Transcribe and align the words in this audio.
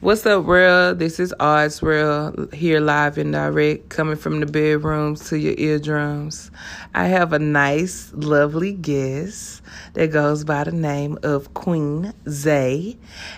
What's 0.00 0.26
up, 0.26 0.48
real? 0.48 0.96
This 0.96 1.20
is 1.20 1.32
Odds 1.38 1.80
Real 1.80 2.48
here 2.52 2.80
live 2.80 3.18
and 3.18 3.32
direct, 3.32 3.88
coming 3.88 4.16
from 4.16 4.40
the 4.40 4.46
bedrooms 4.46 5.28
to 5.28 5.38
your 5.38 5.54
eardrums. 5.56 6.50
I 6.92 7.06
have 7.06 7.32
a 7.32 7.38
nice, 7.38 8.12
lovely 8.12 8.72
guest 8.72 9.62
that 9.94 10.10
goes 10.10 10.42
by 10.42 10.64
the 10.64 10.72
name 10.72 11.18
of 11.22 11.54
Queen 11.54 12.12
Zay. 12.28 12.96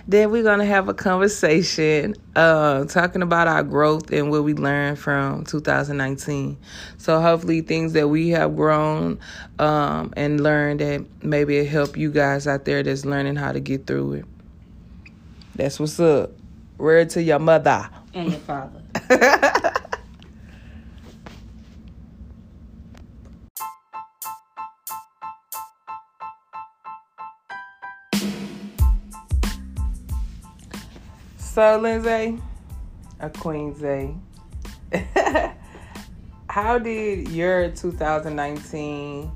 Then 0.09 0.31
we're 0.31 0.43
gonna 0.43 0.65
have 0.65 0.89
a 0.89 0.95
conversation, 0.95 2.15
uh, 2.35 2.85
talking 2.87 3.21
about 3.21 3.47
our 3.47 3.63
growth 3.63 4.11
and 4.11 4.31
what 4.31 4.45
we 4.45 4.55
learned 4.55 4.99
from 4.99 5.45
2019. 5.45 6.57
So 6.97 7.21
hopefully, 7.21 7.61
things 7.61 7.93
that 7.93 8.09
we 8.09 8.31
have 8.31 8.57
grown 8.57 9.19
um, 9.59 10.15
and 10.17 10.41
learned 10.43 10.81
that 10.81 11.05
maybe 11.23 11.59
it 11.59 11.67
help 11.67 11.99
you 11.99 12.11
guys 12.11 12.47
out 12.47 12.65
there 12.65 12.83
that's 12.83 13.05
learning 13.05 13.37
how 13.37 13.53
to 13.53 13.61
get 13.61 13.87
through 13.87 14.15
it. 14.15 14.25
That's 15.57 15.79
what's 15.79 16.01
up. 16.01 16.31
Word 16.79 17.11
to 17.11 17.23
your 17.23 17.39
mother. 17.39 17.89
And 18.13 18.31
your 18.31 18.41
father. 18.41 18.83
so, 31.39 31.79
Lindsay, 31.81 32.39
a 33.21 33.31
Queen 33.31 33.75
Zay, 33.77 34.15
how 36.49 36.79
did 36.79 37.29
your 37.29 37.71
2019, 37.71 39.31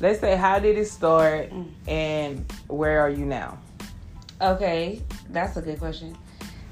let's 0.00 0.20
say, 0.20 0.36
how 0.36 0.58
did 0.58 0.76
it 0.78 0.86
start 0.86 1.50
Mm. 1.50 1.66
and 1.88 2.52
where 2.68 3.00
are 3.00 3.10
you 3.10 3.24
now? 3.24 3.58
Okay, 4.40 5.00
that's 5.30 5.56
a 5.56 5.62
good 5.62 5.78
question. 5.78 6.16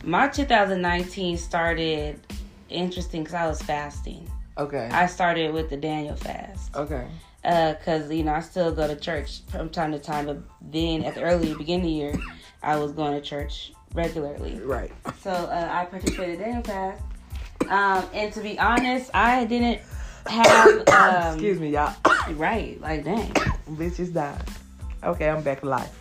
My 0.04 0.28
2019 0.28 1.38
started 1.38 2.20
interesting 2.68 3.22
because 3.22 3.34
I 3.34 3.46
was 3.46 3.62
fasting. 3.62 4.30
Okay. 4.59 4.88
I 4.92 5.06
started 5.06 5.54
with 5.54 5.70
the 5.70 5.79
Daniel 5.79 6.15
fast. 6.15 6.76
okay. 6.76 7.06
because 7.42 8.10
you 8.10 8.23
know 8.23 8.34
I 8.34 8.40
still 8.40 8.70
go 8.70 8.87
to 8.87 8.96
church 8.96 9.40
from 9.48 9.70
time 9.70 9.92
to 9.92 9.98
time, 9.98 10.26
but 10.26 10.38
then 10.60 11.04
at 11.04 11.14
the 11.14 11.23
early 11.23 11.54
beginning 11.54 11.80
of 11.80 11.87
the 11.87 11.92
year, 11.92 12.14
I 12.62 12.76
was 12.76 12.92
going 12.92 13.12
to 13.12 13.20
church 13.20 13.73
regularly. 13.95 14.60
Right. 14.60 14.92
So 15.20 15.30
uh, 15.30 15.70
I 15.73 15.87
participated 15.87 16.34
in 16.34 16.38
the 16.38 16.45
Daniel 16.45 16.62
fast, 16.62 17.02
um, 17.70 18.09
and 18.12 18.32
to 18.34 18.40
be 18.40 18.59
honest, 18.59 19.10
I 19.14 19.46
didn't 19.46 19.80
have 20.26 20.88
um, 20.88 21.32
Excuse 21.34 21.59
me, 21.59 21.70
y'all. 21.70 21.95
right 22.34 22.79
like 22.82 23.04
dang. 23.04 23.32
Bitches 23.70 24.12
died. 24.12 24.42
Okay, 25.02 25.30
I'm 25.30 25.42
back 25.42 25.62
live. 25.62 25.98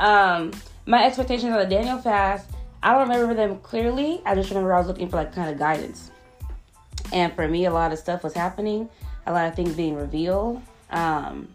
Um, 0.00 0.52
my 0.88 1.04
expectations 1.04 1.52
on 1.52 1.58
the 1.58 1.66
Daniel 1.66 1.98
fast, 1.98 2.48
I 2.82 2.92
don't 2.92 3.08
remember 3.08 3.34
them 3.34 3.58
clearly. 3.58 4.22
I 4.24 4.34
just 4.34 4.48
remember 4.48 4.72
I 4.72 4.78
was 4.78 4.86
looking 4.86 5.08
for 5.08 5.16
like 5.16 5.34
kind 5.34 5.50
of 5.50 5.58
guidance, 5.58 6.10
and 7.12 7.32
for 7.34 7.46
me, 7.46 7.66
a 7.66 7.70
lot 7.70 7.92
of 7.92 7.98
stuff 7.98 8.24
was 8.24 8.32
happening, 8.32 8.88
a 9.26 9.32
lot 9.32 9.46
of 9.46 9.54
things 9.54 9.74
being 9.74 9.94
revealed. 9.96 10.62
Um, 10.90 11.48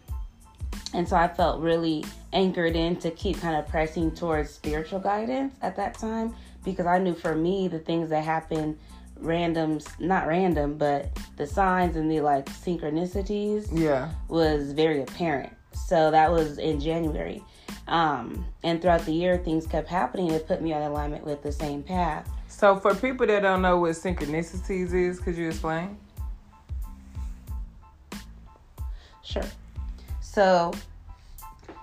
and 0.92 1.08
so 1.08 1.16
I 1.16 1.26
felt 1.26 1.60
really 1.60 2.04
anchored 2.32 2.76
in 2.76 2.96
to 2.98 3.10
keep 3.10 3.40
kind 3.40 3.56
of 3.56 3.66
pressing 3.68 4.12
towards 4.12 4.50
spiritual 4.50 5.00
guidance 5.00 5.52
at 5.62 5.74
that 5.76 5.98
time 5.98 6.34
because 6.64 6.86
I 6.86 6.98
knew 6.98 7.14
for 7.14 7.34
me 7.34 7.66
the 7.66 7.80
things 7.80 8.10
that 8.10 8.22
happened 8.24 8.78
randoms 9.20 9.88
not 10.00 10.26
random 10.26 10.76
but 10.76 11.08
the 11.36 11.46
signs 11.46 11.96
and 11.96 12.10
the 12.10 12.20
like 12.20 12.46
synchronicities 12.46 13.66
Yeah. 13.72 14.10
was 14.28 14.72
very 14.72 15.02
apparent. 15.02 15.52
So 15.86 16.10
that 16.12 16.30
was 16.30 16.58
in 16.58 16.78
January. 16.80 17.42
Um, 17.86 18.46
and 18.62 18.80
throughout 18.80 19.04
the 19.04 19.12
year, 19.12 19.36
things 19.36 19.66
kept 19.66 19.88
happening. 19.88 20.30
It 20.30 20.46
put 20.46 20.62
me 20.62 20.72
on 20.72 20.82
alignment 20.82 21.24
with 21.24 21.42
the 21.42 21.52
same 21.52 21.82
path. 21.82 22.28
So, 22.48 22.76
for 22.76 22.94
people 22.94 23.26
that 23.26 23.40
don't 23.40 23.62
know 23.62 23.78
what 23.78 23.92
synchronicities 23.92 24.94
is, 24.94 25.20
could 25.20 25.36
you 25.36 25.48
explain? 25.48 25.98
Sure. 29.22 29.44
So, 30.20 30.72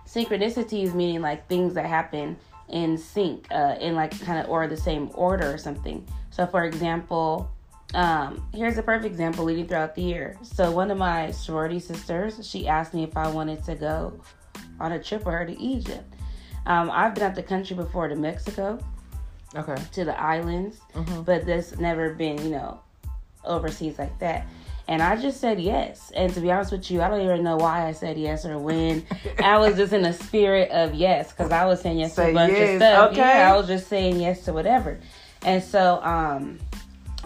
synchronicities 0.07 0.93
meaning 0.93 1.21
like 1.21 1.47
things 1.47 1.73
that 1.73 1.85
happen 1.85 2.37
in 2.69 2.97
sync, 2.97 3.47
uh, 3.51 3.75
in 3.79 3.95
like 3.95 4.19
kind 4.21 4.39
of 4.39 4.49
or 4.49 4.67
the 4.67 4.77
same 4.77 5.11
order 5.13 5.53
or 5.53 5.57
something. 5.57 6.05
So, 6.31 6.47
for 6.47 6.63
example, 6.63 7.51
um, 7.93 8.47
here's 8.53 8.77
a 8.77 8.83
perfect 8.83 9.11
example 9.11 9.43
leading 9.43 9.67
throughout 9.67 9.95
the 9.95 10.01
year. 10.01 10.37
So, 10.41 10.71
one 10.71 10.89
of 10.89 10.97
my 10.97 11.31
sorority 11.31 11.79
sisters, 11.79 12.47
she 12.47 12.67
asked 12.67 12.93
me 12.93 13.03
if 13.03 13.17
I 13.17 13.27
wanted 13.27 13.63
to 13.65 13.75
go 13.75 14.19
on 14.79 14.91
a 14.93 15.01
trip 15.01 15.25
with 15.25 15.33
her 15.33 15.45
to 15.45 15.59
Egypt. 15.59 16.13
Um, 16.65 16.89
I've 16.91 17.13
been 17.15 17.23
out 17.23 17.35
the 17.35 17.43
country 17.43 17.75
before 17.75 18.07
to 18.07 18.15
Mexico. 18.15 18.79
Okay. 19.53 19.75
to 19.91 20.05
the 20.05 20.17
islands, 20.17 20.77
Mhm. 20.95 21.25
but 21.25 21.45
this 21.45 21.77
never 21.77 22.13
been, 22.13 22.37
you 22.41 22.51
know, 22.51 22.79
overseas 23.43 23.99
like 23.99 24.17
that. 24.19 24.45
And 24.87 25.01
I 25.01 25.17
just 25.17 25.41
said 25.41 25.59
yes. 25.59 26.09
And 26.15 26.33
to 26.33 26.39
be 26.39 26.49
honest 26.49 26.71
with 26.71 26.89
you, 26.89 27.01
I 27.01 27.09
don't 27.09 27.19
even 27.21 27.43
know 27.43 27.57
why 27.57 27.85
I 27.85 27.91
said 27.91 28.17
yes 28.17 28.45
or 28.45 28.57
when. 28.57 29.05
I 29.43 29.57
was 29.57 29.75
just 29.75 29.91
in 29.91 30.05
a 30.05 30.13
spirit 30.13 30.71
of 30.71 30.93
yes 30.95 31.31
because 31.33 31.51
I 31.51 31.65
was 31.65 31.81
saying 31.81 31.99
yes 31.99 32.15
to 32.15 32.29
a 32.29 32.33
bunch 32.33 32.53
yes, 32.53 32.69
of 32.69 32.75
stuff. 32.77 33.11
okay. 33.11 33.39
Yeah, 33.39 33.53
I 33.53 33.57
was 33.57 33.67
just 33.67 33.87
saying 33.89 34.21
yes 34.21 34.45
to 34.45 34.53
whatever. 34.53 34.99
And 35.43 35.61
so, 35.61 36.01
um, 36.01 36.57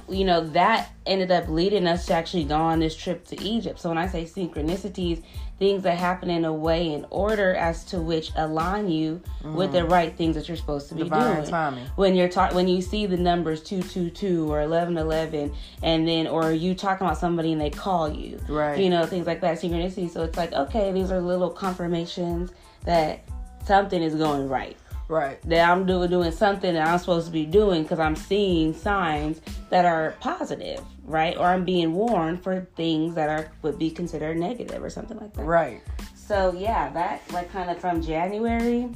you 0.09 0.25
know, 0.25 0.41
that 0.49 0.89
ended 1.05 1.29
up 1.31 1.47
leading 1.47 1.85
us 1.87 2.07
to 2.07 2.13
actually 2.15 2.45
go 2.45 2.55
on 2.57 2.79
this 2.79 2.95
trip 2.95 3.25
to 3.27 3.39
Egypt. 3.43 3.79
So 3.79 3.89
when 3.89 3.97
I 3.99 4.07
say 4.07 4.23
synchronicities, 4.25 5.21
things 5.57 5.83
that 5.83 5.97
happen 5.97 6.29
in 6.29 6.43
a 6.43 6.51
way 6.53 6.91
in 6.93 7.05
order 7.09 7.55
as 7.55 7.85
to 7.85 8.01
which 8.01 8.31
align 8.35 8.89
you 8.89 9.21
with 9.43 9.71
the 9.71 9.85
right 9.85 10.15
things 10.17 10.35
that 10.35 10.47
you're 10.49 10.57
supposed 10.57 10.89
to 10.89 10.95
be 10.95 11.03
Mm-hmm. 11.03 11.13
Divine 11.13 11.35
doing 11.37 11.49
timing. 11.49 11.85
when 11.95 12.13
you're 12.15 12.27
talk 12.27 12.53
when 12.53 12.67
you 12.67 12.81
see 12.81 13.05
the 13.05 13.15
numbers 13.15 13.61
222 13.63 14.43
or 14.51 14.59
1111 14.67 15.53
and 15.83 16.07
then 16.07 16.27
or 16.27 16.51
you 16.51 16.75
talking 16.75 17.07
about 17.07 17.17
somebody 17.17 17.51
and 17.53 17.61
they 17.61 17.69
call 17.69 18.09
you 18.09 18.37
Right. 18.49 18.77
you 18.79 18.89
know 18.89 19.05
things 19.05 19.27
like 19.27 19.39
that 19.41 19.57
synchronicity 19.59 20.09
so 20.09 20.23
it's 20.23 20.37
like 20.37 20.51
okay 20.51 20.91
these 20.91 21.09
are 21.11 21.21
little 21.21 21.49
confirmations 21.49 22.51
that 22.83 23.23
something 23.65 24.01
is 24.01 24.15
going 24.15 24.49
right 24.49 24.75
Right. 25.07 25.39
that 25.43 25.69
i'm 25.69 25.85
doing 25.85 26.09
doing 26.09 26.31
something 26.31 26.73
that 26.73 26.87
i'm 26.87 26.97
supposed 26.99 27.27
to 27.27 27.31
be 27.31 27.45
doing 27.45 27.83
because 27.83 27.99
i'm 27.99 28.15
seeing 28.15 28.73
signs 28.73 29.39
that 29.69 29.85
are 29.85 30.15
positive 30.19 30.81
right 31.05 31.37
or 31.37 31.45
i'm 31.45 31.63
being 31.63 31.93
warned 31.93 32.41
for 32.43 32.67
things 32.75 33.15
that 33.15 33.29
are 33.29 33.51
would 33.61 33.77
be 33.77 33.89
considered 33.91 34.37
negative 34.37 34.83
or 34.83 34.89
something 34.89 35.17
like 35.17 35.33
that 35.33 35.43
Right. 35.43 35.81
so 36.15 36.51
yeah, 36.57 36.89
that 36.89 37.21
like 37.31 37.51
kind 37.51 37.69
of 37.69 37.79
from 37.79 38.01
January, 38.01 38.89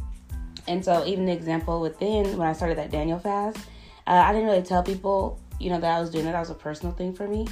and 0.68 0.84
so 0.84 1.06
even 1.06 1.26
the 1.26 1.32
example 1.32 1.80
within 1.82 2.38
when 2.38 2.48
I 2.48 2.54
started 2.54 2.78
that 2.80 2.90
Daniel 2.92 3.20
fast, 3.20 3.58
uh, 4.08 4.12
I 4.26 4.34
didn't 4.34 4.48
really 4.48 4.64
tell 4.64 4.82
people, 4.84 5.40
you 5.60 5.70
know, 5.70 5.80
that 5.80 5.98
I 5.98 6.00
was 6.00 6.10
doing 6.10 6.26
it. 6.26 6.32
That 6.32 6.40
was 6.40 6.50
a 6.50 6.56
personal 6.56 6.94
thing 6.96 7.14
for 7.14 7.28
me. 7.28 7.48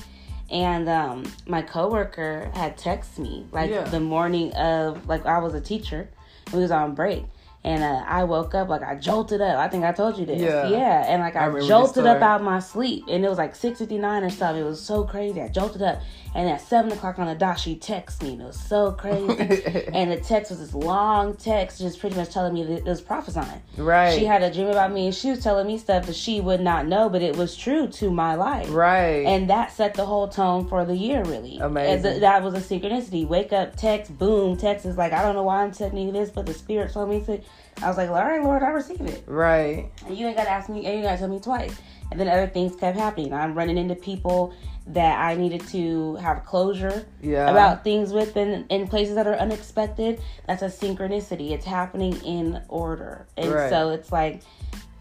And 0.50 0.88
um, 0.90 1.24
my 1.46 1.62
coworker 1.62 2.50
had 2.56 2.78
texted 2.78 3.20
me 3.20 3.46
like 3.52 3.70
Yeah. 3.70 3.84
the 3.84 4.00
morning 4.00 4.52
of 4.54 5.06
like 5.08 5.26
I 5.28 5.38
was 5.40 5.54
a 5.54 5.62
teacher. 5.62 6.10
We 6.54 6.60
was 6.60 6.72
on 6.72 6.96
break. 6.96 7.26
And 7.64 7.84
uh, 7.84 8.04
I 8.08 8.24
woke 8.24 8.56
up 8.56 8.70
like 8.70 8.84
I 8.84 8.96
jolted 8.96 9.42
up. 9.42 9.58
I 9.58 9.68
think 9.68 9.84
I 9.84 9.92
told 9.92 10.18
you 10.18 10.26
this. 10.26 10.40
Yeah. 10.40 10.70
Yeah. 10.70 11.06
And 11.08 11.22
like 11.22 11.36
I 11.36 11.48
I, 11.48 11.68
jolted 11.68 12.06
up 12.06 12.22
out 12.22 12.42
my 12.42 12.60
sleep. 12.60 13.06
And 13.10 13.26
it 13.26 13.30
was 13.30 13.38
like 13.38 13.56
six 13.56 13.80
fifty 13.80 13.98
nine 13.98 14.24
or 14.24 14.30
something. 14.30 14.64
It 14.64 14.66
was 14.66 14.82
so 14.82 15.04
crazy. 15.04 15.42
I 15.42 15.50
jolted 15.50 15.82
up. 15.82 16.02
And 16.38 16.48
at 16.48 16.62
seven 16.62 16.92
o'clock 16.92 17.18
on 17.18 17.26
the 17.26 17.34
dot, 17.34 17.60
she 17.60 17.76
texted 17.76 18.22
me. 18.22 18.34
And 18.34 18.44
it 18.44 18.46
was 18.46 18.60
so 18.60 18.92
crazy. 18.92 19.88
and 19.94 20.12
the 20.12 20.18
text 20.18 20.52
was 20.52 20.60
this 20.60 20.76
long 20.76 21.36
text, 21.36 21.80
just 21.80 22.00
pretty 22.00 22.16
much 22.16 22.30
telling 22.30 22.54
me 22.54 22.62
that 22.64 22.78
it 22.78 22.86
was 22.86 23.02
prophesying. 23.02 23.60
Right. 23.76 24.16
She 24.20 24.24
had 24.24 24.44
a 24.44 24.54
dream 24.54 24.68
about 24.68 24.94
me, 24.94 25.08
and 25.08 25.16
she 25.16 25.32
was 25.32 25.42
telling 25.42 25.66
me 25.66 25.80
stuff 25.80 26.06
that 26.06 26.16
she 26.16 26.40
would 26.40 26.62
not 26.62 26.86
know, 26.86 27.10
but 27.10 27.24
it 27.24 27.36
was 27.36 27.58
true 27.58 27.88
to 27.88 28.12
my 28.12 28.36
life. 28.36 28.68
Right. 28.70 29.26
And 29.26 29.50
that 29.50 29.72
set 29.72 29.96
the 29.96 30.06
whole 30.06 30.28
tone 30.28 30.68
for 30.68 30.86
the 30.86 30.96
year, 30.96 31.24
really. 31.24 31.58
Amazing. 31.58 32.20
That 32.20 32.44
was 32.44 32.54
a 32.54 32.62
synchronicity. 32.62 33.28
Wake 33.28 33.52
up, 33.52 33.76
text, 33.76 34.16
boom, 34.20 34.58
text 34.58 34.86
is 34.86 34.96
like, 34.96 35.14
I 35.14 35.24
don't 35.24 35.34
know 35.34 35.42
why 35.42 35.64
I'm 35.64 35.72
texting 35.72 36.06
you 36.06 36.12
this, 36.12 36.30
but 36.30 36.46
the 36.46 36.54
spirit 36.54 36.94
told 36.94 37.10
me 37.10 37.20
to. 37.22 37.42
I 37.82 37.88
was 37.88 37.98
like, 37.98 38.10
all 38.10 38.16
right, 38.16 38.44
Lord, 38.44 38.62
I 38.62 38.70
receive 38.70 39.02
it. 39.02 39.24
right. 39.26 39.90
And 40.06 40.16
you 40.16 40.28
ain't 40.28 40.38
got 40.38 40.44
to 40.44 40.52
ask 40.52 40.70
me, 40.70 40.86
and 40.86 40.86
you 40.86 40.92
ain't 40.92 41.04
got 41.04 41.14
to 41.14 41.18
tell 41.18 41.28
me 41.30 41.40
twice. 41.40 41.76
And 42.12 42.20
then 42.20 42.28
other 42.28 42.48
things 42.48 42.76
kept 42.76 42.98
happening. 42.98 43.34
I'm 43.34 43.56
running 43.56 43.78
into 43.78 43.96
people 43.96 44.54
that 44.94 45.20
I 45.20 45.36
needed 45.36 45.68
to 45.70 46.16
have 46.16 46.46
closure 46.46 47.06
Yeah. 47.22 47.50
about 47.50 47.84
things 47.84 48.14
with 48.14 48.38
in, 48.38 48.66
in 48.70 48.88
places 48.88 49.16
that 49.16 49.28
are 49.28 49.36
unexpected. 49.36 50.22
That's 50.48 50.62
a 50.62 50.68
synchronicity. 50.68 51.52
It's 51.52 51.66
happening 51.66 52.16
in 52.24 52.62
order. 52.70 53.28
And 53.36 53.52
Right. 53.52 53.70
so 53.70 53.90
it's 53.90 54.12
like, 54.12 54.42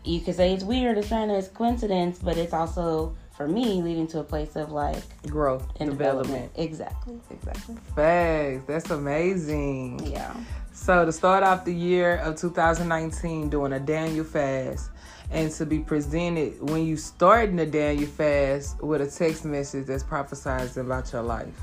you 0.05 0.21
could 0.21 0.35
say 0.35 0.53
it's 0.53 0.65
weird, 0.65 0.99
it's 0.99 1.09
kind 1.09 1.31
of 1.31 1.37
it's 1.37 1.49
coincidence, 1.49 2.19
but 2.23 2.37
it's 2.37 2.53
also, 2.53 3.15
for 3.37 3.47
me, 3.47 3.83
leading 3.83 4.07
to 4.09 4.21
a 4.21 4.25
place 4.25 4.57
of 4.57 4.73
like, 4.73 5.03
growth 5.29 5.67
and 5.79 5.91
development. 5.91 6.27
development. 6.27 6.53
Exactly, 6.57 7.21
exactly. 7.31 7.77
Facts. 7.95 8.63
That's 8.67 8.91
amazing. 8.91 10.01
Yeah. 10.11 10.35
So 10.73 11.05
to 11.05 11.13
start 11.13 11.43
off 11.43 11.65
the 11.65 11.75
year 11.75 12.17
of 12.17 12.37
2019 12.37 13.49
doing 13.51 13.73
a 13.73 13.81
Daniel 13.81 14.25
fast 14.25 14.91
and 15.31 15.51
to 15.53 15.67
be 15.67 15.81
presented 15.81 16.63
when 16.71 16.87
you 16.87 16.97
starting 16.97 17.57
the 17.57 17.67
Daniel 17.67 18.07
fast 18.07 18.83
with 18.83 19.01
a 19.01 19.07
text 19.07 19.45
message 19.45 19.87
that's 19.87 20.05
prophesizing 20.05 20.79
about 20.79 21.13
your 21.13 21.23
life. 21.23 21.55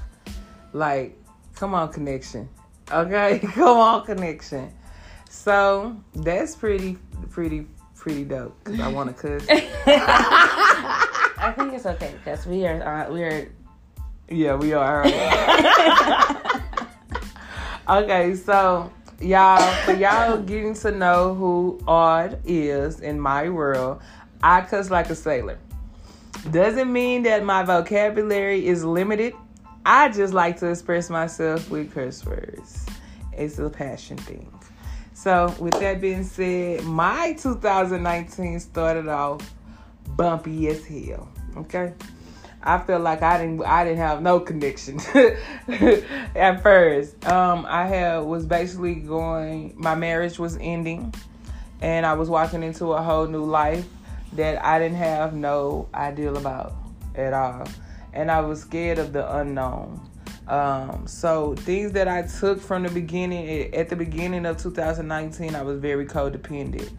Like, 0.73 1.17
come 1.55 1.73
on, 1.73 1.91
connection. 1.91 2.49
Okay? 2.91 3.39
come 3.53 3.77
on, 3.77 4.05
connection. 4.05 4.73
So 5.29 5.97
that's 6.13 6.55
pretty 6.55 6.97
pretty 7.31 7.67
pretty 7.95 8.23
dope 8.23 8.55
because 8.63 8.79
I 8.79 8.87
want 8.87 9.15
to 9.15 9.39
cuss. 9.39 9.47
I 9.49 11.53
think 11.55 11.73
it's 11.73 11.85
okay 11.85 12.13
because 12.23 12.45
we 12.45 12.65
are 12.67 12.83
uh, 12.83 13.11
we 13.11 13.23
are. 13.23 13.49
Yeah, 14.29 14.55
we 14.55 14.73
are. 14.73 15.05
okay, 17.89 18.35
so 18.35 18.91
y'all, 19.23 19.73
for 19.85 19.93
y'all 19.93 20.37
getting 20.41 20.73
to 20.75 20.91
know 20.91 21.33
who 21.33 21.79
Odd 21.87 22.39
is 22.45 22.99
in 22.99 23.19
my 23.19 23.49
world, 23.49 24.01
I 24.41 24.61
cuss 24.61 24.89
like 24.89 25.09
a 25.09 25.15
sailor. 25.15 25.57
Doesn't 26.51 26.91
mean 26.91 27.23
that 27.23 27.45
my 27.45 27.63
vocabulary 27.63 28.67
is 28.67 28.83
limited. 28.83 29.33
I 29.85 30.09
just 30.09 30.33
like 30.33 30.59
to 30.59 30.67
express 30.69 31.09
myself 31.09 31.69
with 31.69 31.93
curse 31.93 32.25
words. 32.25 32.85
It's 33.31 33.59
a 33.59 33.69
passion 33.69 34.17
thing. 34.17 34.51
So, 35.13 35.53
with 35.59 35.79
that 35.79 36.01
being 36.01 36.23
said, 36.23 36.83
my 36.83 37.33
2019 37.39 38.59
started 38.59 39.07
off 39.07 39.53
bumpy 40.17 40.67
as 40.67 40.85
hell. 40.85 41.29
Okay. 41.55 41.93
I 42.63 42.79
felt 42.79 43.01
like 43.01 43.21
I 43.21 43.37
didn't 43.37 43.63
I 43.65 43.83
didn't 43.83 43.99
have 43.99 44.21
no 44.21 44.39
connection 44.39 44.99
at 46.35 46.63
first. 46.63 47.25
Um, 47.27 47.65
I 47.67 47.85
had 47.87 48.19
was 48.19 48.45
basically 48.45 48.95
going 48.95 49.73
my 49.77 49.95
marriage 49.95 50.39
was 50.39 50.57
ending 50.61 51.13
and 51.81 52.05
I 52.05 52.13
was 52.13 52.29
walking 52.29 52.63
into 52.63 52.93
a 52.93 53.01
whole 53.01 53.27
new 53.27 53.43
life 53.43 53.85
that 54.33 54.63
I 54.63 54.79
didn't 54.79 54.97
have 54.97 55.33
no 55.33 55.89
idea 55.93 56.33
about 56.33 56.73
at 57.15 57.33
all. 57.33 57.67
And 58.13 58.31
I 58.31 58.39
was 58.39 58.61
scared 58.61 58.99
of 58.99 59.11
the 59.11 59.37
unknown. 59.37 59.99
Um, 60.47 61.07
so 61.07 61.55
things 61.55 61.93
that 61.93 62.07
I 62.07 62.23
took 62.23 62.59
from 62.59 62.83
the 62.83 62.89
beginning 62.89 63.73
at 63.73 63.89
the 63.89 63.95
beginning 63.95 64.45
of 64.45 64.61
2019, 64.61 65.55
I 65.55 65.61
was 65.61 65.79
very 65.79 66.05
codependent. 66.05 66.91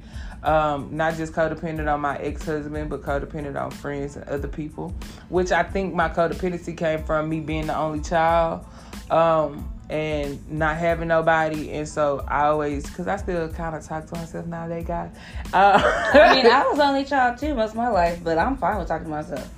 Um, 0.43 0.91
not 0.95 1.17
just 1.17 1.33
codependent 1.33 1.93
on 1.93 2.01
my 2.01 2.19
ex-husband, 2.19 2.91
but 2.91 3.03
codependent 3.03 3.61
on 3.61 3.71
friends 3.71 4.17
and 4.17 4.29
other 4.29 4.49
people. 4.49 4.95
Which 5.29 5.53
I 5.53 5.63
think 5.63 5.95
my 5.95 6.09
codependency 6.09 6.77
came 6.77 7.03
from 7.05 7.29
me 7.29 7.41
being 7.41 7.67
the 7.67 7.77
only 7.77 8.01
child. 8.01 8.67
Um, 9.11 9.71
and 9.91 10.51
not 10.51 10.77
having 10.77 11.09
nobody. 11.09 11.71
And 11.73 11.89
so 11.89 12.25
I 12.27 12.47
always, 12.47 12.85
because 12.85 13.07
I 13.07 13.17
still 13.17 13.49
kind 13.51 13.77
of 13.77 13.87
talk 13.87 14.07
to 14.07 14.15
myself 14.15 14.47
nowadays, 14.47 14.87
guys. 14.87 15.11
Uh, 15.53 15.81
I 16.15 16.35
mean, 16.35 16.47
I 16.47 16.67
was 16.67 16.79
only 16.79 17.05
child 17.05 17.39
too 17.39 17.55
most 17.55 17.71
of 17.71 17.77
my 17.77 17.89
life, 17.89 18.23
but 18.25 18.39
I'm 18.39 18.57
fine 18.57 18.79
with 18.79 18.89
talking 18.89 19.05
to 19.05 19.11
myself. 19.11 19.49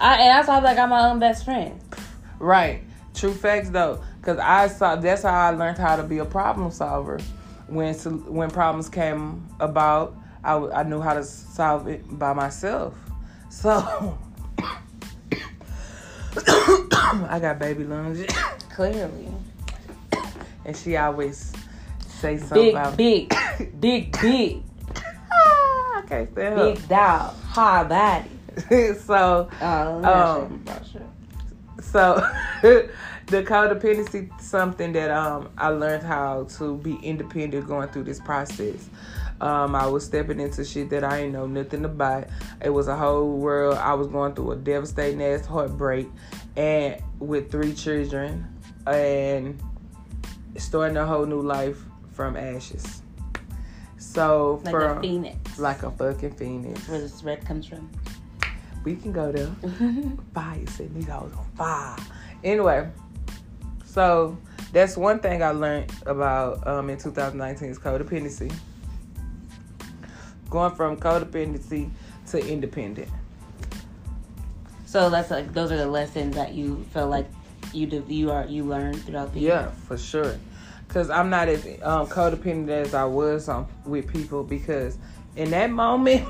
I, 0.00 0.16
and 0.16 0.30
that's 0.30 0.48
why 0.48 0.56
I 0.56 0.60
like 0.60 0.78
I'm 0.78 0.88
my 0.88 1.08
own 1.08 1.18
best 1.18 1.44
friend. 1.44 1.80
Right. 2.38 2.82
True 3.14 3.32
facts 3.32 3.70
though, 3.70 4.02
because 4.20 4.38
I 4.38 4.66
saw 4.66 4.96
that's 4.96 5.22
how 5.22 5.32
I 5.32 5.50
learned 5.50 5.78
how 5.78 5.96
to 5.96 6.02
be 6.02 6.18
a 6.18 6.24
problem 6.24 6.70
solver. 6.70 7.20
When 7.68 7.94
when 7.94 8.50
problems 8.50 8.88
came 8.88 9.48
about, 9.60 10.16
I, 10.42 10.54
I 10.56 10.82
knew 10.82 11.00
how 11.00 11.14
to 11.14 11.22
solve 11.24 11.86
it 11.88 12.02
by 12.18 12.32
myself. 12.32 12.94
So 13.50 13.72
I 16.46 17.38
got 17.40 17.58
baby 17.58 17.84
lungs. 17.84 18.24
Clearly. 18.74 19.28
And 20.64 20.76
she 20.76 20.96
always 20.96 21.52
say 22.08 22.38
something 22.38 22.56
big, 22.62 22.74
about 22.74 22.96
big, 22.96 23.34
big, 23.80 24.12
big. 24.20 24.62
I 24.90 26.02
can't 26.08 26.32
stand. 26.32 26.56
Big 26.56 26.88
dog, 26.88 27.34
hard 27.36 27.88
body. 27.88 28.30
so, 28.98 29.48
Oh, 29.60 29.96
Um, 29.98 30.04
um, 30.04 30.64
so 31.90 32.26
the 32.62 33.42
codependency 33.42 34.28
something 34.40 34.92
that 34.92 35.10
um 35.10 35.50
I 35.56 35.68
learned 35.68 36.02
how 36.02 36.44
to 36.58 36.76
be 36.78 36.96
independent 36.96 37.66
going 37.66 37.88
through 37.88 38.04
this 38.04 38.20
process. 38.20 38.88
Um, 39.40 39.74
I 39.74 39.86
was 39.86 40.04
stepping 40.04 40.40
into 40.40 40.64
shit 40.64 40.90
that 40.90 41.04
I 41.04 41.22
ain't 41.22 41.32
know 41.32 41.46
nothing 41.46 41.84
about. 41.84 42.28
It 42.62 42.70
was 42.70 42.88
a 42.88 42.96
whole 42.96 43.36
world. 43.36 43.76
I 43.76 43.92
was 43.94 44.06
going 44.06 44.34
through 44.34 44.52
a 44.52 44.56
devastating 44.56 45.22
ass 45.22 45.44
heartbreak, 45.44 46.08
and 46.56 47.02
with 47.18 47.50
three 47.50 47.74
children, 47.74 48.46
and 48.86 49.60
starting 50.56 50.96
a 50.96 51.04
whole 51.04 51.26
new 51.26 51.40
life 51.42 51.82
from 52.12 52.36
ashes. 52.36 53.02
So 53.98 54.62
like 54.64 54.72
from 54.72 54.98
a 54.98 55.00
phoenix. 55.00 55.58
like 55.58 55.82
a 55.82 55.90
fucking 55.90 56.34
phoenix. 56.34 56.88
where 56.88 57.00
this 57.00 57.22
red 57.22 57.44
comes 57.44 57.66
from. 57.66 57.90
We 58.84 58.96
can 58.96 59.12
go 59.12 59.32
there. 59.32 59.50
fire 60.34 60.66
set 60.66 60.94
these 60.94 61.08
hoes 61.08 61.32
on 61.36 61.46
fire. 61.56 61.96
Anyway, 62.42 62.88
so 63.84 64.36
that's 64.72 64.96
one 64.96 65.18
thing 65.20 65.42
I 65.42 65.50
learned 65.50 65.90
about 66.06 66.66
um, 66.66 66.90
in 66.90 66.98
2019 66.98 67.68
is 67.70 67.78
codependency. 67.78 68.52
Going 70.50 70.74
from 70.74 70.96
codependency 70.98 71.90
to 72.28 72.46
independent. 72.46 73.08
So 74.86 75.10
that's 75.10 75.30
like 75.30 75.52
those 75.52 75.72
are 75.72 75.76
the 75.76 75.86
lessons 75.86 76.36
that 76.36 76.54
you 76.54 76.84
feel 76.92 77.08
like 77.08 77.26
you 77.72 77.86
do 77.86 78.04
you 78.06 78.30
are 78.30 78.44
you 78.46 78.64
learned 78.64 79.02
throughout 79.04 79.32
the 79.32 79.40
Yeah, 79.40 79.62
year. 79.62 79.72
for 79.86 79.96
sure. 79.98 80.36
Cause 80.88 81.10
I'm 81.10 81.30
not 81.30 81.48
as 81.48 81.64
um, 81.82 82.06
codependent 82.06 82.68
as 82.68 82.94
I 82.94 83.04
was 83.04 83.48
um, 83.48 83.66
with 83.84 84.06
people 84.06 84.44
because 84.44 84.96
in 85.34 85.50
that 85.50 85.70
moment, 85.70 86.24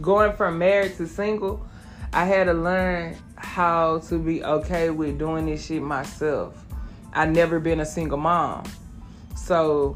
going 0.00 0.32
from 0.32 0.58
married 0.58 0.96
to 0.96 1.06
single, 1.06 1.66
I 2.12 2.24
had 2.24 2.44
to 2.44 2.54
learn 2.54 3.16
how 3.36 3.98
to 4.08 4.18
be 4.18 4.44
okay 4.44 4.90
with 4.90 5.18
doing 5.18 5.46
this 5.46 5.66
shit 5.66 5.82
myself. 5.82 6.64
I 7.12 7.26
never 7.26 7.58
been 7.60 7.80
a 7.80 7.86
single 7.86 8.18
mom, 8.18 8.64
so 9.36 9.94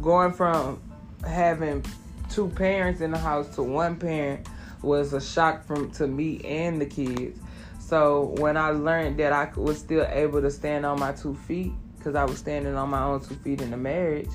going 0.00 0.32
from 0.32 0.80
having 1.26 1.84
two 2.30 2.48
parents 2.48 3.00
in 3.00 3.10
the 3.10 3.18
house 3.18 3.54
to 3.56 3.62
one 3.62 3.96
parent 3.96 4.46
was 4.82 5.12
a 5.12 5.20
shock 5.20 5.64
from 5.64 5.90
to 5.92 6.06
me 6.06 6.40
and 6.44 6.80
the 6.80 6.86
kids. 6.86 7.40
So 7.80 8.34
when 8.38 8.56
I 8.56 8.70
learned 8.70 9.18
that 9.18 9.32
I 9.32 9.50
was 9.56 9.78
still 9.78 10.06
able 10.10 10.42
to 10.42 10.50
stand 10.50 10.86
on 10.86 11.00
my 11.00 11.12
two 11.12 11.34
feet, 11.34 11.72
because 11.96 12.14
I 12.14 12.24
was 12.24 12.38
standing 12.38 12.74
on 12.74 12.90
my 12.90 13.02
own 13.02 13.20
two 13.20 13.34
feet 13.36 13.60
in 13.60 13.70
the 13.70 13.76
marriage, 13.76 14.30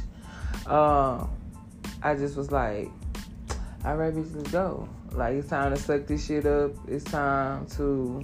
uh, 0.66 1.26
I 2.02 2.16
just 2.16 2.36
was 2.36 2.52
like, 2.52 2.90
all 3.86 3.98
right, 3.98 4.14
bitch, 4.14 4.34
let's 4.36 4.52
go. 4.52 4.88
Like 5.12 5.36
it's 5.36 5.50
time 5.50 5.74
to 5.74 5.80
suck 5.80 6.08
this 6.08 6.26
shit 6.26 6.46
up. 6.46 6.72
It's 6.88 7.04
time 7.04 7.66
to 7.78 8.24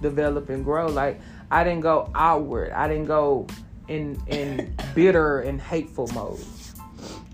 develop 0.00 0.48
and 0.48 0.64
grow. 0.64 0.86
Like 0.86 1.20
I 1.50 1.62
didn't 1.62 1.82
go 1.82 2.10
outward. 2.14 2.72
I 2.72 2.88
didn't 2.88 3.06
go 3.06 3.46
in 3.88 4.20
in 4.28 4.74
bitter 4.94 5.40
and 5.40 5.60
hateful 5.60 6.08
mode. 6.08 6.40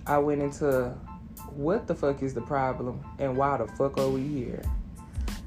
I 0.07 0.19
went 0.19 0.43
into 0.43 0.93
what 1.55 1.87
the 1.87 1.95
fuck 1.95 2.23
is 2.23 2.35
the 2.35 2.41
problem 2.41 3.05
and 3.19 3.37
why 3.37 3.57
the 3.59 3.67
fuck 3.69 3.99
are 3.99 4.09
we 4.09 4.27
here? 4.27 4.63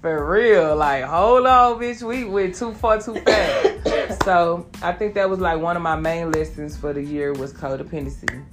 For 0.00 0.30
real, 0.30 0.76
like 0.76 1.04
hold 1.04 1.46
on, 1.46 1.80
bitch, 1.80 2.02
we 2.02 2.24
went 2.24 2.54
too 2.54 2.74
far 2.74 3.00
too 3.00 3.14
fast. 3.20 4.22
so 4.24 4.66
I 4.82 4.92
think 4.92 5.14
that 5.14 5.30
was 5.30 5.40
like 5.40 5.58
one 5.60 5.76
of 5.76 5.82
my 5.82 5.96
main 5.96 6.30
lessons 6.30 6.76
for 6.76 6.92
the 6.92 7.02
year 7.02 7.32
was 7.32 7.54
codependency. 7.54 8.44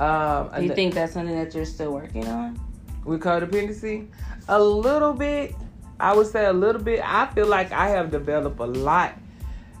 Um, 0.00 0.50
Do 0.56 0.62
you 0.64 0.74
think 0.74 0.94
that's 0.94 1.12
something 1.12 1.36
that 1.36 1.54
you're 1.54 1.66
still 1.66 1.92
working 1.92 2.26
on? 2.26 2.58
with 3.04 3.22
codependency? 3.22 4.08
A 4.48 4.62
little 4.62 5.12
bit. 5.12 5.54
I 5.98 6.14
would 6.14 6.26
say 6.26 6.46
a 6.46 6.52
little 6.52 6.80
bit. 6.80 7.00
I 7.04 7.26
feel 7.26 7.46
like 7.46 7.72
I 7.72 7.88
have 7.88 8.10
developed 8.10 8.58
a 8.58 8.64
lot 8.64 9.18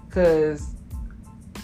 because 0.06 0.74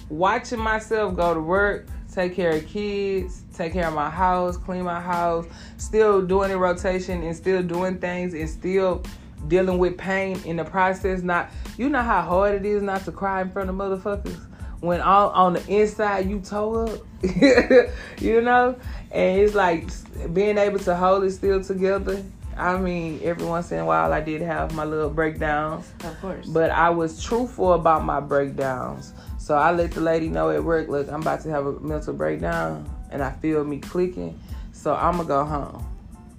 watching 0.09 0.59
myself 0.59 1.15
go 1.15 1.35
to 1.35 1.41
work, 1.41 1.89
take 2.13 2.35
care 2.35 2.53
of 2.53 2.67
kids, 2.67 3.43
take 3.55 3.75
care 3.75 3.89
of 3.89 3.95
my 3.95 4.09
house, 4.09 4.57
clean 4.57 4.85
my 4.85 5.01
house, 5.01 5.47
still 5.77 6.23
doing 6.23 6.51
a 6.51 6.59
rotation 6.59 7.23
and 7.23 7.37
still 7.37 7.63
doing 7.63 7.99
things 7.99 8.33
and 8.33 8.49
still 8.49 9.03
dealing 9.49 9.77
with 9.79 9.99
pain 9.99 10.41
in 10.47 10.57
the 10.57 10.65
process. 10.65 11.21
Not, 11.21 11.51
you 11.77 11.91
know 11.91 12.03
how 12.03 12.23
hard 12.23 12.55
it 12.55 12.65
is 12.65 12.83
not 12.83 13.05
to 13.05 13.13
cry 13.13 13.43
in 13.43 13.51
front 13.51 13.69
of 13.69 13.77
motherfuckers 13.77 14.41
when 14.81 15.01
all 15.01 15.31
on 15.31 15.55
the 15.55 15.67
inside 15.69 16.29
you 16.29 16.41
toe 16.41 16.87
up, 16.87 17.01
you 18.21 18.41
know, 18.41 18.77
and 19.11 19.41
it's 19.41 19.55
like 19.55 19.89
being 20.33 20.59
able 20.59 20.79
to 20.81 20.95
hold 20.95 21.25
it 21.25 21.31
still 21.33 21.63
together. 21.63 22.23
I 22.57 22.79
mean, 22.79 23.21
every 23.23 23.45
once 23.47 23.71
in 23.71 23.79
a 23.79 23.85
while 23.85 24.13
I 24.13 24.21
did 24.21 24.41
have 24.41 24.75
my 24.75 24.85
little 24.85 25.11
breakdowns, 25.11 25.93
Of 26.05 26.19
course. 26.21 26.47
but 26.47 26.71
I 26.71 26.89
was 26.89 27.23
truthful 27.23 27.75
about 27.75 28.05
my 28.05 28.21
breakdowns. 28.21 29.13
So 29.39 29.55
I 29.57 29.73
let 29.73 29.93
the 29.93 30.01
lady 30.01 30.29
know 30.29 30.51
at 30.51 30.65
work, 30.65 30.89
look, 30.89 31.09
I'm 31.09 31.21
about 31.21 31.43
to 31.43 31.51
have 31.51 31.67
a 31.67 31.79
mental 31.81 32.15
breakdown, 32.15 32.91
and 33.11 33.23
I 33.23 33.31
feel 33.33 33.63
me 33.63 33.79
clicking. 33.79 34.41
So 34.73 34.95
I'm 34.95 35.17
gonna 35.19 35.29
go 35.29 35.45
home 35.45 35.87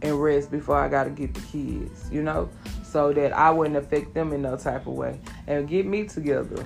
and 0.02 0.22
rest 0.22 0.52
before 0.52 0.78
I 0.78 0.90
gotta 0.90 1.12
get 1.12 1.34
the 1.34 1.42
kids, 1.42 2.10
you 2.12 2.24
know, 2.24 2.50
so 2.84 3.14
that 3.14 3.32
I 3.34 3.52
wouldn't 3.52 3.78
affect 3.78 4.14
them 4.14 4.34
in 4.34 4.42
no 4.42 4.58
type 4.58 4.88
of 4.88 4.94
way 4.94 5.20
and 5.46 5.68
get 5.68 5.86
me 5.86 6.06
together. 6.06 6.66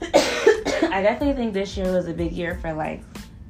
I 0.66 1.02
definitely 1.02 1.34
think 1.34 1.54
this 1.54 1.76
year 1.76 1.92
was 1.92 2.06
a 2.08 2.14
big 2.14 2.32
year 2.32 2.56
for 2.60 2.72
like, 2.72 3.02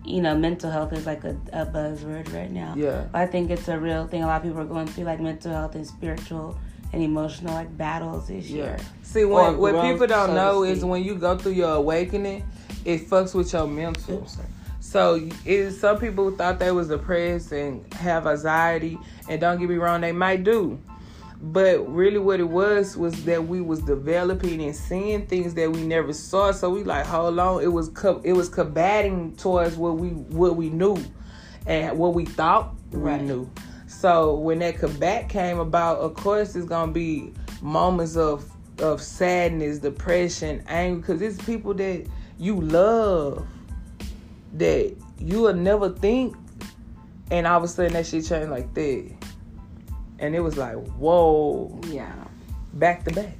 you 0.04 0.20
know, 0.20 0.36
mental 0.36 0.70
health 0.70 0.92
is 0.92 1.06
like 1.06 1.24
a, 1.24 1.36
a 1.52 1.66
buzzword 1.66 2.32
right 2.34 2.50
now. 2.50 2.74
Yeah. 2.76 3.06
I 3.14 3.26
think 3.26 3.50
it's 3.50 3.68
a 3.68 3.78
real 3.78 4.06
thing. 4.06 4.22
A 4.22 4.26
lot 4.26 4.36
of 4.36 4.42
people 4.42 4.60
are 4.60 4.66
going 4.66 4.86
through 4.86 5.04
like 5.04 5.20
mental 5.20 5.52
health 5.52 5.74
and 5.74 5.86
spiritual 5.86 6.58
and 6.92 7.02
emotional 7.02 7.54
like 7.54 7.76
battles 7.76 8.28
this 8.28 8.46
year. 8.46 8.78
See, 9.02 9.24
what 9.24 9.54
Or 9.54 9.56
what 9.56 9.72
growth, 9.72 9.92
people 9.92 10.06
don't 10.06 10.28
so 10.28 10.34
know 10.34 10.62
is 10.64 10.84
when 10.84 11.02
you 11.02 11.14
go 11.16 11.36
through 11.36 11.52
your 11.52 11.74
awakening, 11.74 12.44
it 12.84 13.08
fucks 13.08 13.34
with 13.34 13.52
your 13.52 13.66
mental. 13.66 14.18
Oops. 14.18 14.38
So 14.80 15.28
is 15.44 15.80
some 15.80 15.98
people 15.98 16.30
thought 16.30 16.58
they 16.58 16.70
was 16.70 16.88
depressed 16.88 17.52
and 17.52 17.92
have 17.94 18.26
anxiety, 18.26 18.98
and 19.28 19.40
don't 19.40 19.58
get 19.58 19.68
me 19.68 19.76
wrong, 19.76 20.02
they 20.02 20.12
might 20.12 20.44
do. 20.44 20.78
But 21.52 21.86
really, 21.92 22.18
what 22.18 22.40
it 22.40 22.48
was 22.48 22.96
was 22.96 23.24
that 23.24 23.46
we 23.46 23.60
was 23.60 23.80
developing 23.82 24.62
and 24.62 24.74
seeing 24.74 25.26
things 25.26 25.52
that 25.54 25.70
we 25.70 25.82
never 25.82 26.12
saw. 26.12 26.52
So 26.52 26.70
we 26.70 26.84
like, 26.84 27.04
hold 27.04 27.38
on, 27.38 27.62
it 27.62 27.72
was 27.72 27.90
co- 27.90 28.22
it 28.24 28.32
was 28.32 28.48
combating 28.48 29.36
towards 29.36 29.76
what 29.76 29.98
we 29.98 30.08
what 30.08 30.56
we 30.56 30.70
knew 30.70 30.96
and 31.66 31.98
what 31.98 32.14
we 32.14 32.24
thought 32.24 32.74
Right. 32.92 33.20
we 33.20 33.26
knew. 33.26 33.50
So 33.86 34.34
when 34.36 34.60
that 34.60 34.78
combat 34.78 35.28
came 35.28 35.58
about, 35.58 35.98
of 35.98 36.14
course, 36.14 36.56
it's 36.56 36.66
gonna 36.66 36.92
be 36.92 37.32
moments 37.60 38.16
of 38.16 38.50
of 38.80 39.02
sadness, 39.02 39.78
depression, 39.78 40.62
anger, 40.66 41.00
because 41.00 41.20
it's 41.22 41.44
people 41.44 41.74
that 41.74 42.06
you 42.38 42.60
love 42.60 43.46
that 44.54 44.96
you 45.18 45.42
would 45.42 45.58
never 45.58 45.90
think, 45.90 46.34
and 47.30 47.46
all 47.46 47.58
of 47.58 47.64
a 47.64 47.68
sudden 47.68 47.92
that 47.92 48.06
shit 48.06 48.24
changed 48.24 48.50
like 48.50 48.72
that, 48.74 49.12
and 50.24 50.34
it 50.34 50.40
was 50.40 50.56
like, 50.56 50.76
whoa, 50.96 51.78
Yeah. 51.90 52.12
back 52.74 53.04
to 53.04 53.12
back. 53.12 53.36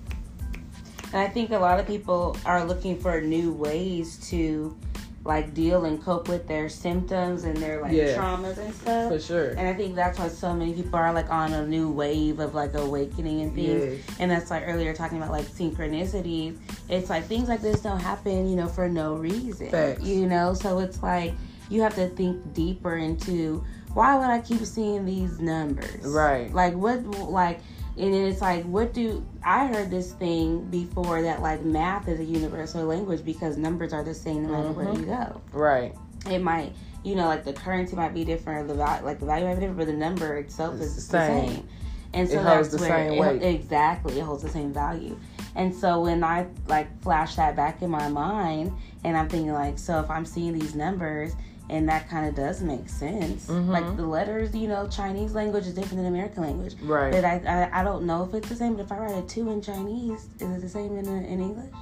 And 1.13 1.23
I 1.23 1.29
think 1.29 1.51
a 1.51 1.59
lot 1.59 1.79
of 1.81 1.87
people 1.87 2.37
are 2.45 2.65
looking 2.65 2.99
for 2.99 3.21
new 3.21 3.53
ways 3.53 4.19
to 4.31 4.77
like 5.25 5.55
deal 5.55 5.87
and 5.87 6.03
cope 6.03 6.29
with 6.29 6.47
their 6.47 6.69
symptoms 6.69 7.45
and 7.45 7.57
their 7.57 7.81
like 7.81 7.93
Yeah. 7.93 8.15
traumas 8.15 8.59
and 8.59 8.75
stuff. 8.75 9.11
For 9.11 9.19
sure. 9.19 9.51
And 9.51 9.67
I 9.67 9.73
think 9.73 9.95
that's 9.95 10.19
why 10.19 10.29
so 10.29 10.53
many 10.53 10.75
people 10.75 10.97
are 10.97 11.13
like 11.15 11.31
on 11.31 11.55
a 11.55 11.67
new 11.67 11.91
wave 11.91 12.41
of 12.41 12.55
like 12.55 12.75
awakening 12.75 13.41
and 13.41 13.55
things. 13.55 14.01
Yes. 14.07 14.17
And 14.19 14.31
that's 14.31 14.51
like 14.51 14.65
earlier 14.67 14.93
talking 14.93 15.17
about 15.17 15.31
like 15.31 15.47
synchronicities. 15.47 16.59
It's 16.91 17.09
like 17.09 17.25
things 17.25 17.49
like 17.49 17.63
this 17.63 17.81
don't 17.81 18.01
happen, 18.01 18.51
you 18.51 18.57
know, 18.57 18.69
for 18.69 18.87
no 18.87 19.15
reason. 19.15 19.71
Facts. 19.71 20.03
You 20.03 20.27
know, 20.27 20.53
so 20.53 20.81
it's 20.81 21.03
like 21.03 21.33
you 21.71 21.81
have 21.81 21.95
to 21.95 22.09
think 22.11 22.53
deeper 22.53 22.97
into 22.97 23.65
why 23.95 24.17
would 24.17 24.27
I 24.27 24.41
keep 24.41 24.65
seeing 24.65 25.05
these 25.05 25.41
numbers? 25.41 26.05
Right. 26.05 26.53
Like 26.53 26.75
what 26.75 27.05
like 27.07 27.61
and 27.97 28.13
then 28.13 28.27
it's 28.27 28.41
like 28.41 28.65
what 28.65 28.93
do 28.93 29.25
I 29.45 29.67
heard 29.67 29.91
this 29.91 30.13
thing 30.13 30.65
before 30.71 31.23
that 31.23 31.41
like 31.43 31.63
math 31.65 32.09
is 32.09 32.19
a 32.21 32.25
universal 32.25 32.85
language 32.85 33.25
because 33.25 33.57
numbers 33.57 33.93
are 33.93 34.03
the 34.03 34.15
same 34.15 34.43
no 34.45 34.49
matter 34.51 34.73
where 34.73 34.87
Mhm. 34.87 34.99
you 35.01 35.07
go 35.07 35.41
Right. 35.53 35.95
it 36.29 36.43
might 36.43 36.73
you 37.05 37.15
know 37.15 37.27
like 37.27 37.45
the 37.45 37.53
currency 37.53 37.95
might 37.95 38.13
be 38.15 38.25
different 38.25 38.65
or 38.65 38.67
the 38.67 38.75
value 38.75 39.05
like 39.05 39.21
the 39.21 39.27
value 39.27 39.45
might 39.47 39.55
be 39.55 39.61
different 39.61 39.79
but 39.79 39.87
the 39.87 39.93
number 39.93 40.37
itself 40.39 40.75
It's 40.77 40.87
is 40.87 40.95
the 40.97 41.01
same. 41.03 41.49
same, 41.49 41.69
and 42.15 42.29
so 42.29 42.35
It 42.41 42.43
holds 42.43 42.71
that's 42.71 42.83
the 42.83 42.89
where 42.89 43.09
same 43.11 43.13
it- 43.13 43.21
weight. 43.21 43.43
exactly 43.55 44.19
it 44.19 44.23
holds 44.25 44.43
the 44.43 44.49
same 44.51 44.73
value 44.73 45.17
and 45.55 45.73
so 45.73 46.01
when 46.01 46.25
i 46.25 46.47
like 46.67 46.89
flash 47.03 47.37
that 47.37 47.55
back 47.55 47.81
in 47.83 47.91
my 47.91 48.09
mind 48.09 48.73
and 49.05 49.17
i'm 49.17 49.29
thinking 49.29 49.53
like 49.53 49.79
so 49.79 50.01
if 50.01 50.11
i'm 50.11 50.25
seeing 50.25 50.53
these 50.59 50.75
numbers 50.75 51.35
and 51.71 51.89
that 51.89 52.09
kind 52.11 52.27
of 52.29 52.35
does 52.35 52.61
make 52.61 52.89
sense 52.89 53.49
Mhm. 53.49 53.69
like 53.69 53.97
the 53.97 54.07
letters 54.07 54.55
you 54.55 54.69
know 54.69 54.87
chinese 54.89 55.35
language 55.35 55.67
is 55.67 55.75
different 55.75 55.97
than 55.99 56.07
american 56.07 56.43
language 56.43 56.75
Right. 56.83 57.11
but 57.13 57.25
I, 57.25 57.41
I 57.73 57.81
i 57.81 57.83
don't 57.85 58.05
know 58.05 58.23
if 58.25 58.35
it's 58.35 58.49
the 58.51 58.55
same 58.57 58.75
but 58.77 58.83
if 58.85 58.93
i 58.93 58.99
write 58.99 59.17
a 59.17 59.23
two 59.27 59.51
in 59.51 59.63
chinese 59.63 60.27
is 60.41 60.43
it 60.43 60.61
the 60.61 60.69
same 60.69 60.97
in, 60.99 61.07
in 61.07 61.41
english 61.41 61.73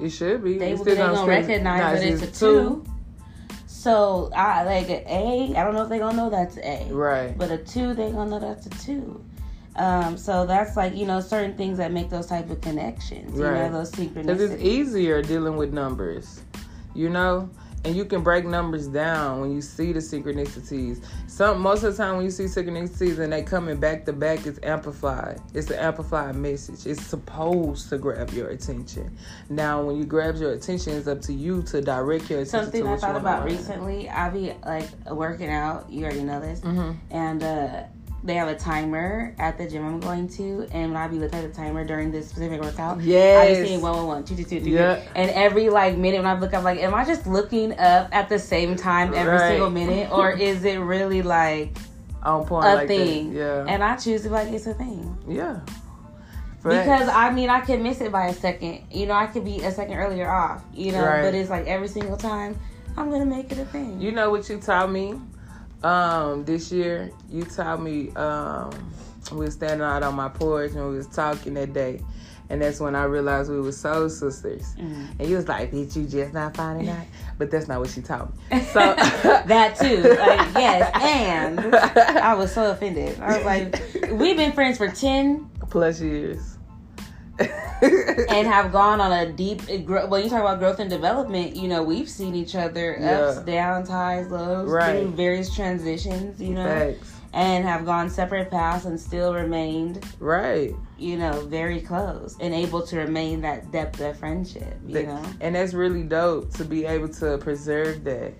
It 0.00 0.08
should 0.10 0.42
be. 0.42 0.58
they, 0.58 0.72
they 0.74 0.76
still 0.82 0.96
gonna 1.14 1.26
recognize 1.26 2.00
that 2.00 2.06
it's 2.08 2.22
a 2.22 2.26
just 2.26 2.40
two. 2.40 2.84
So 3.66 4.30
I 4.34 4.64
like 4.64 4.88
an 4.90 5.02
A. 5.06 5.54
I 5.56 5.62
don't 5.64 5.74
know 5.74 5.82
if 5.82 5.88
they 5.88 5.98
gonna 5.98 6.16
know 6.16 6.30
that's 6.30 6.56
A, 6.58 6.88
Right. 6.90 7.36
but 7.36 7.50
a 7.50 7.58
two 7.58 7.94
they 7.94 8.10
gonna 8.10 8.30
know 8.30 8.38
that's 8.40 8.66
a 8.66 8.70
two. 8.70 9.22
Um, 9.76 10.16
so 10.16 10.46
that's 10.46 10.76
like 10.76 10.96
you 10.96 11.06
know 11.06 11.20
certain 11.20 11.54
things 11.56 11.78
that 11.78 11.92
make 11.92 12.10
those 12.10 12.26
type 12.26 12.50
of 12.50 12.60
connections. 12.60 13.38
You 13.38 13.44
Right. 13.44 13.70
know 13.70 13.72
those 13.72 13.90
Because 13.90 14.40
it's 14.40 14.60
easier 14.62 15.22
dealing 15.22 15.56
with 15.56 15.72
numbers, 15.72 16.40
you 16.94 17.08
know? 17.08 17.50
And 17.84 17.96
you 17.96 18.04
can 18.04 18.22
break 18.22 18.44
numbers 18.44 18.86
down 18.88 19.40
when 19.40 19.52
you 19.54 19.60
see 19.62 19.92
the 19.92 20.00
synchronicities. 20.00 21.02
Some 21.28 21.60
most 21.60 21.84
of 21.84 21.96
the 21.96 22.02
time 22.02 22.16
when 22.16 22.24
you 22.24 22.30
see 22.30 22.44
synchronicities 22.44 23.18
and 23.18 23.32
they 23.32 23.42
coming 23.42 23.78
back 23.78 24.04
to 24.06 24.12
back, 24.12 24.46
it's 24.46 24.58
amplified. 24.62 25.40
It's 25.54 25.70
an 25.70 25.78
amplified 25.78 26.34
message. 26.34 26.86
It's 26.86 27.02
supposed 27.06 27.88
to 27.90 27.98
grab 27.98 28.30
your 28.30 28.48
attention. 28.48 29.16
Now, 29.48 29.82
when 29.82 29.96
you 29.96 30.04
grab 30.04 30.36
your 30.36 30.52
attention, 30.52 30.94
it's 30.94 31.06
up 31.06 31.20
to 31.22 31.32
you 31.32 31.62
to 31.62 31.80
direct 31.80 32.28
your 32.28 32.40
attention 32.40 32.72
to 32.72 32.78
Something 32.78 32.86
I 32.88 32.96
thought 32.96 33.16
about 33.16 33.44
recently. 33.44 34.08
I 34.10 34.28
be 34.30 34.52
like 34.66 34.88
working 35.10 35.48
out. 35.48 35.90
You 35.90 36.04
already 36.04 36.24
know 36.24 36.40
this, 36.40 36.60
Mm-hmm. 36.60 36.92
and 37.10 37.42
uh, 37.42 37.82
they 38.24 38.34
have 38.34 38.48
a 38.48 38.54
timer 38.56 39.34
at 39.38 39.56
the 39.58 39.68
gym 39.68 39.84
I'm 39.86 40.00
going 40.00 40.28
to, 40.30 40.66
and 40.72 40.92
when 40.92 40.96
I 41.00 41.06
be 41.06 41.18
looking 41.18 41.38
at 41.38 41.48
the 41.48 41.54
timer 41.56 41.84
during 41.84 42.10
this 42.10 42.28
specific 42.28 42.60
workout, 42.60 42.98
I 42.98 43.02
Yes. 43.02 43.58
just 43.58 43.70
see 43.70 43.76
one, 43.78 43.94
one, 43.96 44.06
one, 44.06 44.24
two, 44.24 44.34
two, 44.36 44.44
two, 44.44 44.60
two, 44.60 44.70
Yeah. 44.70 44.96
two. 44.96 45.02
And 45.14 45.30
every 45.30 45.68
like 45.70 45.96
minute 45.96 46.18
when 46.18 46.26
I 46.26 46.38
look 46.38 46.52
up, 46.52 46.64
like, 46.64 46.80
am 46.80 46.94
I 46.94 47.04
just 47.04 47.26
looking 47.26 47.78
up 47.78 48.08
at 48.12 48.28
the 48.28 48.38
same 48.38 48.74
time 48.76 49.14
every 49.14 49.34
Right. 49.34 49.48
single 49.48 49.70
minute, 49.70 50.10
or 50.10 50.30
is 50.48 50.64
it 50.64 50.78
really 50.78 51.22
like 51.22 51.76
On 52.24 52.44
point 52.44 52.66
a 52.66 52.74
like 52.74 52.88
thing? 52.88 53.32
that. 53.34 53.38
Yeah. 53.38 53.64
And 53.72 53.84
I 53.84 53.96
choose 53.96 54.22
to 54.22 54.28
be 54.28 54.34
like 54.34 54.48
it's 54.52 54.66
a 54.66 54.74
thing 54.74 55.16
yeah. 55.28 55.60
because 56.62 57.08
I 57.08 57.30
mean 57.30 57.48
I 57.48 57.60
could 57.60 57.80
miss 57.80 58.00
it 58.00 58.10
by 58.10 58.26
a 58.26 58.34
second. 58.34 58.80
You 58.90 59.06
know, 59.06 59.14
I 59.14 59.26
could 59.26 59.44
be 59.44 59.60
a 59.62 59.70
second 59.70 59.94
earlier 59.96 60.28
off. 60.28 60.62
You 60.74 60.92
know, 60.92 61.04
Right. 61.04 61.22
but 61.22 61.34
it's 61.34 61.50
like 61.50 61.66
every 61.66 61.88
single 61.88 62.16
time 62.16 62.58
I'm 62.96 63.10
gonna 63.10 63.24
make 63.26 63.52
it 63.52 63.58
a 63.58 63.64
thing. 63.64 64.00
You 64.00 64.10
know 64.10 64.30
what 64.30 64.48
you 64.48 64.58
taught 64.58 64.90
me 64.90 65.14
um 65.82 66.44
this 66.44 66.72
year? 66.72 67.10
You 67.30 67.44
told 67.44 67.82
me 67.82 68.10
um 68.10 68.70
we 69.32 69.44
was 69.44 69.54
standing 69.54 69.86
out 69.86 70.02
on 70.02 70.14
my 70.14 70.28
porch 70.28 70.72
and 70.72 70.88
we 70.88 70.96
was 70.96 71.06
talking 71.06 71.54
that 71.54 71.72
day. 71.72 72.00
And 72.50 72.62
that's 72.62 72.80
when 72.80 72.94
I 72.94 73.04
realized 73.04 73.50
we 73.50 73.60
were 73.60 73.72
soul 73.72 74.08
sisters. 74.08 74.74
Mm. 74.78 75.18
And 75.18 75.28
you 75.28 75.36
was 75.36 75.48
like, 75.48 75.70
bitch, 75.70 75.96
you 75.96 76.06
just 76.06 76.32
not 76.32 76.56
finding 76.56 76.88
out? 76.88 77.04
But 77.38 77.52
that's 77.52 77.68
not 77.68 77.78
what 77.78 77.90
she 77.90 78.00
taught 78.00 78.32
me. 78.50 78.60
So 78.62 78.80
that 78.96 79.76
too. 79.78 80.02
Like, 80.02 80.54
yes, 80.56 80.90
and 81.00 81.72
I 81.76 82.34
was 82.34 82.52
so 82.52 82.72
offended. 82.72 83.20
I 83.20 83.36
was 83.36 83.44
like, 83.44 84.10
we've 84.10 84.36
been 84.36 84.50
friends 84.50 84.76
for 84.76 84.88
ten 84.88 85.48
plus 85.70 86.00
years. 86.00 86.57
And 87.38 88.46
have 88.46 88.72
gone 88.72 89.00
on 89.00 89.12
a 89.12 89.32
deep. 89.32 89.62
When 89.68 90.24
you 90.24 90.30
talk 90.30 90.40
about 90.40 90.58
growth 90.58 90.78
and 90.80 90.90
development, 90.90 91.56
you 91.56 91.68
know 91.68 91.82
we've 91.82 92.08
seen 92.08 92.34
each 92.34 92.54
other 92.54 92.94
ups, 92.96 93.38
Yeah. 93.38 93.42
downs, 93.46 93.88
highs, 93.88 94.30
lows, 94.30 94.68
Right. 94.68 95.02
through 95.02 95.12
various 95.12 95.54
transitions. 95.54 96.40
You 96.40 96.54
know, 96.54 96.64
Facts. 96.64 97.12
and 97.32 97.64
have 97.64 97.84
gone 97.84 98.08
separate 98.10 98.50
paths 98.50 98.84
and 98.86 98.98
still 98.98 99.34
remained, 99.34 100.04
Right. 100.18 100.74
you 100.98 101.16
know, 101.18 101.40
very 101.42 101.80
close 101.80 102.36
and 102.40 102.54
able 102.54 102.82
to 102.82 102.96
remain 102.96 103.42
that 103.42 103.70
depth 103.70 104.00
of 104.00 104.16
friendship. 104.16 104.76
You 104.86 104.94
That- 104.94 105.06
know, 105.06 105.22
And 105.40 105.54
that's 105.54 105.74
really 105.74 106.02
dope 106.02 106.52
to 106.54 106.64
be 106.64 106.84
able 106.86 107.08
to 107.08 107.38
preserve 107.38 108.02
that 108.04 108.32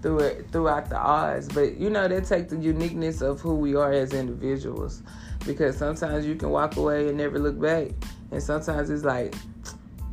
through 0.00 0.18
it 0.18 0.46
throughout 0.50 0.90
the 0.90 0.96
odds. 0.98 1.48
But 1.48 1.76
you 1.76 1.88
know, 1.90 2.08
that 2.08 2.24
take 2.24 2.48
the 2.48 2.56
uniqueness 2.56 3.20
of 3.20 3.40
who 3.40 3.54
we 3.54 3.76
are 3.76 3.92
as 3.92 4.12
individuals. 4.12 5.02
Because 5.46 5.76
sometimes 5.76 6.24
you 6.26 6.34
can 6.36 6.50
walk 6.50 6.76
away 6.76 7.08
and 7.08 7.18
never 7.18 7.38
look 7.38 7.60
back. 7.60 7.88
And 8.32 8.42
sometimes 8.42 8.90
it's 8.90 9.04
like, 9.04 9.34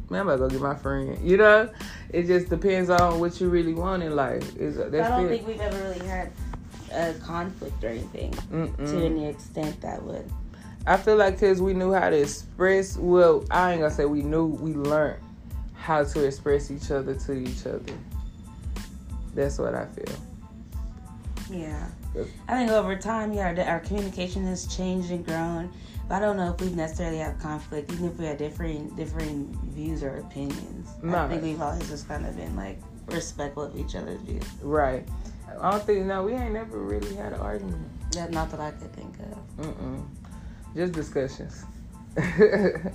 man, 0.09 0.21
I'm 0.21 0.29
about 0.29 0.35
to 0.35 0.39
go 0.39 0.49
get 0.49 0.61
my 0.61 0.75
friend. 0.75 1.17
You 1.27 1.37
know? 1.37 1.69
It 2.09 2.27
just 2.27 2.49
depends 2.49 2.89
on 2.89 3.19
what 3.19 3.39
you 3.39 3.49
really 3.49 3.73
want 3.73 4.03
in 4.03 4.15
life. 4.15 4.55
Is 4.57 4.77
I 4.77 4.89
don't 4.89 5.25
it. 5.25 5.29
think 5.29 5.47
we've 5.47 5.61
ever 5.61 5.77
really 5.89 6.05
had 6.05 6.31
a 6.91 7.13
conflict 7.19 7.83
or 7.83 7.89
anything 7.89 8.31
to 8.31 8.39
Mm-mm. 8.39 9.05
any 9.05 9.27
extent 9.27 9.79
that 9.81 10.03
would. 10.03 10.29
I 10.85 10.97
feel 10.97 11.17
like 11.17 11.35
because 11.35 11.61
we 11.61 11.73
knew 11.73 11.93
how 11.93 12.09
to 12.09 12.21
express, 12.21 12.97
well, 12.97 13.45
I 13.51 13.73
ain't 13.73 13.81
gonna 13.81 13.93
say 13.93 14.05
we 14.05 14.21
knew, 14.21 14.45
we 14.45 14.73
learned 14.73 15.21
how 15.75 16.03
to 16.03 16.25
express 16.25 16.71
each 16.71 16.91
other 16.91 17.15
to 17.15 17.33
each 17.33 17.65
other. 17.65 17.93
That's 19.35 19.59
what 19.59 19.75
I 19.75 19.85
feel. 19.85 20.15
Yeah. 21.51 21.87
I 22.47 22.57
think 22.57 22.71
over 22.71 22.95
time, 22.95 23.33
yeah, 23.33 23.53
our, 23.53 23.73
our 23.73 23.79
communication 23.81 24.45
has 24.45 24.65
changed 24.65 25.11
and 25.11 25.25
grown. 25.25 25.71
But 26.09 26.15
I 26.15 26.19
don't 26.21 26.37
know 26.37 26.51
if 26.51 26.59
we 26.59 26.71
necessarily 26.71 27.19
have 27.19 27.39
conflict, 27.39 27.91
even 27.93 28.07
if 28.07 28.17
we 28.17 28.25
have 28.25 28.39
different 28.39 28.95
differing 28.95 29.55
views 29.75 30.03
or 30.03 30.17
opinions. 30.17 30.89
I 31.07 31.27
think 31.27 31.43
we've 31.43 31.61
always 31.61 31.87
just 31.87 32.07
kind 32.07 32.25
of 32.25 32.35
been 32.35 32.55
like 32.55 32.79
respectful 33.07 33.63
of 33.63 33.77
each 33.77 33.95
other's 33.95 34.19
views. 34.21 34.43
Right. 34.63 35.07
I 35.61 35.71
don't 35.71 35.83
think, 35.83 36.05
no, 36.07 36.23
we 36.23 36.33
ain't 36.33 36.53
never 36.53 36.79
really 36.79 37.15
had 37.15 37.33
an 37.33 37.39
argument. 37.39 38.11
That 38.13 38.31
not 38.31 38.49
that 38.49 38.59
I 38.59 38.71
could 38.71 38.91
think 38.93 39.13
of. 39.19 39.65
Mm-mm. 39.65 40.03
Just 40.75 40.93
discussions. 40.93 41.63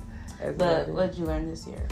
But 0.59 0.89
what 0.89 1.13
did 1.13 1.19
you 1.19 1.25
learn 1.25 1.49
this 1.49 1.67
year? 1.67 1.87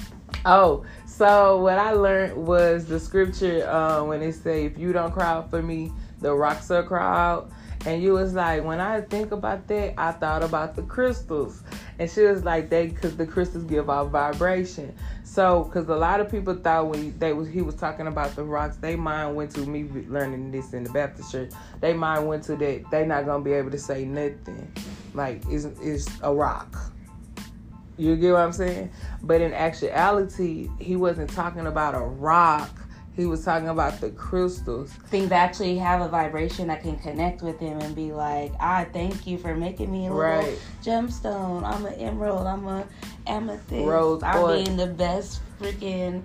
Oh, 0.45 0.85
so 1.07 1.63
what 1.63 1.79
I 1.79 1.93
learned 1.93 2.37
was 2.37 2.85
the 2.85 2.99
scripture 2.99 3.67
uh, 3.69 4.03
when 4.05 4.21
it 4.23 4.35
say, 4.35 4.67
"If 4.67 4.77
you 4.77 4.93
don't 4.93 5.13
cry 5.13 5.31
out 5.31 5.51
for 5.51 5.63
me, 5.63 5.93
the 6.21 6.35
rocks 6.35 6.69
will 6.69 6.83
cry 6.83 7.31
out." 7.31 7.51
And 7.85 8.03
you 8.03 8.13
was 8.13 8.35
like, 8.35 8.65
when 8.65 8.81
I 8.81 9.01
think 9.01 9.33
about 9.33 9.67
that, 9.69 9.95
I 9.99 10.13
thought 10.13 10.43
about 10.43 10.77
the 10.77 10.83
crystals, 10.83 11.63
and 11.99 12.09
she 12.09 12.23
was 12.23 12.45
like, 12.45 12.71
"They, 12.71 12.89
because 12.89 13.17
the 13.17 13.27
crystals 13.27 13.65
give 13.65 13.91
off 13.91 14.11
vibration." 14.11 14.95
So, 15.25 15.65
because 15.65 15.89
a 15.89 15.97
lot 15.97 16.21
of 16.21 16.31
people 16.31 16.55
thought 16.55 16.89
when 16.89 17.19
they 17.19 17.33
was 17.33 17.49
he 17.49 17.63
was 17.63 17.75
talking 17.75 18.07
about 18.07 18.37
the 18.37 18.45
rocks, 18.45 18.77
they 18.77 18.95
mind 18.95 19.35
went 19.35 19.51
to 19.53 19.61
me 19.67 19.89
learning 20.09 20.53
this 20.53 20.73
in 20.75 20.85
the 20.85 20.91
Baptist 20.91 21.33
church. 21.33 21.51
They 21.81 21.93
mind 21.93 22.29
went 22.29 22.45
to 22.45 22.57
that 22.57 22.91
they 22.91 23.05
not 23.05 23.27
gonna 23.27 23.43
be 23.43 23.53
able 23.53 23.71
to 23.71 23.79
say 23.79 24.05
nothing, 24.05 24.73
like 25.15 25.43
it's 25.49 25.65
it's 25.81 26.09
a 26.23 26.33
rock. 26.33 26.77
You 27.97 28.17
get 28.17 28.33
what 28.33 28.41
I'm 28.41 28.53
saying? 28.53 28.91
But 29.23 29.41
in 29.41 29.53
actuality, 29.53 30.69
he 30.79 30.97
wasn't 30.97 31.31
talking 31.31 31.67
about 31.67 31.95
a 31.95 32.01
rock 32.01 32.71
he 33.15 33.27
was 33.27 33.45
talking 33.45 33.69
about 33.69 34.01
the 34.01 34.11
crystals. 34.11 34.91
Things 35.09 35.29
that 35.29 35.43
actually 35.51 35.77
have 35.79 36.01
a 36.01 36.09
vibration 36.09 36.69
that 36.69 36.83
can 36.83 36.97
connect 36.99 37.43
with 37.43 37.59
him 37.61 37.79
and 37.81 37.95
be 37.95 38.13
like, 38.13 38.53
I 38.59 38.85
thank 38.85 39.27
you 39.27 39.37
for 39.39 39.55
making 39.55 39.93
me 39.93 40.07
a 40.07 40.13
little 40.13 40.19
Right. 40.43 40.59
gemstone. 40.83 41.65
I'm 41.65 41.85
an 41.87 41.95
emerald. 41.95 42.47
I'm 42.47 42.67
a 42.67 42.87
amethyst. 43.27 43.87
Rose 43.87 44.23
I'm 44.23 44.39
quartz. 44.39 44.65
being 44.65 44.77
the 44.79 44.87
best 44.87 45.41
freaking 45.61 46.23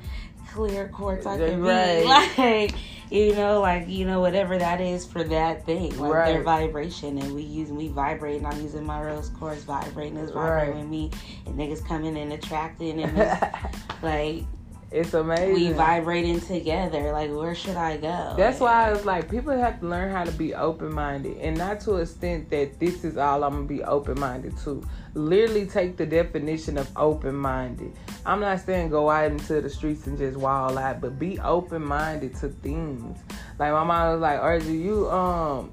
clear 0.54 0.88
quartz 0.88 1.26
I 1.26 1.38
can 1.38 1.62
Right. 1.62 2.04
be. 2.36 2.42
Like, 2.42 2.76
you 3.10 3.36
know, 3.36 3.62
like, 3.62 3.88
you 3.88 4.06
know, 4.06 4.20
whatever 4.20 4.58
that 4.58 4.82
is 4.82 5.06
for 5.06 5.24
that 5.26 5.66
thing. 5.66 5.98
Like 6.00 6.26
their 6.26 6.42
vibration. 6.44 7.18
And 7.18 7.36
we 7.36 7.42
use, 7.42 7.70
we 7.70 7.88
vibrate. 7.90 8.38
And 8.38 8.48
I'm 8.48 8.62
using 8.62 8.86
my 8.86 9.02
rose 9.02 9.30
quartz 9.30 9.64
vibrating. 9.64 10.18
It's 10.18 10.32
vibrating 10.32 10.74
Right. 10.76 10.82
with 10.82 10.90
me. 10.90 11.12
And 11.46 11.56
niggas 11.58 11.86
coming 11.86 12.18
and 12.18 12.34
attracting. 12.34 13.02
And 13.02 13.18
like, 14.02 14.44
it's 14.90 15.14
amazing. 15.14 15.54
we 15.54 15.72
vibrating 15.74 16.40
together. 16.40 17.12
Like, 17.12 17.32
where 17.32 17.54
should 17.54 17.76
I 17.76 17.98
go? 17.98 18.34
That's 18.38 18.60
why 18.60 18.92
it's 18.92 19.06
like 19.06 19.30
people 19.30 19.58
have 19.58 19.82
to 19.82 19.88
learn 19.88 20.12
how 20.12 20.24
to 20.24 20.32
be 20.32 20.54
open 20.54 20.94
minded 20.94 21.38
and 21.38 21.58
not 21.58 21.82
to 21.82 21.96
a 21.96 22.02
extent 22.02 22.50
that 22.52 22.80
this 22.80 23.04
is 23.04 23.18
all 23.18 23.44
I'm 23.44 23.54
gonna 23.54 23.66
be 23.66 23.84
open 23.84 24.20
minded 24.20 24.58
to. 24.60 24.84
Literally 25.14 25.66
take 25.66 25.98
the 25.98 26.06
definition 26.06 26.78
of 26.78 26.90
open 26.96 27.36
minded. 27.36 27.92
I'm 28.26 28.40
not 28.40 28.62
saying 28.62 28.90
go 28.90 29.10
out 29.10 29.32
into 29.32 29.62
the 29.62 29.70
streets 29.70 30.08
and 30.08 30.18
just 30.18 30.38
wild 30.38 30.78
out, 30.78 31.02
but 31.02 31.18
be 31.18 31.40
open 31.40 31.84
minded 31.84 32.36
to 32.38 32.50
things. 32.50 33.18
Like 33.60 33.72
my 33.72 33.84
mom 33.84 34.14
was 34.14 34.22
like, 34.22 34.40
Archie, 34.40 34.78
you 34.78 35.10
um 35.10 35.72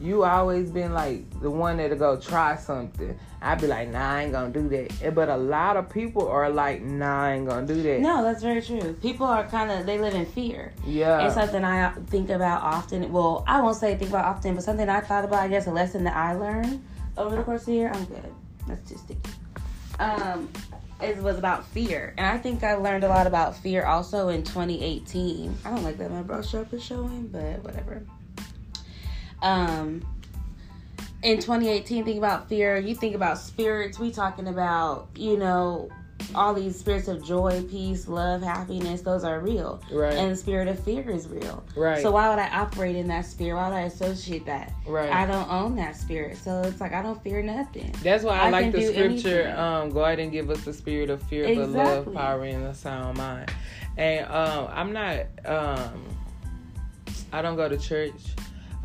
you 0.00 0.24
always 0.24 0.70
been 0.70 0.92
like 0.92 1.40
the 1.40 1.50
one 1.50 1.76
that'll 1.76 1.96
go 1.96 2.16
try 2.16 2.56
something. 2.56 3.18
I'd 3.40 3.60
be 3.60 3.66
like, 3.66 3.90
nah, 3.90 4.14
I 4.14 4.22
ain't 4.22 4.32
gonna 4.32 4.50
do 4.50 4.68
that. 4.68 5.14
But 5.14 5.28
a 5.28 5.36
lot 5.36 5.76
of 5.76 5.90
people 5.90 6.28
are 6.28 6.50
like, 6.50 6.82
nah, 6.82 7.24
I 7.24 7.32
ain't 7.34 7.48
gonna 7.48 7.66
do 7.66 7.82
that. 7.82 8.00
No, 8.00 8.22
that's 8.22 8.42
very 8.42 8.62
true. 8.62 8.94
People 8.94 9.26
are 9.26 9.46
kind 9.46 9.70
of 9.70 9.86
they 9.86 9.98
live 9.98 10.14
in 10.14 10.26
fear. 10.26 10.72
Yeah. 10.86 11.26
It's 11.26 11.34
something 11.34 11.64
I 11.64 11.90
think 12.06 12.30
about 12.30 12.62
often. 12.62 13.12
Well, 13.12 13.44
I 13.46 13.60
won't 13.60 13.76
say 13.76 13.96
think 13.96 14.10
about 14.10 14.24
often, 14.24 14.54
but 14.54 14.64
something 14.64 14.88
I 14.88 15.00
thought 15.00 15.24
about. 15.24 15.40
I 15.40 15.48
guess 15.48 15.66
a 15.66 15.72
lesson 15.72 16.04
that 16.04 16.16
I 16.16 16.34
learned 16.34 16.84
over 17.16 17.36
the 17.36 17.42
course 17.42 17.62
of 17.62 17.66
the 17.66 17.72
year. 17.74 17.92
I'm 17.92 18.04
good. 18.06 18.32
That's 18.66 18.88
too 18.88 18.98
sticky. 18.98 19.30
Um, 19.98 20.50
it 21.00 21.16
was 21.18 21.38
about 21.38 21.66
fear, 21.66 22.14
and 22.16 22.26
I 22.26 22.38
think 22.38 22.64
I 22.64 22.74
learned 22.74 23.04
a 23.04 23.08
lot 23.08 23.26
about 23.26 23.56
fear 23.56 23.84
also 23.84 24.28
in 24.28 24.42
2018. 24.42 25.56
I 25.64 25.70
don't 25.70 25.82
like 25.82 25.98
that 25.98 26.10
my 26.10 26.22
brush 26.22 26.54
up 26.54 26.72
is 26.72 26.82
showing, 26.82 27.28
but 27.28 27.62
whatever. 27.62 28.02
Um, 29.42 30.04
in 31.22 31.36
2018, 31.36 32.04
think 32.04 32.18
about 32.18 32.48
fear. 32.48 32.76
You 32.78 32.94
think 32.94 33.14
about 33.14 33.38
spirits. 33.38 33.98
We 33.98 34.10
talking 34.10 34.48
about 34.48 35.08
you 35.16 35.38
know 35.38 35.88
all 36.34 36.54
these 36.54 36.78
spirits 36.78 37.08
of 37.08 37.24
joy, 37.24 37.62
peace, 37.70 38.08
love, 38.08 38.42
happiness. 38.42 39.02
Those 39.02 39.24
are 39.24 39.40
real, 39.40 39.82
Right. 39.92 40.14
and 40.14 40.32
the 40.32 40.36
spirit 40.36 40.68
of 40.68 40.78
fear 40.80 41.08
is 41.10 41.28
real. 41.28 41.62
Right. 41.76 42.00
So 42.02 42.10
why 42.12 42.28
would 42.28 42.38
I 42.38 42.48
operate 42.48 42.96
in 42.96 43.06
that 43.08 43.26
spirit? 43.26 43.56
Why 43.56 43.68
would 43.68 43.74
I 43.76 43.82
associate 43.82 44.46
that? 44.46 44.72
Right. 44.86 45.10
I 45.10 45.26
don't 45.26 45.48
own 45.50 45.76
that 45.76 45.96
spirit, 45.96 46.36
so 46.38 46.62
it's 46.62 46.80
like 46.80 46.92
I 46.92 47.02
don't 47.02 47.22
fear 47.22 47.42
nothing. 47.42 47.94
That's 48.02 48.24
why 48.24 48.38
I, 48.38 48.46
I 48.46 48.50
like 48.50 48.72
the 48.72 48.82
scripture. 48.82 49.42
anything. 49.42 49.58
Um, 49.58 49.90
God 49.90 50.16
didn't 50.16 50.32
give 50.32 50.50
us 50.50 50.64
the 50.64 50.72
spirit 50.72 51.10
of 51.10 51.22
fear, 51.24 51.54
but 51.54 51.68
love, 51.70 52.12
power, 52.12 52.44
and 52.44 52.64
a 52.64 52.74
sound 52.74 53.18
mind. 53.18 53.50
And 53.96 54.26
um, 54.26 54.68
I'm 54.72 54.92
not. 54.92 55.20
Um, 55.44 56.04
I 57.32 57.42
don't 57.42 57.56
go 57.56 57.68
to 57.68 57.76
church, 57.76 58.12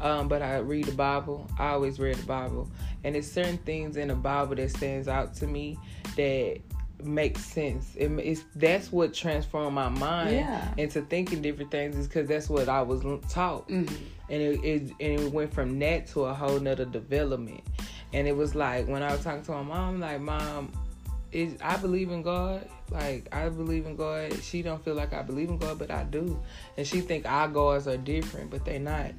um, 0.01 0.27
but 0.27 0.41
I 0.41 0.57
read 0.57 0.85
the 0.85 0.91
Bible. 0.93 1.49
I 1.57 1.69
always 1.69 1.99
read 1.99 2.15
the 2.15 2.25
Bible, 2.25 2.69
and 3.03 3.15
it's 3.15 3.31
certain 3.31 3.57
things 3.59 3.97
in 3.97 4.07
the 4.09 4.15
Bible 4.15 4.55
that 4.55 4.69
stands 4.71 5.07
out 5.07 5.33
to 5.35 5.47
me 5.47 5.77
that 6.15 6.59
makes 7.03 7.43
sense. 7.45 7.95
It, 7.95 8.11
it's 8.19 8.43
that's 8.55 8.91
what 8.91 9.13
transformed 9.13 9.73
my 9.75 9.87
mind 9.89 10.31
Yeah. 10.35 10.73
into 10.77 11.01
thinking 11.03 11.41
different 11.41 11.71
things. 11.71 11.95
Is 11.95 12.07
because 12.07 12.27
that's 12.27 12.49
what 12.49 12.67
I 12.67 12.81
was 12.81 13.01
taught 13.29 13.69
Mhm. 13.69 13.89
and 14.29 14.41
it, 14.41 14.59
it 14.63 14.81
and 14.99 15.19
it 15.21 15.31
went 15.31 15.53
from 15.53 15.79
that 15.79 16.07
to 16.07 16.25
a 16.25 16.33
whole 16.33 16.59
nother 16.59 16.85
development 16.85 17.61
and 18.13 18.27
it 18.27 18.35
was 18.35 18.53
like 18.55 18.87
when 18.87 19.01
i 19.03 19.11
was 19.11 19.23
talking 19.23 19.41
to 19.43 19.51
my 19.51 19.61
mom 19.63 19.99
like 19.99 20.19
mom 20.19 20.71
is 21.31 21.55
i 21.61 21.77
believe 21.77 22.11
in 22.11 22.21
god 22.23 22.67
like 22.91 23.27
i 23.31 23.47
believe 23.49 23.85
in 23.85 23.95
god 23.95 24.31
she 24.43 24.61
don't 24.61 24.83
feel 24.83 24.93
like 24.95 25.13
i 25.13 25.21
believe 25.21 25.49
in 25.49 25.57
god 25.57 25.77
but 25.79 25.89
i 25.91 26.03
do 26.05 26.39
and 26.77 26.85
she 26.87 27.01
think 27.01 27.25
our 27.27 27.47
gods 27.47 27.87
are 27.87 27.97
different 27.97 28.49
but 28.51 28.63
they 28.65 28.77
not 28.79 29.11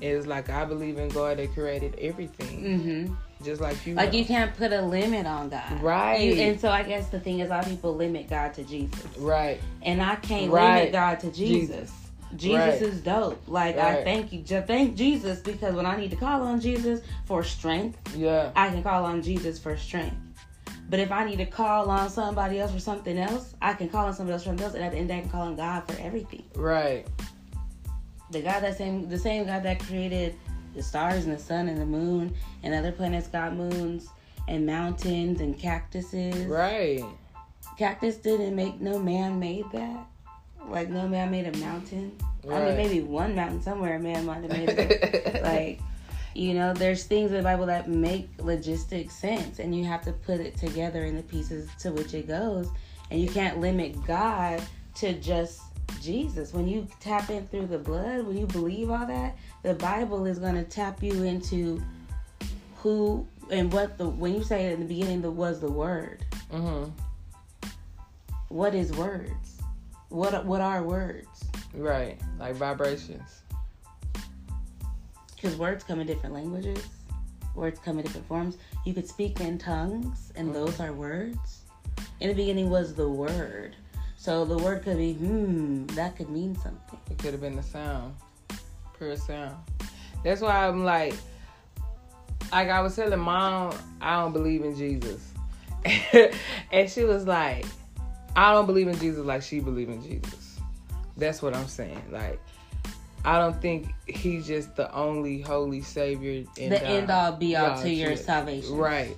it's 0.00 0.26
like 0.26 0.50
i 0.50 0.64
believe 0.64 0.98
in 0.98 1.08
god 1.08 1.38
that 1.38 1.52
created 1.54 1.94
everything 2.00 2.62
Mhm. 2.62 3.16
just 3.44 3.60
like 3.60 3.84
you 3.86 3.94
Like 3.94 4.12
know. 4.12 4.18
you 4.18 4.24
can't 4.24 4.54
put 4.56 4.72
a 4.72 4.80
limit 4.82 5.26
on 5.26 5.48
God, 5.50 5.80
Right. 5.82 6.20
You, 6.20 6.32
and 6.42 6.58
so 6.60 6.70
I 6.70 6.82
guess 6.82 7.08
the 7.08 7.20
thing 7.20 7.40
is, 7.40 7.48
a 7.48 7.50
lot 7.50 7.64
of 7.64 7.70
people 7.70 7.94
limit 7.94 8.28
God 8.30 8.54
to 8.54 8.64
Jesus, 8.64 9.04
right 9.18 9.60
and 9.82 10.02
I 10.02 10.16
can't 10.16 10.50
Right. 10.50 10.74
limit 10.76 10.92
God 10.92 11.20
to 11.20 11.30
Jesus. 11.30 11.92
Jesus 12.34 12.80
Right. 12.80 12.82
is 12.82 13.00
dope. 13.02 13.40
Like 13.46 13.78
I 13.78 14.02
thank 14.04 14.32
you, 14.32 14.40
just 14.42 14.66
thank 14.66 14.96
Jesus 14.96 15.40
because 15.40 15.74
when 15.74 15.86
I 15.86 15.96
need 15.96 16.10
to 16.10 16.16
call 16.16 16.42
on 16.42 16.60
Jesus 16.60 17.00
for 17.26 17.44
strength, 17.44 17.98
yeah 18.16 18.50
I 18.56 18.68
can 18.70 18.82
call 18.82 19.04
on 19.04 19.22
Jesus 19.22 19.58
for 19.58 19.76
strength. 19.76 20.16
But 20.88 20.98
if 21.00 21.10
I 21.10 21.24
need 21.24 21.36
to 21.38 21.46
call 21.46 21.90
on 21.90 22.08
somebody 22.10 22.60
else 22.60 22.72
for 22.72 22.80
something 22.80 23.18
else, 23.18 23.54
I 23.60 23.74
can 23.74 23.88
call 23.88 24.06
on 24.06 24.14
somebody 24.14 24.34
else 24.34 24.42
for 24.44 24.48
something 24.50 24.64
else, 24.64 24.74
and 24.74 24.84
at 24.84 24.92
the 24.92 24.98
end, 24.98 25.10
I 25.12 25.20
can 25.20 25.30
call 25.30 25.42
on 25.42 25.56
God 25.56 25.82
for 25.86 26.00
everything. 26.00 26.44
right 26.54 27.06
The 28.30 28.40
God 28.42 28.60
that 28.60 28.76
same, 28.76 29.08
the 29.08 29.18
same 29.18 29.46
God 29.46 29.62
that 29.62 29.80
created 29.80 30.34
the 30.74 30.82
stars 30.82 31.24
and 31.24 31.34
the 31.34 31.38
sun 31.38 31.68
and 31.68 31.80
the 31.80 31.86
moon 31.86 32.34
and 32.62 32.74
other 32.74 32.92
planets 32.92 33.28
got 33.28 33.54
moons 33.54 34.08
and 34.48 34.66
mountains 34.66 35.40
and 35.40 35.58
cactuses. 35.58 36.46
right 36.46 37.04
Cactus 37.76 38.16
didn't 38.16 38.56
make 38.56 38.80
no 38.80 38.98
man 38.98 39.38
made 39.38 39.70
that. 39.72 40.06
Like 40.68 40.88
no 40.88 41.06
man 41.06 41.30
made 41.30 41.46
a 41.46 41.56
mountain. 41.58 42.16
I 42.48 42.64
mean, 42.64 42.76
maybe 42.76 43.00
one 43.00 43.34
mountain 43.34 43.60
somewhere 43.60 43.96
a 43.96 44.00
man 44.00 44.24
might 44.24 44.42
have 44.42 44.50
made 44.50 44.68
it. 44.68 45.42
like, 45.42 45.80
you 46.34 46.54
know, 46.54 46.72
there's 46.72 47.04
things 47.04 47.30
in 47.30 47.36
the 47.36 47.42
Bible 47.42 47.66
that 47.66 47.88
make 47.88 48.34
logistic 48.38 49.10
sense, 49.10 49.58
and 49.58 49.76
you 49.76 49.84
have 49.84 50.02
to 50.02 50.12
put 50.12 50.40
it 50.40 50.56
together 50.56 51.04
in 51.04 51.16
the 51.16 51.22
pieces 51.22 51.68
to 51.80 51.92
which 51.92 52.14
it 52.14 52.28
goes. 52.28 52.70
And 53.10 53.20
you 53.20 53.28
can't 53.28 53.60
limit 53.60 54.04
God 54.06 54.62
to 54.96 55.12
just 55.14 55.60
Jesus. 56.00 56.52
When 56.52 56.68
you 56.68 56.86
tap 57.00 57.30
in 57.30 57.46
through 57.48 57.66
the 57.66 57.78
blood, 57.78 58.26
when 58.26 58.36
you 58.36 58.46
believe 58.46 58.90
all 58.90 59.06
that, 59.06 59.36
the 59.62 59.74
Bible 59.74 60.26
is 60.26 60.38
going 60.38 60.54
to 60.54 60.64
tap 60.64 61.02
you 61.02 61.22
into 61.24 61.82
who 62.76 63.26
and 63.50 63.72
what 63.72 63.98
the. 63.98 64.08
When 64.08 64.34
you 64.34 64.42
say 64.42 64.72
in 64.72 64.80
the 64.80 64.86
beginning, 64.86 65.22
the 65.22 65.30
was 65.30 65.60
the 65.60 65.70
Word. 65.70 66.24
mm-hmm. 66.52 66.90
What 68.48 68.74
is 68.74 68.92
words? 68.92 69.60
What 70.08 70.44
what 70.44 70.60
are 70.60 70.82
words? 70.82 71.28
right 71.76 72.18
like 72.38 72.54
vibrations 72.54 73.42
Because 75.34 75.56
words 75.56 75.84
come 75.84 76.00
in 76.00 76.06
different 76.06 76.34
languages. 76.34 76.82
Words 77.54 77.78
come 77.84 77.98
in 77.98 78.04
different 78.04 78.26
forms. 78.26 78.56
You 78.84 78.94
could 78.94 79.08
speak 79.08 79.40
in 79.40 79.58
tongues, 79.58 80.32
and 80.36 80.54
those 80.54 80.78
are 80.80 80.92
words. 80.92 81.62
In 82.20 82.28
the 82.28 82.34
beginning 82.34 82.70
was 82.70 82.94
the 82.94 83.08
word. 83.08 83.76
So 84.26 84.44
the 84.44 84.58
word 84.58 84.82
could 84.82 84.98
be 84.98 85.12
hmm. 85.12 85.86
That 85.94 86.16
could 86.16 86.28
mean 86.30 86.56
something. 86.56 86.98
It 87.12 87.18
could 87.18 87.30
have 87.30 87.40
been 87.40 87.54
the 87.54 87.62
sound, 87.62 88.16
pure 88.98 89.14
sound. 89.14 89.54
That's 90.24 90.40
why 90.40 90.66
I'm 90.66 90.82
like, 90.82 91.14
like 92.50 92.68
I 92.68 92.80
was 92.80 92.96
telling 92.96 93.20
mom, 93.20 93.72
I 94.00 94.20
don't 94.20 94.32
believe 94.32 94.64
in 94.64 94.76
Jesus, 94.76 95.32
and 96.72 96.90
she 96.90 97.04
was 97.04 97.28
like, 97.28 97.66
I 98.34 98.50
don't 98.50 98.66
believe 98.66 98.88
in 98.88 98.98
Jesus 98.98 99.24
like 99.24 99.42
she 99.42 99.60
believe 99.60 99.90
in 99.90 100.02
Jesus. 100.02 100.58
That's 101.16 101.40
what 101.40 101.54
I'm 101.54 101.68
saying. 101.68 102.02
Like, 102.10 102.40
I 103.24 103.38
don't 103.38 103.62
think 103.62 103.94
he's 104.08 104.44
just 104.44 104.74
the 104.74 104.92
only 104.92 105.40
holy 105.40 105.82
savior. 105.82 106.42
The 106.56 106.84
end 106.84 107.12
all 107.12 107.30
be 107.30 107.54
all 107.54 107.80
to 107.80 107.88
your 107.88 108.16
salvation. 108.16 108.76
Right. 108.76 109.16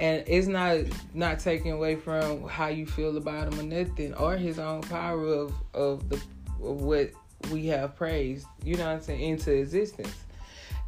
And 0.00 0.24
it's 0.26 0.46
not 0.46 0.78
not 1.14 1.38
taking 1.38 1.72
away 1.72 1.94
from 1.94 2.48
how 2.48 2.68
you 2.68 2.86
feel 2.86 3.16
about 3.16 3.52
him 3.52 3.60
or 3.60 3.62
nothing, 3.62 4.14
or 4.14 4.36
his 4.36 4.58
own 4.58 4.80
power 4.80 5.22
of 5.24 5.54
of 5.74 6.08
the 6.08 6.16
of 6.62 6.80
what 6.82 7.10
we 7.52 7.66
have 7.66 7.94
praised. 7.96 8.46
You 8.64 8.76
know 8.76 8.86
what 8.86 8.94
I'm 8.94 9.00
saying 9.02 9.20
into 9.20 9.52
existence. 9.52 10.14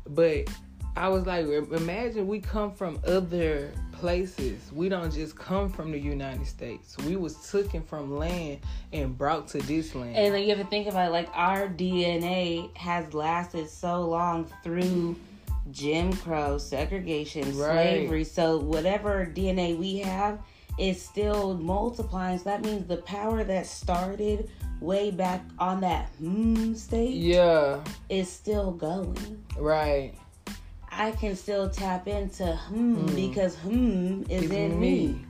But 0.09 0.49
I 0.97 1.09
was 1.09 1.27
like, 1.27 1.47
imagine 1.47 2.27
we 2.27 2.41
come 2.41 2.73
from 2.73 3.01
other 3.07 3.73
places. 3.93 4.71
We 4.73 4.89
don't 4.89 5.13
just 5.13 5.37
come 5.37 5.71
from 5.71 5.91
the 5.91 5.99
United 5.99 6.47
States. 6.47 6.97
We 7.07 7.17
was 7.17 7.51
taken 7.51 7.83
from 7.83 8.19
land 8.19 8.59
and 8.93 9.17
brought 9.17 9.49
to 9.49 9.59
this 9.59 9.95
land. 9.95 10.17
And 10.17 10.35
then 10.35 10.43
you 10.43 10.49
have 10.51 10.59
to 10.59 10.67
think 10.67 10.89
about 10.89 11.09
it, 11.09 11.13
like 11.13 11.29
our 11.33 11.69
DNA 11.69 12.77
has 12.77 13.15
lasted 13.15 13.71
so 13.71 14.03
long 14.03 14.51
through 14.63 15.17
Jim 15.71 16.13
Crow, 16.13 16.59
segregation, 16.59 17.45
Right. 17.57 18.03
slavery. 18.03 18.25
So 18.25 18.59
whatever 18.59 19.27
DNA 19.27 19.77
we 19.79 19.99
have 19.99 20.39
is 20.79 21.01
still 21.01 21.55
multiplying. 21.55 22.39
So 22.39 22.45
that 22.45 22.63
means 22.63 22.87
the 22.87 22.99
power 22.99 23.45
that 23.45 23.67
started 23.67 24.51
way 24.81 25.11
back 25.11 25.45
on 25.59 25.81
that 25.83 26.09
hmm 26.19 26.75
stage 26.75 27.15
yeah, 27.15 27.81
is 28.09 28.29
still 28.31 28.73
going. 28.73 29.45
right. 29.57 30.13
I 30.91 31.13
can 31.13 31.37
still 31.37 31.71
tap 31.71 32.07
into 32.07 32.45
hmm, 32.55 32.95
Hmm. 32.95 33.15
because 33.15 33.57
hmm 33.57 34.23
is 34.29 34.43
It's 34.45 34.53
in 34.53 34.79
me. 34.79 35.25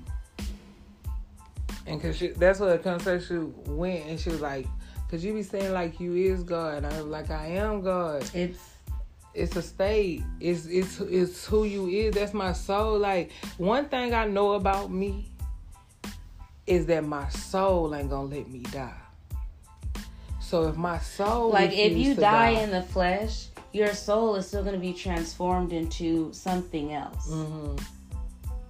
And 1.87 2.01
cause 2.01 2.17
she, 2.17 2.29
that's 2.29 2.59
what 2.61 2.71
the 2.71 2.79
conversation 2.79 3.55
went, 3.67 4.07
and 4.07 4.19
she 4.19 4.31
was 4.31 4.41
like, 4.41 4.67
Cause 5.11 5.23
you 5.23 5.35
be 5.35 5.43
saying 5.43 5.73
like 5.73 6.01
you 6.01 6.15
is 6.15 6.43
God. 6.43 6.85
I'm 6.87 7.11
like 7.11 7.31
I 7.31 7.47
am 7.49 7.83
God. 7.83 8.25
It's 8.35 8.59
It's 9.35 9.57
a 9.57 9.63
state. 9.63 10.23
It's 10.41 10.67
it's 10.67 11.01
it's 11.01 11.47
who 11.47 11.65
you 11.65 11.89
is. 11.89 12.15
That's 12.15 12.35
my 12.35 12.53
soul. 12.53 12.99
Like 12.99 13.31
one 13.57 13.87
thing 13.89 14.13
I 14.15 14.27
know 14.27 14.53
about 14.53 14.91
me 14.91 15.31
is 16.67 16.87
that 16.87 17.05
my 17.05 17.29
soul 17.31 17.95
ain't 17.95 18.11
gonna 18.11 18.29
let 18.29 18.49
me 18.49 18.61
die. 18.61 18.93
So 20.41 20.69
if 20.69 20.77
my 20.77 20.99
soul 20.99 21.51
like 21.51 21.73
if 21.73 21.97
you 21.97 22.15
to 22.15 22.21
die 22.21 22.51
in 22.51 22.71
the 22.71 22.83
flesh, 22.83 23.47
your 23.73 23.95
soul 23.95 24.35
is 24.37 24.47
still 24.47 24.65
to 24.65 24.77
be 24.77 24.93
transformed 24.93 25.73
into 25.73 26.31
something 26.35 26.93
else. 26.93 27.31
hmm 27.31 27.77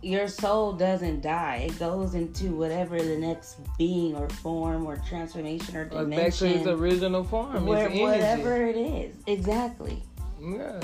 Your 0.01 0.29
soul 0.29 0.72
doesn't 0.75 1.22
die; 1.22 1.66
it 1.68 1.79
goes 1.79 2.14
into 2.14 2.55
whatever 2.55 3.03
the 3.03 3.16
next 3.16 3.57
being 3.79 4.14
or 4.14 4.29
form 4.29 4.87
or 4.87 4.96
transformation 5.09 5.77
or 5.77 5.88
Or 5.92 6.05
back 6.05 6.33
to 6.35 6.46
its 6.46 6.66
original 6.68 7.25
form. 7.25 7.66
where, 7.66 7.88
it's 7.88 8.01
whatever 8.01 8.64
it 8.64 8.77
is. 8.77 9.16
Exactly. 9.27 10.03
Yeah. 10.43 10.81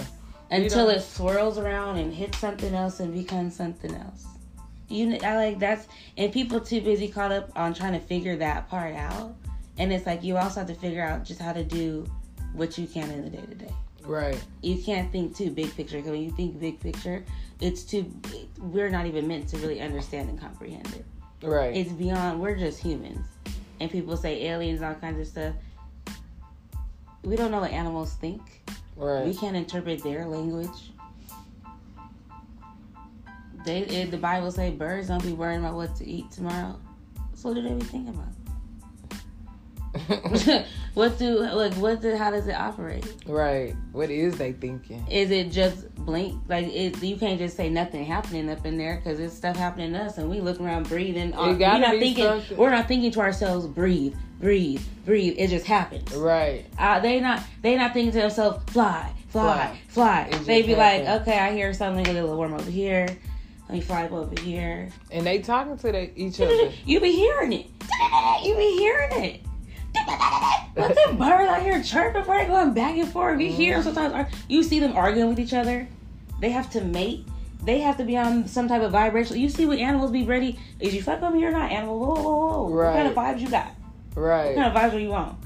Until 0.51 0.88
it 0.88 1.03
swirls 1.03 1.59
around 1.59 1.99
and 1.99 2.12
hits 2.14 2.38
something 2.38 2.75
else 2.75 3.01
and 3.01 3.12
becomes 3.12 3.55
something 3.55 3.94
else. 3.94 4.27
You, 4.88 5.18
I 5.23 5.37
like 5.37 5.59
that's 5.59 5.87
and 6.16 6.33
people 6.33 6.61
too 6.61 6.81
busy 6.81 7.09
caught 7.09 7.33
up 7.33 7.51
on 7.55 7.75
trying 7.75 7.92
to 7.92 8.01
figure 8.01 8.37
that 8.37 8.71
part 8.71 8.94
out, 8.94 9.35
and 9.77 9.92
it's 9.92 10.07
like 10.07 10.23
you 10.25 10.38
also 10.38 10.61
have 10.61 10.68
to 10.68 10.75
figure 10.75 11.03
out 11.03 11.25
just 11.25 11.40
how 11.42 11.53
to 11.53 11.62
do 11.62 12.07
what 12.55 12.79
you 12.79 12.87
can 12.87 13.11
in 13.11 13.23
the 13.25 13.31
day 13.31 13.42
to 13.44 13.55
day. 13.55 13.73
Right. 14.05 14.42
you 14.62 14.83
can't 14.83 15.12
think 15.12 15.37
too 15.37 15.51
big 15.51 15.75
picture 15.77 15.99
because 15.99 16.12
when 16.12 16.23
you 16.23 16.31
think 16.31 16.59
big 16.59 16.81
picture 16.81 17.23
it's 17.61 17.83
too 17.83 18.11
we're 18.59 18.88
not 18.88 19.05
even 19.05 19.29
meant 19.29 19.49
to 19.49 19.59
really 19.59 19.83
understand 19.83 20.31
and 20.31 20.40
comprehend 20.40 20.87
it 20.94 21.05
Right. 21.47 21.77
it's 21.77 21.92
beyond 21.92 22.40
we're 22.40 22.57
just 22.57 22.81
humans 22.81 23.27
and 23.81 23.90
people 23.90 24.16
say 24.16 24.47
aliens 24.47 24.81
all 24.81 24.94
kinds 24.94 25.21
of 25.21 25.27
stuff 25.27 25.55
we 27.23 27.37
don't 27.37 27.51
know 27.51 27.61
what 27.61 27.71
animals 27.71 28.14
think 28.14 28.40
we 28.98 29.34
can't 29.34 29.56
interpret 29.56 30.02
their 30.02 30.26
language. 30.26 30.92
They 33.64 33.80
it, 33.80 34.11
the 34.11 34.18
bible 34.18 34.50
say 34.50 34.70
birds 34.70 35.08
don't 35.08 35.22
be 35.22 35.32
worrying 35.32 35.61
about 35.61 35.74
what 35.74 35.94
to 35.96 36.06
eat 36.06 36.30
tomorrow. 36.30 36.78
So 37.34 37.48
what 37.48 37.54
do 37.54 37.62
they 37.62 37.74
be 37.74 37.84
thinking 37.84 38.14
about? 38.14 38.34
What 40.98 41.16
do 41.16 41.38
like 41.38 41.74
what 41.74 42.00
do 42.02 42.16
how 42.16 42.32
does 42.32 42.48
it 42.48 42.56
operate? 42.56 43.06
Right. 43.24 43.76
What 43.92 44.11
is 44.11 44.37
they 44.37 44.50
thinking? 44.50 45.06
is 45.08 45.30
it 45.30 45.52
just 45.52 45.94
blink 45.94 46.42
like 46.48 46.66
it, 46.66 47.00
you 47.00 47.16
can't 47.16 47.38
just 47.38 47.56
say 47.56 47.70
nothing 47.70 48.04
happening 48.04 48.50
up 48.50 48.66
in 48.66 48.76
there 48.76 48.96
because 48.96 49.20
it's 49.20 49.32
stuff 49.32 49.56
happening 49.56 49.92
to 49.92 50.00
us 50.00 50.18
and 50.18 50.28
we 50.28 50.40
look 50.40 50.61
around 50.61 50.88
breathing. 50.88 51.30
We're 51.37 51.56
not 51.56 51.90
thinking 51.90 52.24
something. 52.24 52.56
we're 52.56 52.70
not 52.70 52.88
thinking 52.88 53.12
to 53.12 53.20
ourselves 53.20 53.68
breathe 53.68 54.16
breathe 54.40 54.81
breathe 55.05 55.35
it 55.38 55.48
just 55.48 55.66
happens 55.66 56.12
Right. 56.14 56.64
uh, 56.79 57.01
they 57.01 57.20
not 57.20 57.42
they 57.62 57.77
not 57.77 57.92
thinking 57.92 58.12
to 58.12 58.18
themselves 58.20 58.62
fly 58.72 59.12
fly 59.29 59.79
fly, 59.88 60.29
just 60.31 60.46
they 60.46 60.62
be 60.62 60.74
like 60.77 61.03
okay 61.22 61.38
i 61.38 61.53
hear 61.53 61.74
something 61.74 62.07
a 62.07 62.12
little 62.12 62.37
warm 62.37 62.55
over 62.55 62.70
here 62.70 63.07
let 63.68 63.74
me 63.74 63.81
fly 63.81 64.05
up 64.05 64.12
over 64.12 64.40
here 64.40 64.88
And 65.11 65.27
they 65.27 65.40
talking 65.40 65.77
to 65.77 65.92
they, 65.92 66.12
each 66.16 66.40
other. 66.40 66.72
you 66.87 67.01
be 67.01 67.12
hearing 67.12 67.53
it 67.53 67.66
you 68.44 68.55
be 68.57 68.77
hearing 68.79 69.24
it 69.24 69.40
Let 70.77 70.94
them 70.94 71.16
birds 71.16 71.48
out 71.51 71.62
here 71.62 71.83
chirping 71.83 72.20
before 72.22 72.38
they 72.38 72.44
going 72.44 72.72
back 72.72 72.96
and 72.96 73.09
forth. 73.11 73.40
You 73.40 73.51
hear 73.51 73.83
them 73.83 73.94
sometimes. 73.94 74.33
You 74.48 74.62
see 74.62 74.79
them 74.79 74.92
arguing 74.96 75.29
with 75.29 75.40
each 75.40 75.55
other. 75.55 75.88
They 76.40 76.51
have 76.51 76.70
to 76.70 76.85
mate. 76.85 77.27
They 77.64 77.81
have 77.81 77.96
to 77.96 78.05
be 78.05 78.16
on 78.16 78.46
some 78.46 78.68
type 78.68 78.83
of 78.83 78.92
vibration. 78.92 79.38
You 79.40 79.48
see 79.48 79.66
what 79.66 79.79
animals 79.79 80.12
be 80.12 80.22
ready. 80.22 80.57
Is 80.79 80.94
you 80.94 81.03
fuck 81.03 81.20
with 81.20 81.33
me 81.33 81.44
or 81.44 81.51
not, 81.51 81.72
animal? 81.72 81.98
Whoa, 81.98 82.14
whoa, 82.22 82.37
whoa. 82.68 82.85
What 82.87 82.94
kind 82.94 83.09
of 83.09 83.14
vibes 83.14 83.40
you 83.40 83.48
got? 83.51 83.72
What 84.18 84.26
Right. 84.26 84.57
kind 84.57 84.76
of 84.76 84.83
vibes 84.83 84.94
are 84.94 84.98
you 84.98 85.14
on? 85.14 85.37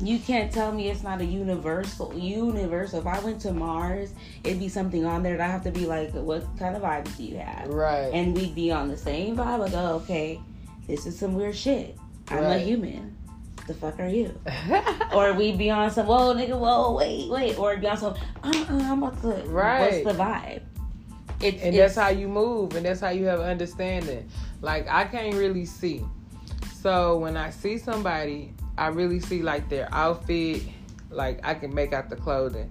You 0.00 0.18
can't 0.20 0.52
tell 0.52 0.70
me 0.70 0.88
it's 0.88 1.02
not 1.02 1.20
a 1.20 1.24
universal. 1.24 2.16
Universal. 2.16 3.00
If 3.00 3.06
I 3.06 3.18
went 3.20 3.40
to 3.42 3.52
Mars, 3.52 4.12
it'd 4.44 4.60
be 4.60 4.68
something 4.68 5.04
on 5.04 5.22
there 5.24 5.36
that 5.36 5.48
I 5.48 5.50
have 5.50 5.64
to 5.64 5.72
be 5.72 5.84
like, 5.86 6.12
what 6.12 6.44
kind 6.58 6.76
of 6.76 6.82
vibes 6.82 7.16
do 7.16 7.24
you 7.24 7.38
have? 7.38 7.68
Right. 7.68 8.10
and 8.12 8.36
we'd 8.36 8.54
be 8.54 8.70
on 8.70 8.88
the 8.88 8.96
same 8.96 9.36
vibe. 9.36 9.58
Like, 9.58 9.72
oh, 9.74 9.96
okay, 10.02 10.40
this 10.86 11.06
is 11.06 11.18
some 11.18 11.34
weird 11.34 11.56
shit. 11.56 11.96
I'm 12.28 12.44
a 12.44 12.58
human. 12.58 13.16
The 13.66 13.74
fuck 13.74 13.98
are 13.98 14.08
you? 14.08 14.38
Or 15.14 15.32
we'd 15.32 15.58
be 15.58 15.70
on 15.70 15.90
some, 15.90 16.06
whoa, 16.06 16.34
nigga, 16.34 16.56
whoa, 16.58 16.94
wait, 16.94 17.30
wait. 17.30 17.58
Or 17.58 17.70
it'd 17.72 17.80
be 17.80 17.88
on 17.88 17.96
some, 17.96 18.14
uh, 18.44 18.48
uh 18.48 18.64
I'm 18.70 19.02
about 19.02 19.20
to, 19.22 19.28
Right. 19.48 20.04
what's 20.04 20.16
the 20.16 20.22
vibe? 20.22 20.62
It's, 21.40 21.62
and 21.62 21.74
it's, 21.74 21.94
that's 21.94 21.96
how 21.96 22.08
you 22.08 22.28
move 22.28 22.74
and 22.76 22.86
that's 22.86 23.00
how 23.00 23.10
you 23.10 23.26
have 23.26 23.40
understanding 23.40 24.26
like 24.62 24.86
i 24.88 25.04
can't 25.04 25.34
really 25.34 25.66
see 25.66 26.02
so 26.84 27.16
when 27.16 27.34
i 27.34 27.48
see 27.48 27.78
somebody 27.78 28.52
i 28.76 28.88
really 28.88 29.18
see 29.18 29.40
like 29.42 29.66
their 29.70 29.88
outfit 29.90 30.60
like 31.08 31.40
i 31.42 31.54
can 31.54 31.74
make 31.74 31.94
out 31.94 32.10
the 32.10 32.16
clothing 32.16 32.70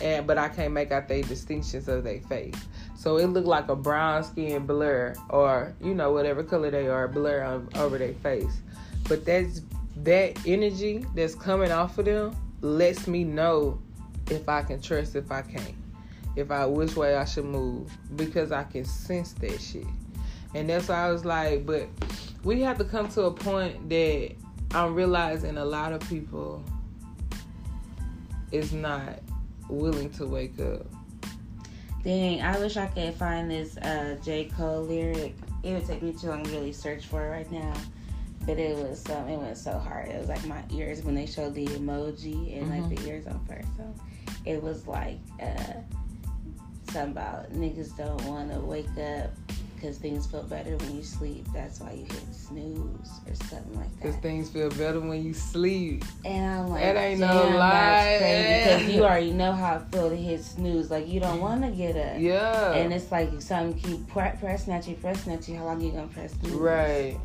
and 0.00 0.26
but 0.26 0.36
i 0.36 0.48
can't 0.48 0.72
make 0.72 0.90
out 0.90 1.06
their 1.06 1.22
distinctions 1.22 1.86
of 1.86 2.02
their 2.02 2.18
face 2.22 2.56
so 2.96 3.18
it 3.18 3.26
look 3.26 3.46
like 3.46 3.68
a 3.68 3.76
brown 3.76 4.24
skin 4.24 4.66
blur 4.66 5.14
or 5.30 5.72
you 5.80 5.94
know 5.94 6.10
whatever 6.10 6.42
color 6.42 6.72
they 6.72 6.88
are 6.88 7.06
blur 7.06 7.44
on, 7.44 7.68
over 7.76 7.98
their 7.98 8.14
face 8.14 8.62
but 9.08 9.24
that's 9.24 9.62
that 9.98 10.36
energy 10.44 11.06
that's 11.14 11.36
coming 11.36 11.70
off 11.70 11.96
of 11.98 12.04
them 12.06 12.34
lets 12.62 13.06
me 13.06 13.22
know 13.22 13.80
if 14.28 14.48
i 14.48 14.60
can 14.60 14.80
trust 14.82 15.14
if 15.14 15.30
i 15.30 15.40
can't 15.40 15.76
if 16.34 16.50
I 16.50 16.64
which 16.64 16.96
way 16.96 17.14
I 17.14 17.26
should 17.26 17.44
move 17.44 17.92
because 18.16 18.52
I 18.52 18.64
can 18.64 18.86
sense 18.86 19.32
that 19.34 19.60
shit. 19.60 19.86
And 20.54 20.68
that's 20.68 20.88
why 20.88 21.06
I 21.06 21.10
was 21.10 21.24
like, 21.24 21.64
but 21.64 21.88
we 22.44 22.60
have 22.60 22.78
to 22.78 22.84
come 22.84 23.08
to 23.10 23.22
a 23.22 23.30
point 23.30 23.88
that 23.88 24.32
I'm 24.72 24.94
realizing 24.94 25.56
a 25.58 25.64
lot 25.64 25.92
of 25.92 26.00
people 26.08 26.62
is 28.50 28.72
not 28.72 29.20
willing 29.68 30.10
to 30.10 30.26
wake 30.26 30.60
up. 30.60 30.86
Dang, 32.04 32.42
I 32.42 32.58
wish 32.58 32.76
I 32.76 32.86
could 32.86 33.14
find 33.14 33.50
this 33.50 33.76
uh, 33.78 34.16
J. 34.24 34.46
Cole 34.46 34.82
lyric. 34.82 35.34
It 35.62 35.72
would 35.72 35.86
take 35.86 36.02
me 36.02 36.12
too 36.12 36.28
long 36.28 36.42
to 36.42 36.50
really 36.50 36.72
search 36.72 37.06
for 37.06 37.24
it 37.24 37.30
right 37.30 37.52
now. 37.52 37.72
But 38.44 38.58
it 38.58 38.76
was 38.76 39.08
um, 39.08 39.28
it 39.28 39.38
went 39.38 39.56
so 39.56 39.78
hard. 39.78 40.08
It 40.08 40.18
was 40.18 40.28
like 40.28 40.44
my 40.46 40.62
ears 40.72 41.02
when 41.04 41.14
they 41.14 41.26
showed 41.26 41.54
the 41.54 41.66
emoji 41.66 42.58
and 42.58 42.70
like 42.70 42.96
the 42.96 43.08
ears 43.08 43.28
on 43.28 43.38
first. 43.46 43.68
So 43.76 43.94
it 44.44 44.60
was 44.60 44.88
like 44.88 45.20
uh, 45.40 45.74
something 46.90 47.12
about 47.12 47.52
niggas 47.52 47.96
don't 47.96 48.20
want 48.24 48.52
to 48.52 48.58
wake 48.58 48.88
up 48.98 49.30
because 49.82 49.98
things 49.98 50.26
feel 50.28 50.44
better 50.44 50.76
when 50.76 50.96
you 50.96 51.02
sleep. 51.02 51.44
That's 51.52 51.80
why 51.80 51.92
you 51.92 52.04
hit 52.04 52.32
snooze 52.32 53.10
or 53.26 53.34
something 53.34 53.74
like 53.76 54.00
that. 54.00 54.12
Cause 54.12 54.16
things 54.16 54.48
feel 54.48 54.70
better 54.70 55.00
when 55.00 55.24
you 55.24 55.34
sleep. 55.34 56.04
And 56.24 56.46
I'm 56.46 56.68
like, 56.68 56.82
That 56.82 56.96
ain't 56.96 57.18
no 57.20 57.48
lie." 57.48 58.18
Because 58.64 58.94
you 58.94 59.02
already 59.02 59.32
know 59.32 59.50
how 59.50 59.76
it 59.78 59.82
feel 59.90 60.08
to 60.08 60.16
hit 60.16 60.44
snooze. 60.44 60.88
Like 60.88 61.08
you 61.08 61.18
don't 61.18 61.40
want 61.40 61.62
to 61.62 61.70
get 61.72 61.96
up. 61.96 62.20
Yeah. 62.20 62.74
And 62.74 62.92
it's 62.92 63.10
like 63.10 63.42
something 63.42 63.74
keep 63.76 64.06
pre- 64.06 64.30
pressing 64.38 64.72
at 64.72 64.86
you, 64.86 64.94
pressing 64.94 65.32
at 65.32 65.48
you. 65.48 65.56
How 65.56 65.64
long 65.64 65.80
you 65.80 65.90
gonna 65.90 66.06
press 66.06 66.32
through? 66.34 66.58
right. 66.58 67.18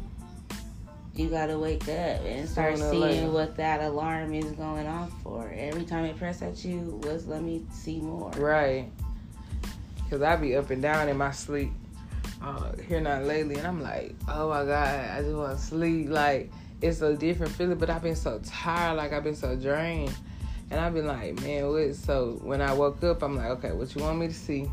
You 1.14 1.30
gotta 1.30 1.58
wake 1.58 1.84
up 1.84 1.90
and 2.26 2.48
start 2.50 2.78
Sooner 2.78 2.90
seeing 2.92 3.02
later. 3.02 3.30
what 3.32 3.56
that 3.58 3.82
alarm 3.82 4.34
is 4.34 4.52
going 4.52 4.88
off 4.88 5.12
for. 5.24 5.52
Every 5.56 5.84
time 5.84 6.06
it 6.06 6.18
press 6.18 6.42
at 6.42 6.66
you, 6.66 7.00
was 7.04 7.28
let 7.28 7.44
me 7.44 7.66
see 7.72 8.00
more. 8.00 8.32
Right. 8.32 8.90
Cause 10.10 10.22
I 10.22 10.36
be 10.38 10.56
up 10.56 10.70
and 10.72 10.82
down 10.82 11.10
in 11.10 11.18
my 11.18 11.32
sleep. 11.32 11.72
Uh, 12.42 12.72
here 12.88 13.02
not 13.02 13.24
lately, 13.24 13.56
and 13.56 13.66
I'm 13.66 13.82
like, 13.82 14.16
oh 14.28 14.50
my 14.50 14.64
god, 14.64 15.10
I 15.12 15.22
just 15.22 15.36
want 15.36 15.58
to 15.58 15.64
sleep. 15.64 16.10
Like 16.10 16.52
it's 16.82 17.02
a 17.02 17.16
different 17.16 17.52
feeling, 17.54 17.78
but 17.78 17.90
I've 17.90 18.04
been 18.04 18.16
so 18.16 18.40
tired, 18.46 18.96
like 18.96 19.12
I've 19.12 19.24
been 19.24 19.36
so 19.36 19.56
drained, 19.56 20.14
and 20.70 20.80
I've 20.80 20.94
been 20.94 21.08
like, 21.08 21.42
man, 21.42 21.68
what? 21.70 21.96
So 21.96 22.40
when 22.44 22.62
I 22.62 22.74
woke 22.74 23.04
up, 23.04 23.24
I'm 23.24 23.36
like, 23.36 23.48
okay, 23.58 23.72
what 23.72 23.94
you 23.96 24.04
want 24.04 24.20
me 24.20 24.28
to 24.28 24.34
see? 24.34 24.70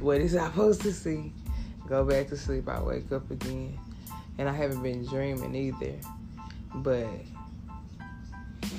What 0.00 0.20
is 0.20 0.34
I 0.36 0.46
supposed 0.46 0.82
to 0.82 0.92
see? 0.92 1.32
Go 1.88 2.04
back 2.04 2.28
to 2.28 2.36
sleep. 2.36 2.68
I 2.68 2.80
wake 2.80 3.10
up 3.12 3.30
again, 3.30 3.78
and 4.38 4.48
I 4.48 4.52
haven't 4.52 4.82
been 4.82 5.06
dreaming 5.06 5.54
either, 5.54 5.94
but 6.74 7.06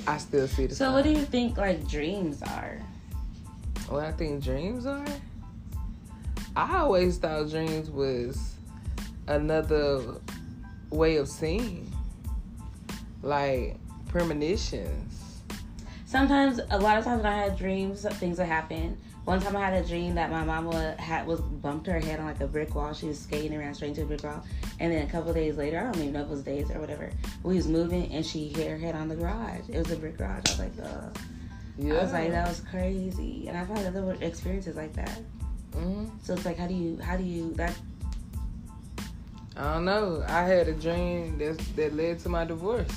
I 0.06 0.18
still 0.18 0.46
see 0.48 0.66
the. 0.66 0.74
So 0.74 0.92
what 0.92 1.04
do 1.04 1.10
you 1.10 1.24
think 1.24 1.56
like 1.56 1.88
dreams 1.88 2.42
are? 2.42 2.78
What 3.88 4.04
I 4.04 4.12
think 4.12 4.44
dreams 4.44 4.84
are? 4.86 5.04
I 6.56 6.78
always 6.78 7.18
thought 7.18 7.50
dreams 7.50 7.90
was 7.90 8.54
another 9.28 10.20
way 10.90 11.16
of 11.16 11.28
seeing, 11.28 11.92
like 13.22 13.76
premonitions. 14.08 15.42
Sometimes, 16.06 16.60
a 16.70 16.78
lot 16.78 16.98
of 16.98 17.04
times 17.04 17.22
when 17.22 17.32
I 17.32 17.36
had 17.36 17.56
dreams, 17.56 18.04
things 18.14 18.38
would 18.38 18.48
happen. 18.48 18.98
One 19.24 19.40
time 19.40 19.54
I 19.54 19.60
had 19.60 19.84
a 19.84 19.86
dream 19.86 20.16
that 20.16 20.30
my 20.30 20.42
mama 20.42 20.96
had 20.98 21.24
was 21.24 21.40
bumped 21.40 21.86
her 21.86 22.00
head 22.00 22.18
on 22.18 22.26
like 22.26 22.40
a 22.40 22.48
brick 22.48 22.74
wall. 22.74 22.92
She 22.94 23.06
was 23.06 23.20
skating 23.20 23.52
and 23.52 23.60
ran 23.60 23.74
straight 23.74 23.90
into 23.90 24.02
a 24.02 24.06
brick 24.06 24.24
wall. 24.24 24.44
And 24.80 24.92
then 24.92 25.06
a 25.06 25.10
couple 25.10 25.32
days 25.32 25.56
later, 25.56 25.78
I 25.78 25.84
don't 25.84 25.96
even 25.98 26.14
know 26.14 26.22
if 26.22 26.26
it 26.26 26.30
was 26.30 26.42
days 26.42 26.68
or 26.70 26.80
whatever, 26.80 27.12
we 27.44 27.54
was 27.54 27.68
moving 27.68 28.12
and 28.12 28.26
she 28.26 28.48
hit 28.48 28.68
her 28.68 28.78
head 28.78 28.96
on 28.96 29.08
the 29.08 29.14
garage. 29.14 29.68
It 29.68 29.78
was 29.78 29.92
a 29.92 29.96
brick 29.96 30.18
garage. 30.18 30.42
I 30.46 30.50
was 30.50 30.58
like, 30.58 30.72
uh, 30.82 31.10
Yeah. 31.78 31.94
I 31.94 32.02
was 32.02 32.12
like, 32.12 32.30
that 32.30 32.48
was 32.48 32.60
crazy. 32.70 33.46
And 33.46 33.56
I've 33.56 33.68
had 33.68 33.86
other 33.86 34.16
experiences 34.20 34.74
like 34.74 34.94
that. 34.94 35.20
Hmm 35.74 36.06
So 36.22 36.34
it's 36.34 36.44
like, 36.44 36.58
how 36.58 36.66
do 36.66 36.74
you, 36.74 36.98
how 37.02 37.16
do 37.16 37.24
you, 37.24 37.52
that, 37.54 37.74
I 39.56 39.74
don't 39.74 39.84
know. 39.84 40.24
I 40.26 40.42
had 40.44 40.68
a 40.68 40.72
dream 40.72 41.36
that 41.38 41.58
that 41.76 41.94
led 41.94 42.18
to 42.20 42.28
my 42.28 42.44
divorce. 42.44 42.90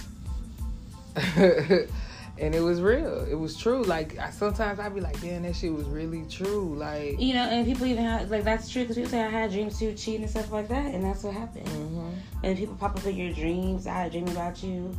and 1.35 2.55
it 2.55 2.61
was 2.61 2.79
real. 2.81 3.25
It 3.29 3.35
was 3.35 3.57
true. 3.57 3.83
Like 3.83 4.17
I, 4.17 4.29
sometimes 4.29 4.79
I'd 4.79 4.95
be 4.95 5.01
like, 5.01 5.19
damn, 5.19 5.43
that 5.43 5.55
shit 5.55 5.73
was 5.73 5.85
really 5.87 6.25
true. 6.29 6.73
Like 6.75 7.19
You 7.19 7.33
know, 7.33 7.43
and 7.43 7.65
people 7.65 7.85
even 7.85 8.03
have 8.05 8.31
like 8.31 8.43
that's 8.43 8.69
true 8.69 8.83
because 8.83 8.95
people 8.95 9.11
say 9.11 9.21
I 9.21 9.29
had 9.29 9.51
dreams 9.51 9.77
too, 9.77 9.93
cheating 9.93 10.21
and 10.21 10.29
stuff 10.29 10.51
like 10.51 10.69
that, 10.69 10.93
and 10.93 11.03
that's 11.03 11.23
what 11.23 11.33
happened. 11.33 11.67
mhm. 11.67 12.13
And 12.43 12.57
people 12.57 12.75
pop 12.75 12.95
up 12.97 13.05
in 13.05 13.15
your 13.15 13.33
dreams. 13.33 13.85
I 13.85 13.93
had 13.93 14.07
a 14.07 14.11
dream 14.11 14.27
about 14.29 14.63
you. 14.63 14.97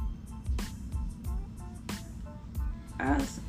I 3.00 3.16
was, 3.16 3.40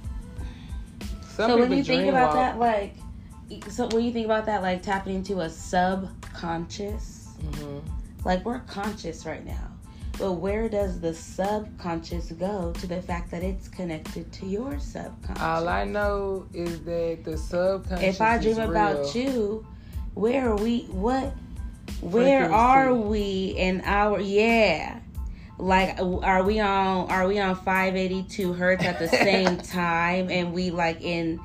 so 1.35 1.57
when 1.57 1.71
you 1.71 1.83
think 1.83 2.07
about 2.07 2.33
that, 2.33 2.57
like, 2.59 2.95
so 3.69 3.87
when 3.87 4.03
you 4.03 4.11
think 4.11 4.25
about 4.25 4.45
that, 4.47 4.61
like 4.61 4.81
tapping 4.83 5.15
into 5.15 5.41
a 5.41 5.49
subconscious, 5.49 7.29
Mhm. 7.43 7.81
like 8.23 8.45
we're 8.45 8.59
conscious 8.61 9.25
right 9.25 9.45
now, 9.45 9.71
but 10.17 10.33
where 10.33 10.69
does 10.69 10.99
the 10.99 11.13
subconscious 11.13 12.31
go 12.31 12.71
to 12.79 12.87
the 12.87 13.01
fact 13.01 13.31
that 13.31 13.43
it's 13.43 13.67
connected 13.67 14.31
to 14.33 14.45
your 14.45 14.79
subconscious? 14.79 15.43
All 15.43 15.67
I 15.67 15.83
know 15.83 16.45
is 16.53 16.81
that 16.81 17.19
the 17.23 17.37
subconscious. 17.37 18.15
if 18.15 18.21
I 18.21 18.37
dream 18.37 18.59
about 18.59 19.13
you, 19.15 19.65
where 20.13 20.49
are 20.49 20.55
we? 20.55 20.83
What? 20.91 21.33
Where 22.01 22.51
are 22.51 22.93
we 22.93 23.53
in 23.57 23.81
our? 23.81 24.19
Yeah, 24.19 24.99
like 25.59 25.97
are 25.99 26.43
we 26.43 26.59
on? 26.59 27.09
Are 27.11 27.27
we 27.27 27.39
on 27.39 27.55
five 27.55 27.95
eighty 27.95 28.23
two 28.23 28.53
hertz 28.53 28.83
at 28.83 28.97
the 28.99 29.07
same 29.07 29.57
time? 29.81 30.29
And 30.29 30.53
we 30.53 30.71
like 30.71 31.01
in 31.01 31.39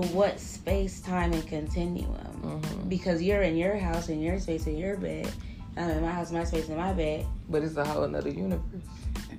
what 0.00 0.38
space, 0.38 1.00
time, 1.00 1.32
and 1.32 1.46
continuum? 1.46 2.60
Mhm. 2.62 2.88
Because 2.88 3.22
you're 3.22 3.42
in 3.42 3.56
your 3.56 3.76
house, 3.76 4.08
in 4.08 4.20
your 4.20 4.38
space, 4.38 4.66
in 4.66 4.76
your 4.76 4.96
bed. 4.96 5.28
I'm 5.76 5.90
in 5.90 6.02
my 6.02 6.10
house, 6.10 6.32
my 6.32 6.44
space, 6.44 6.68
in 6.68 6.76
my 6.76 6.92
bed. 6.92 7.26
But 7.48 7.62
it's 7.62 7.76
a 7.76 7.84
whole 7.84 8.06
nother 8.08 8.30
universe. 8.30 8.62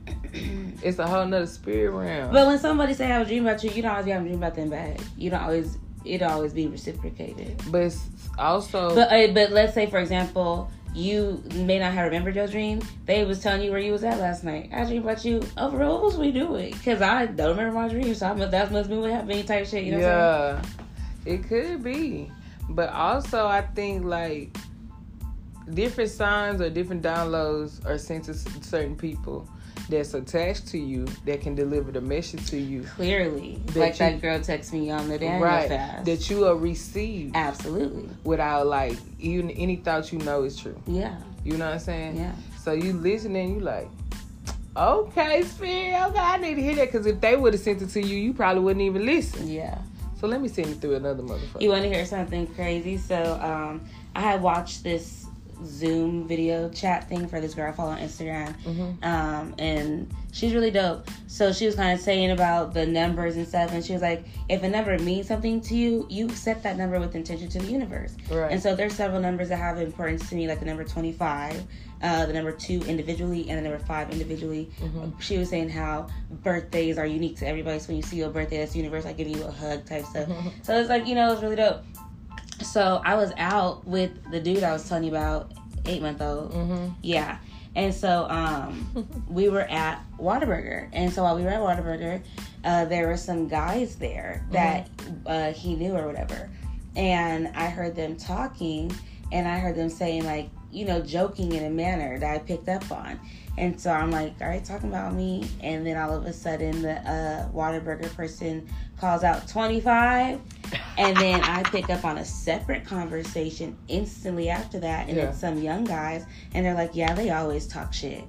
it's 0.84 1.00
a 1.00 1.08
whole 1.08 1.26
nother 1.26 1.48
spirit 1.48 1.92
realm. 1.92 2.32
But 2.32 2.48
when 2.48 2.60
somebody 2.60 2.94
say 2.94 3.06
I 3.06 3.10
have 3.10 3.26
a 3.26 3.30
dream 3.30 3.46
about 3.48 3.64
you, 3.64 3.72
you 3.72 3.82
don't 3.82 3.92
always 3.92 4.06
be 4.06 4.12
having 4.12 4.28
a 4.28 4.30
dream 4.30 4.44
about 4.44 4.56
them 4.56 4.70
back. 4.70 5.00
You 5.18 5.30
don't 5.30 5.42
always. 5.42 5.78
It 6.06 6.22
always 6.22 6.54
be 6.54 6.68
reciprocated. 6.68 7.62
But 7.70 7.82
it's 7.82 8.00
also 8.38 8.96
But 8.96 9.12
uh, 9.12 9.34
but 9.34 9.52
let's 9.52 9.74
say 9.74 9.88
for 9.88 10.00
example, 10.00 10.72
you 10.94 11.44
may 11.54 11.80
not 11.80 11.94
have 11.94 12.06
remembered 12.06 12.36
your 12.36 12.48
dream. 12.48 12.82
They 13.06 13.24
was 13.24 13.42
telling 13.42 13.62
you 13.62 13.72
where 13.72 13.80
you 13.80 13.92
was 13.92 14.04
at 14.04 14.20
last 14.20 14.44
night. 14.44 14.70
I 14.74 14.86
dreamed 14.86 15.06
about 15.06 15.24
you. 15.24 15.42
Overall, 15.58 15.96
what 15.96 16.04
was 16.04 16.18
we 16.18 16.32
doing? 16.32 16.72
Because 16.72 17.02
I 17.02 17.28
don't 17.28 17.50
remember 17.50 17.74
my 17.74 17.88
dream, 17.88 18.14
so 18.16 18.28
I 18.28 18.34
must, 18.34 18.52
that 18.52 18.72
must 18.72 18.90
be 18.90 18.98
what 18.98 19.12
happened. 19.12 19.48
Type 19.48 19.68
shit. 19.68 19.84
You 19.84 19.94
know 19.94 20.00
yeah, 20.00 20.62
it 21.26 21.48
could 21.48 21.84
be. 21.84 22.32
But 22.70 22.90
also, 22.90 23.46
I 23.46 23.62
think 23.62 24.06
like 24.06 24.58
different 25.74 26.10
signs 26.10 26.62
or 26.62 26.70
different 26.70 27.04
downloads 27.04 27.86
are 27.86 27.98
sent 27.98 28.26
to 28.26 28.34
certain 28.34 28.96
people 28.96 29.48
that's 29.90 30.14
attached 30.14 30.68
to 30.68 30.78
you 30.78 31.06
that 31.26 31.42
can 31.42 31.56
deliver 31.56 31.92
the 31.92 32.02
message 32.02 32.46
to 32.50 32.58
you. 32.58 32.84
Clearly, 32.96 33.62
That 33.68 33.76
like 33.78 33.94
you- 33.94 33.98
that 34.00 34.22
girl 34.22 34.40
texted 34.40 34.74
me 34.74 34.92
on 34.92 35.08
the 35.08 35.18
Daniel 35.18 35.42
right. 35.42 35.68
fast. 35.70 36.06
That 36.06 36.30
you 36.30 36.38
will 36.38 36.56
receive 36.56 37.32
Absolutely. 37.36 38.10
without 38.24 38.68
like 38.68 38.98
even 39.20 39.50
any 39.52 39.78
thought 39.78 40.12
you 40.12 40.20
know 40.20 40.44
is 40.44 40.58
true. 40.58 40.76
Yeah. 40.88 41.16
You 41.44 41.58
know 41.58 41.66
what 41.66 41.76
I'm 41.76 41.80
saying? 41.80 42.18
Yeah. 42.18 42.34
So 42.62 42.74
you 42.74 42.94
listening, 42.94 43.56
you 43.56 43.60
like, 43.62 43.88
okay, 44.76 45.44
Spirit, 45.44 46.08
okay, 46.10 46.20
I 46.20 46.38
need 46.38 46.56
to 46.56 46.62
hear 46.62 46.76
that. 46.76 46.92
Because 46.92 47.06
if 47.06 47.22
they 47.22 47.36
would 47.36 47.54
have 47.54 47.62
sent 47.62 47.82
it 47.82 47.88
to 47.90 48.02
you, 48.06 48.18
you 48.18 48.34
probably 48.34 48.62
wouldn't 48.64 48.84
even 48.84 49.06
listen. 49.06 49.48
Yeah. 49.48 49.78
So 50.20 50.28
let 50.28 50.42
me 50.42 50.48
send 50.48 50.68
it 50.70 50.82
through 50.82 50.96
another 50.96 51.24
motherfucker. 51.24 51.62
You 51.62 51.70
want 51.70 51.84
to 51.84 51.90
hear 51.90 52.06
something 52.06 52.48
crazy? 52.48 52.98
So, 52.98 53.40
um, 53.42 53.82
I 54.16 54.22
had 54.22 54.42
watched 54.42 54.84
this 54.84 55.27
Zoom 55.66 56.28
video 56.28 56.70
chat 56.70 57.08
thing 57.10 57.28
for 57.28 57.40
this 57.42 57.54
girl 57.54 57.70
I 57.70 57.72
follow 57.72 57.92
on 57.92 58.00
Instagram. 58.00 58.54
Mhm. 58.64 59.04
Um, 59.04 59.56
and 59.58 60.10
she's 60.32 60.54
really 60.54 60.72
dope. 60.72 61.08
So 61.28 61.52
she 61.52 61.66
was 61.66 61.76
kind 61.76 61.98
of 61.98 62.04
saying 62.04 62.32
about 62.32 62.74
the 62.74 62.86
numbers 62.86 63.36
and 63.38 63.48
stuff, 63.48 63.72
and 63.74 63.84
she 63.84 63.94
was 63.94 64.02
like, 64.02 64.24
if 64.50 64.64
a 64.64 64.70
number 64.70 64.98
means 65.00 65.28
something 65.28 65.62
to 65.62 65.76
you, 65.76 66.06
you 66.10 66.30
set 66.30 66.64
that 66.64 66.78
number 66.78 67.00
with 67.00 67.16
intention 67.16 67.50
to 67.50 67.60
the 67.60 67.72
universe. 67.72 68.16
Right. 68.30 68.52
And 68.52 68.62
so 68.62 68.76
there's 68.76 68.94
several 68.94 69.22
numbers 69.22 69.50
that 69.50 69.58
have 69.58 69.80
importance 69.80 70.30
to 70.30 70.36
me, 70.36 70.48
like 70.48 70.60
the 70.60 70.66
number 70.66 70.84
25, 70.84 71.64
uh, 72.02 72.26
the 72.28 72.34
number 72.34 72.52
two 72.52 72.82
individually, 72.88 73.50
and 73.50 73.58
the 73.58 73.70
number 73.70 73.84
five 73.86 74.12
individually. 74.12 74.70
Mhm. 74.82 75.20
She 75.20 75.38
was 75.38 75.50
saying 75.50 75.70
how 75.70 76.08
birthdays 76.44 76.98
are 76.98 77.08
unique 77.08 77.38
to 77.38 77.48
everybody. 77.48 77.80
So 77.80 77.88
when 77.88 77.98
you 77.98 78.04
see 78.04 78.18
your 78.18 78.30
birthday, 78.30 78.60
that's 78.60 78.74
the 78.74 78.80
universe 78.80 79.06
like 79.06 79.18
giving 79.18 79.36
you 79.36 79.44
a 79.44 79.52
hug 79.52 79.86
type 79.86 80.06
stuff. 80.06 80.28
so 80.62 80.80
it's 80.80 80.90
like 80.90 81.08
you 81.08 81.16
know, 81.16 81.34
it's 81.34 81.42
really 81.42 81.56
dope. 81.56 81.84
So 82.68 83.02
I 83.06 83.16
was 83.16 83.32
out 83.38 83.88
with 83.88 84.12
the 84.32 84.40
dude 84.40 84.64
I 84.64 84.74
was 84.74 84.88
telling 84.88 85.06
you 85.06 85.12
about, 85.12 85.54
eight 85.86 86.02
month 86.02 86.22
old. 86.22 86.52
Mhm. 86.52 86.94
Yeah. 87.02 87.38
And 87.76 87.94
so 87.94 88.28
um, 88.30 89.26
we 89.30 89.50
were 89.50 89.62
at 89.62 90.04
Whataburger. 90.20 90.90
And 90.94 91.12
so 91.14 91.24
while 91.24 91.36
we 91.36 91.44
were 91.44 91.50
at 91.50 91.62
Whataburger, 91.62 92.22
uh, 92.64 92.86
there 92.86 93.08
were 93.08 93.18
some 93.18 93.48
guys 93.48 93.96
there 93.96 94.46
that 94.52 94.90
uh, 95.26 95.54
he 95.54 95.76
knew 95.76 95.96
or 95.96 96.06
whatever. 96.06 96.50
And 96.96 97.50
I 97.56 97.68
heard 97.68 97.96
them 97.96 98.18
talking 98.18 98.92
and 99.32 99.48
I 99.48 99.60
heard 99.60 99.76
them 99.76 99.90
saying, 99.90 100.26
like, 100.26 100.50
you 100.72 100.86
know, 100.86 101.02
joking 101.02 101.54
in 101.54 101.66
a 101.66 101.70
manner 101.70 102.20
that 102.20 102.34
I 102.34 102.40
picked 102.40 102.68
up 102.68 102.92
on. 102.92 103.20
And 103.58 103.80
so 103.80 103.92
I'm 103.92 104.12
like, 104.12 104.34
all 104.42 104.48
right, 104.48 104.64
talking 104.64 104.90
about 104.90 105.14
me. 105.14 105.48
And 105.62 105.86
then 105.86 105.98
all 105.98 106.14
of 106.14 106.26
a 106.26 106.34
sudden, 106.34 106.82
the 106.82 106.94
uh, 107.10 107.50
Whataburger 107.52 108.14
person 108.16 108.68
calls 109.00 109.24
out 109.24 109.48
25. 109.48 110.40
And 110.98 111.16
then 111.18 111.42
I 111.44 111.64
pick 111.64 111.90
up 111.90 112.04
on 112.04 112.18
a 112.18 112.26
separate 112.26 112.86
conversation 112.86 113.78
instantly 113.88 114.50
after 114.50 114.80
that. 114.80 115.08
And 115.08 115.18
Yeah. 115.18 115.30
it's 115.30 115.40
some 115.40 115.60
young 115.60 115.84
guys. 115.84 116.26
And 116.54 116.66
they're 116.66 116.74
like, 116.74 116.92
yeah, 116.94 117.14
they 117.14 117.30
always 117.30 117.68
talk 117.68 117.94
shit. 117.94 118.24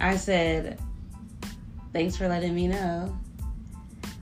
I 0.00 0.16
said, 0.16 0.78
thanks 1.92 2.16
for 2.16 2.28
letting 2.28 2.54
me 2.54 2.68
know. 2.68 3.16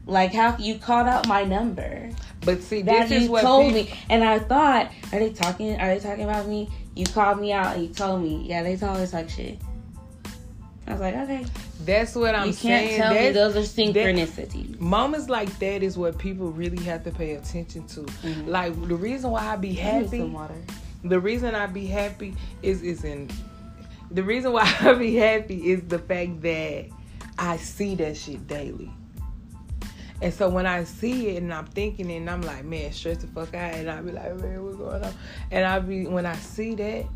Like, 0.07 0.33
how 0.35 0.57
you 0.59 0.79
called 0.79 1.07
out 1.07 1.29
my 1.29 1.45
number 1.45 2.11
But 2.45 2.63
see, 2.63 2.83
that 2.83 3.09
this 3.09 3.19
is 3.19 3.25
you 3.25 3.33
what 3.33 3.43
told 3.43 3.73
me, 3.73 3.93
and 4.09 4.25
I 4.25 4.39
thought, 4.39 4.91
are 5.13 5.19
they 5.19 5.31
talking? 5.31 5.79
Are 5.79 5.95
they 5.95 6.01
talking 6.01 6.25
about 6.25 6.49
me? 6.49 6.69
You 6.97 7.05
called 7.05 7.41
me 7.41 7.53
out 7.53 7.77
and 7.77 7.87
you 7.87 7.95
told 7.95 8.23
me, 8.23 8.45
yeah, 8.47 8.63
they 8.63 8.79
always 8.85 9.11
talk 9.13 9.29
shit. 9.29 9.59
I 10.91 10.93
was 10.95 11.01
like, 11.01 11.15
okay, 11.15 11.47
That's 11.85 12.15
what 12.15 12.35
I'm 12.35 12.49
you 12.49 12.53
can't 12.55 12.89
saying. 12.89 13.01
tell 13.01 13.15
me 13.15 13.31
those 13.31 13.57
are 13.57 13.61
synchronicities. 13.61 14.79
moments 14.81 15.29
like 15.29 15.57
that 15.61 15.83
is 15.83 15.97
what 15.97 16.19
people 16.19 16.51
really 16.51 16.83
have 16.85 17.05
to 17.05 17.11
pay 17.11 17.35
attention 17.35 17.87
to. 17.89 18.01
Mhm. 18.03 18.47
Like 18.49 18.75
the 18.89 18.97
reason 18.97 19.31
why 19.31 19.47
I 19.47 19.57
be 19.57 19.73
happy, 19.73 20.19
some 20.19 20.33
water. 20.33 20.55
the 21.05 21.21
reason 21.21 21.55
I 21.55 21.67
be 21.67 21.87
happy 21.87 22.35
is 22.63 22.83
is 22.83 23.05
in 23.05 23.29
the 24.11 24.23
reason 24.23 24.53
why 24.53 24.73
I 24.81 24.93
be 24.95 25.15
happy 25.17 25.71
is 25.71 25.83
the 25.89 25.99
fact 26.01 26.41
that 26.43 26.87
I 27.39 27.57
see 27.57 27.95
that 27.97 28.17
shit 28.17 28.47
daily. 28.49 28.91
And 30.23 30.35
so 30.35 30.51
when 30.51 30.67
I 30.67 30.85
see 30.85 31.29
it 31.29 31.43
and 31.43 31.55
I'm 31.55 31.65
thinking 31.67 32.11
it 32.11 32.17
and 32.19 32.29
I'm 32.29 32.43
like, 32.43 32.63
man, 32.65 32.93
stress 32.93 33.19
the 33.19 33.27
fuck 33.29 33.55
out 33.55 33.73
and 33.75 33.91
I 33.91 34.03
be 34.03 34.13
like, 34.13 34.37
man, 34.39 34.63
what's 34.63 34.77
going 34.77 35.03
on? 35.03 35.15
And 35.51 35.65
I 35.65 35.79
be 35.79 36.07
when 36.07 36.27
I 36.27 36.35
see 36.37 36.75
that, 36.75 37.07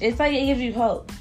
It's 0.00 0.18
like 0.18 0.32
it 0.34 0.46
gives 0.46 0.60
you 0.60 0.72
hope. 0.72 1.12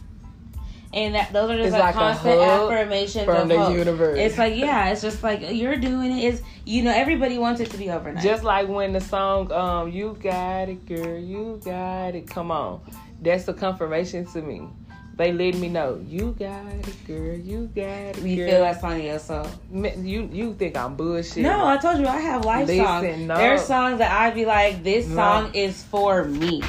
And 0.94 1.16
that 1.16 1.34
those 1.34 1.50
are 1.50 1.58
just 1.58 1.72
like, 1.72 1.82
like 1.82 1.94
constant 1.96 2.40
affirmations 2.40 3.26
from 3.26 3.38
of 3.38 3.48
the 3.50 3.58
hope. 3.58 3.74
universe. 3.76 4.20
It's 4.20 4.38
like 4.38 4.56
yeah, 4.56 4.90
it's 4.90 5.02
just 5.02 5.24
like 5.24 5.42
you're 5.52 5.76
doing 5.76 6.12
it. 6.18 6.24
Is 6.24 6.42
you 6.66 6.84
know 6.84 6.92
everybody 6.92 7.40
wants 7.40 7.60
it 7.62 7.72
to 7.72 7.78
be 7.78 7.90
overnight. 7.90 8.24
Just 8.24 8.44
like 8.44 8.68
when 8.68 8.94
the 8.94 9.02
song 9.02 9.52
um 9.52 9.90
You 9.92 10.16
Got 10.22 10.70
It 10.70 10.86
Girl, 10.86 11.18
You 11.18 11.60
Got 11.66 12.14
It, 12.16 12.28
come 12.28 12.52
on. 12.52 12.80
That's 13.22 13.48
a 13.48 13.54
confirmation 13.54 14.26
to 14.34 14.42
me. 14.44 14.68
They 15.16 15.32
let 15.32 15.56
me 15.56 15.70
know, 15.70 16.04
you 16.08 16.36
got 16.40 16.66
it, 16.74 17.08
girl, 17.08 17.36
you 17.38 17.68
got 17.76 17.86
it, 17.86 18.18
we 18.20 18.36
girl. 18.36 18.48
feel 18.50 18.60
that 18.62 18.82
song 18.82 19.00
in 19.00 19.06
your 19.06 19.20
soul. 19.20 19.48
You 19.72 20.28
you 20.34 20.54
think 20.56 20.76
I'm 20.76 20.96
bullshit. 20.96 21.44
No, 21.44 21.66
I 21.68 21.78
told 21.78 22.00
you 22.00 22.08
I 22.08 22.20
have 22.20 22.46
life 22.46 22.68
Listen, 22.68 22.86
songs. 22.86 23.20
no. 23.20 23.38
There's 23.38 23.64
songs 23.64 24.00
that 24.00 24.12
I'd 24.12 24.34
be 24.34 24.46
like, 24.46 24.84
this 24.84 25.08
No. 25.08 25.16
song 25.16 25.52
is 25.54 25.84
for 25.84 26.24
me. 26.26 26.64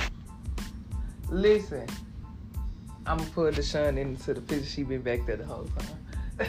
Listen, 1.30 1.86
I'm 3.06 3.18
gonna 3.18 3.30
put 3.30 3.54
Deshaun 3.54 3.98
into 3.98 4.34
the 4.34 4.40
picture. 4.40 4.64
She 4.66 4.82
been 4.82 5.02
back 5.02 5.26
there 5.26 5.36
the 5.36 5.44
whole 5.44 5.64
time. 5.66 6.48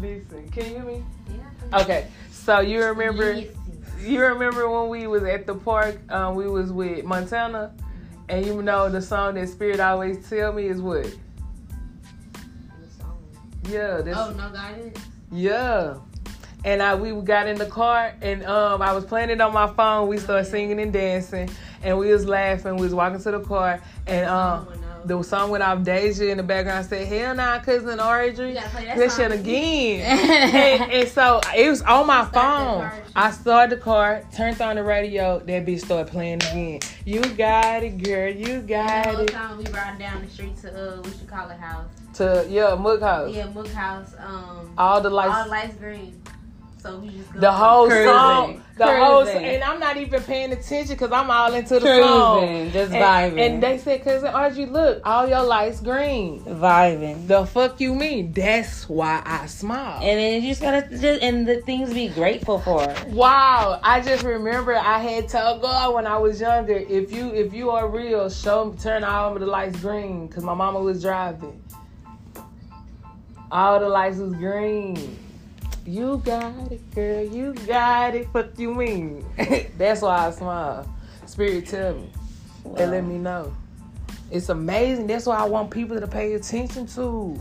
Listen, 0.00 0.48
can 0.50 0.64
you 0.64 0.70
hear 0.70 0.82
me? 0.84 1.04
Yeah. 1.28 1.80
Okay, 1.80 2.06
so 2.30 2.60
you 2.60 2.82
remember 2.84 3.32
you 4.00 4.22
remember 4.22 4.68
when 4.68 4.88
we 4.90 5.06
was 5.06 5.22
at 5.22 5.46
the 5.46 5.54
park, 5.54 5.98
um, 6.12 6.34
we 6.34 6.46
was 6.48 6.70
with 6.72 7.04
Montana, 7.04 7.72
and 8.28 8.44
you 8.44 8.60
know 8.62 8.88
the 8.90 9.00
song 9.00 9.34
that 9.34 9.48
Spirit 9.48 9.80
always 9.80 10.28
tell 10.28 10.52
me 10.52 10.66
is 10.66 10.80
what? 10.82 11.06
Yeah, 13.68 14.02
that's 14.02 14.18
Oh, 14.18 14.30
no 14.32 14.50
guidance? 14.50 14.98
yeah. 15.32 15.94
And 16.66 16.82
I 16.82 16.94
we 16.94 17.12
got 17.22 17.46
in 17.46 17.56
the 17.58 17.66
car 17.66 18.14
and 18.22 18.42
um 18.44 18.80
I 18.82 18.92
was 18.92 19.04
playing 19.04 19.30
it 19.30 19.40
on 19.40 19.52
my 19.52 19.66
phone. 19.72 20.08
We 20.08 20.18
started 20.18 20.44
singing 20.46 20.80
and 20.80 20.92
dancing 20.92 21.48
and 21.82 21.98
we 21.98 22.10
was 22.12 22.26
laughing. 22.26 22.76
We 22.76 22.82
was 22.82 22.94
walking 22.94 23.20
to 23.22 23.30
the 23.30 23.40
car 23.40 23.80
and 24.06 24.26
um. 24.26 24.68
The 25.04 25.22
song 25.22 25.50
went 25.50 25.62
off 25.62 25.82
Deja 25.82 26.24
in 26.24 26.36
the 26.38 26.42
background. 26.42 26.86
Said, 26.86 27.06
"Hell 27.06 27.34
nah, 27.34 27.58
cousin 27.60 28.00
Audrey, 28.00 28.48
You 28.48 28.54
gotta 28.54 28.68
play 28.70 28.84
that 28.86 28.96
that 28.98 29.12
shit 29.12 29.32
again." 29.32 30.00
and, 30.82 30.92
and 30.92 31.08
so 31.08 31.40
it 31.56 31.68
was 31.68 31.82
on 31.82 32.06
my 32.06 32.24
phone. 32.26 32.90
I 33.16 33.30
started 33.30 33.78
the 33.78 33.82
car, 33.82 34.22
turned 34.34 34.60
on 34.60 34.76
the 34.76 34.82
radio. 34.82 35.38
That 35.38 35.66
bitch 35.66 35.80
started 35.84 36.10
playing 36.10 36.42
again. 36.42 36.80
You 37.04 37.22
got 37.36 37.82
it, 37.82 38.02
girl. 38.02 38.30
You 38.30 38.60
The 38.62 38.66
got 38.66 39.06
whole 39.06 39.20
it. 39.20 39.28
time 39.28 39.58
we 39.58 39.64
riding 39.66 39.98
down 39.98 40.22
the 40.24 40.30
street 40.30 40.56
to 40.62 40.70
uh, 40.70 40.96
what 40.96 41.20
you 41.20 41.26
call 41.28 41.48
it 41.50 41.58
house. 41.58 41.86
To 42.14 42.46
yeah, 42.48 42.74
Mook 42.76 43.00
House. 43.02 43.34
Yeah, 43.34 43.46
Mook 43.48 43.68
House. 43.68 44.14
Um, 44.18 44.72
All 44.78 45.00
the 45.00 45.10
lights. 45.10 45.34
all 45.34 45.48
lights 45.48 45.74
green. 45.76 46.20
So 46.84 46.98
we 46.98 47.08
just 47.08 47.32
go 47.32 47.40
the 47.40 47.50
whole 47.50 47.86
Cruising. 47.88 48.04
song, 48.12 48.62
the 48.76 48.84
whole, 49.02 49.22
Cruising. 49.22 49.42
and 49.42 49.64
I'm 49.64 49.80
not 49.80 49.96
even 49.96 50.22
paying 50.22 50.52
attention 50.52 50.94
because 50.96 51.12
I'm 51.12 51.30
all 51.30 51.54
into 51.54 51.80
the 51.80 52.02
song. 52.02 52.70
Just 52.72 52.92
And, 52.92 53.02
vibing. 53.02 53.40
and 53.40 53.62
they 53.62 53.78
said, 53.78 54.04
"Cousin 54.04 54.28
Audrey, 54.28 54.66
look, 54.66 55.00
all 55.02 55.26
your 55.26 55.42
lights 55.44 55.80
green." 55.80 56.40
vibing. 56.44 57.26
The 57.26 57.46
fuck 57.46 57.80
you 57.80 57.94
mean? 57.94 58.32
That's 58.34 58.86
why 58.86 59.22
I 59.24 59.46
smile. 59.46 60.00
And 60.02 60.18
then 60.20 60.42
you 60.42 60.50
just 60.50 60.60
gotta 60.60 60.82
just 60.90 61.22
and 61.22 61.48
the 61.48 61.62
things 61.62 61.88
to 61.88 61.94
be 61.94 62.08
grateful 62.08 62.58
for. 62.58 62.92
wow, 63.08 63.80
I 63.82 64.02
just 64.02 64.22
remember 64.22 64.76
I 64.76 64.98
had 64.98 65.26
told 65.30 65.62
God 65.62 65.94
when 65.94 66.06
I 66.06 66.18
was 66.18 66.38
younger, 66.38 66.74
if 66.76 67.10
you 67.10 67.30
if 67.32 67.54
you 67.54 67.70
are 67.70 67.88
real, 67.88 68.28
show 68.28 68.74
turn 68.78 69.04
all 69.04 69.32
of 69.32 69.40
the 69.40 69.46
lights 69.46 69.80
green 69.80 70.26
because 70.26 70.44
my 70.44 70.52
mama 70.52 70.80
was 70.80 71.00
driving. 71.00 71.62
All 73.50 73.80
the 73.80 73.88
lights 73.88 74.18
was 74.18 74.34
green. 74.34 75.18
You 75.86 76.22
got 76.24 76.72
it, 76.72 76.94
girl. 76.94 77.22
You 77.22 77.52
got 77.66 78.14
it. 78.14 78.28
Fuck 78.32 78.58
you 78.58 78.74
mean? 78.74 79.24
That's 79.78 80.00
why 80.00 80.28
I 80.28 80.30
smile. 80.30 80.88
Spirit 81.26 81.66
tell 81.66 81.94
me. 81.94 82.10
They 82.74 82.86
let 82.86 83.04
me 83.04 83.18
know. 83.18 83.54
It's 84.30 84.48
amazing. 84.48 85.06
That's 85.06 85.26
why 85.26 85.36
I 85.36 85.44
want 85.44 85.70
people 85.70 86.00
to 86.00 86.06
pay 86.06 86.34
attention 86.34 86.86
to. 86.88 87.38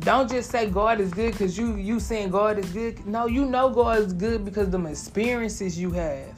Don't 0.00 0.30
just 0.30 0.50
say 0.50 0.68
God 0.68 1.00
is 1.00 1.12
good 1.12 1.32
because 1.32 1.56
you 1.56 1.76
you 1.76 2.00
saying 2.00 2.30
God 2.30 2.58
is 2.58 2.70
good. 2.70 3.06
No, 3.06 3.26
you 3.26 3.46
know 3.46 3.70
God 3.70 3.98
is 4.00 4.12
good 4.12 4.44
because 4.44 4.68
the 4.68 4.84
experiences 4.84 5.78
you 5.78 5.92
have. 5.92 6.34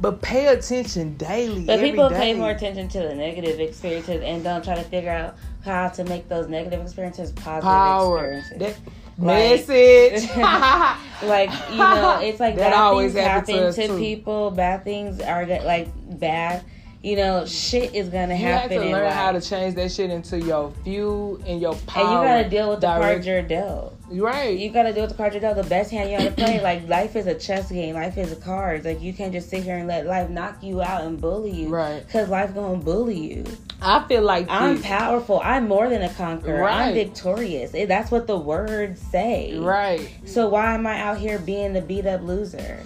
But 0.00 0.22
pay 0.22 0.46
attention 0.46 1.16
daily. 1.16 1.64
But 1.64 1.80
people 1.80 2.08
day. 2.08 2.16
pay 2.16 2.34
more 2.34 2.50
attention 2.50 2.88
to 2.88 2.98
the 3.00 3.14
negative 3.14 3.60
experiences 3.60 4.22
and 4.22 4.44
don't 4.44 4.62
try 4.62 4.74
to 4.74 4.82
figure 4.82 5.10
out 5.10 5.36
how 5.64 5.88
to 5.88 6.04
make 6.04 6.28
those 6.28 6.48
negative 6.48 6.80
experiences 6.80 7.32
positive 7.32 7.62
power. 7.62 8.38
experiences. 8.38 8.58
That 8.58 8.92
Like- 9.18 9.66
message. 9.66 10.28
like 11.22 11.50
you 11.70 11.76
know, 11.78 12.18
it's 12.22 12.40
like 12.40 12.56
That 12.56 12.70
bad 12.72 12.74
always 12.74 13.12
things 13.14 13.26
happen 13.26 13.72
to 13.72 13.88
to, 13.88 13.98
people. 13.98 14.50
Bad 14.50 14.84
things 14.84 15.20
are 15.20 15.46
like 15.46 15.88
bad. 16.18 16.64
You 17.02 17.14
know, 17.14 17.46
shit 17.46 17.94
is 17.94 18.08
gonna 18.08 18.34
you 18.34 18.44
have 18.46 18.62
happen 18.62 18.78
to 18.80 18.84
learn 18.90 19.04
life. 19.04 19.12
how 19.12 19.30
to 19.32 19.40
change 19.40 19.76
that 19.76 19.92
shit 19.92 20.10
into 20.10 20.40
your 20.40 20.72
fuel 20.82 21.40
and 21.46 21.60
your 21.60 21.74
power. 21.86 22.02
and 22.04 22.12
you 22.12 22.16
gotta 22.28 22.48
deal 22.50 22.70
with 22.70 22.80
the 22.80 22.86
direct- 22.88 23.02
cards 23.04 23.26
you're 23.26 23.42
dealt. 23.42 23.94
Right. 24.10 24.58
You 24.58 24.70
gotta 24.70 24.92
deal 24.92 25.02
with 25.02 25.10
the 25.10 25.16
cards 25.16 25.34
you're 25.34 25.40
dealt. 25.40 25.56
The 25.56 25.62
best 25.68 25.90
hand 25.92 26.10
you 26.10 26.18
to 26.28 26.34
play. 26.34 26.60
Like 26.60 26.88
life 26.88 27.14
is 27.14 27.26
a 27.26 27.34
chess 27.34 27.70
game. 27.70 27.94
Life 27.94 28.18
is 28.18 28.32
a 28.32 28.36
cards. 28.36 28.84
Like 28.84 29.00
you 29.00 29.12
can't 29.12 29.32
just 29.32 29.48
sit 29.50 29.62
here 29.62 29.76
and 29.76 29.86
let 29.86 30.06
life 30.06 30.30
knock 30.30 30.62
you 30.64 30.82
out 30.82 31.02
and 31.02 31.20
bully 31.20 31.52
you. 31.52 31.68
Right. 31.68 32.06
Cause 32.08 32.28
life 32.28 32.54
gonna 32.54 32.78
bully 32.78 33.18
you. 33.18 33.44
I 33.82 34.06
feel 34.08 34.22
like 34.22 34.46
I'm 34.48 34.76
this. 34.76 34.86
powerful. 34.86 35.40
I'm 35.44 35.68
more 35.68 35.88
than 35.88 36.02
a 36.02 36.08
conqueror. 36.14 36.60
Right. 36.62 36.88
I'm 36.88 36.94
victorious. 36.94 37.74
Eh, 37.74 37.86
That's 37.86 38.10
what 38.10 38.26
the 38.26 38.36
words 38.38 39.00
say. 39.00 39.58
Right. 39.58 40.08
So 40.24 40.48
why 40.48 40.74
am 40.74 40.86
I 40.86 41.00
out 41.00 41.18
here 41.18 41.38
being 41.38 41.72
the 41.74 41.82
beat 41.82 42.06
up 42.06 42.22
loser? 42.22 42.80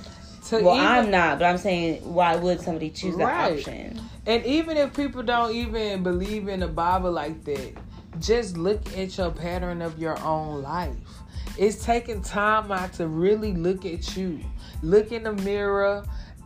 To 0.49 0.61
Well, 0.63 0.75
even- 0.75 0.87
I'm 0.87 1.11
not, 1.11 1.39
but 1.39 1.45
I'm 1.47 1.59
saying 1.59 2.03
why 2.03 2.35
would 2.37 2.61
somebody 2.61 2.91
choose 2.91 3.17
that 3.17 3.25
Right. 3.25 3.59
option? 3.59 4.01
And 4.27 4.45
even 4.45 4.77
if 4.77 4.95
people 4.95 5.23
don't 5.23 5.55
even 5.55 6.03
believe 6.03 6.49
in 6.49 6.61
the 6.61 6.69
Bible 6.69 7.13
like 7.13 7.45
that, 7.45 7.73
just 8.19 8.57
look 8.57 8.81
at 8.99 9.17
your 9.17 9.31
pattern 9.31 9.81
of 9.81 9.99
your 9.99 10.21
own 10.23 10.63
life. 10.63 10.97
It's 11.57 11.85
taking 11.85 12.21
time 12.23 12.71
out 12.73 12.93
to 12.95 13.07
really 13.07 13.55
look 13.55 13.85
at 13.87 14.17
you. 14.17 14.41
Look 14.83 15.13
in 15.13 15.23
the 15.23 15.33
mirror 15.33 16.05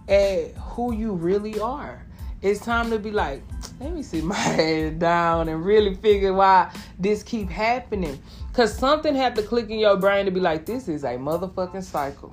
at 0.09 0.53
who 0.57 0.93
you 0.93 1.13
really 1.13 1.59
are. 1.59 2.03
It's 2.43 2.61
time 2.61 2.91
to 2.91 2.99
be 2.99 3.11
like, 3.11 3.43
let 3.81 3.93
me 3.93 4.03
sit 4.03 4.25
my 4.25 4.35
head 4.35 4.99
down 4.99 5.49
and 5.49 5.65
really 5.65 5.95
figure 5.95 6.33
why 6.33 6.71
this 6.99 7.23
keep 7.23 7.51
happening. 7.51 8.19
Cause 8.53 8.77
something 8.77 9.15
had 9.15 9.35
to 9.37 9.43
click 9.43 9.69
in 9.71 9.79
your 9.79 9.97
brain 9.97 10.27
to 10.27 10.31
be 10.31 10.41
like, 10.41 10.65
this 10.65 10.87
is 10.89 11.03
a 11.05 11.15
motherfucking 11.15 11.83
cycle. 11.83 12.33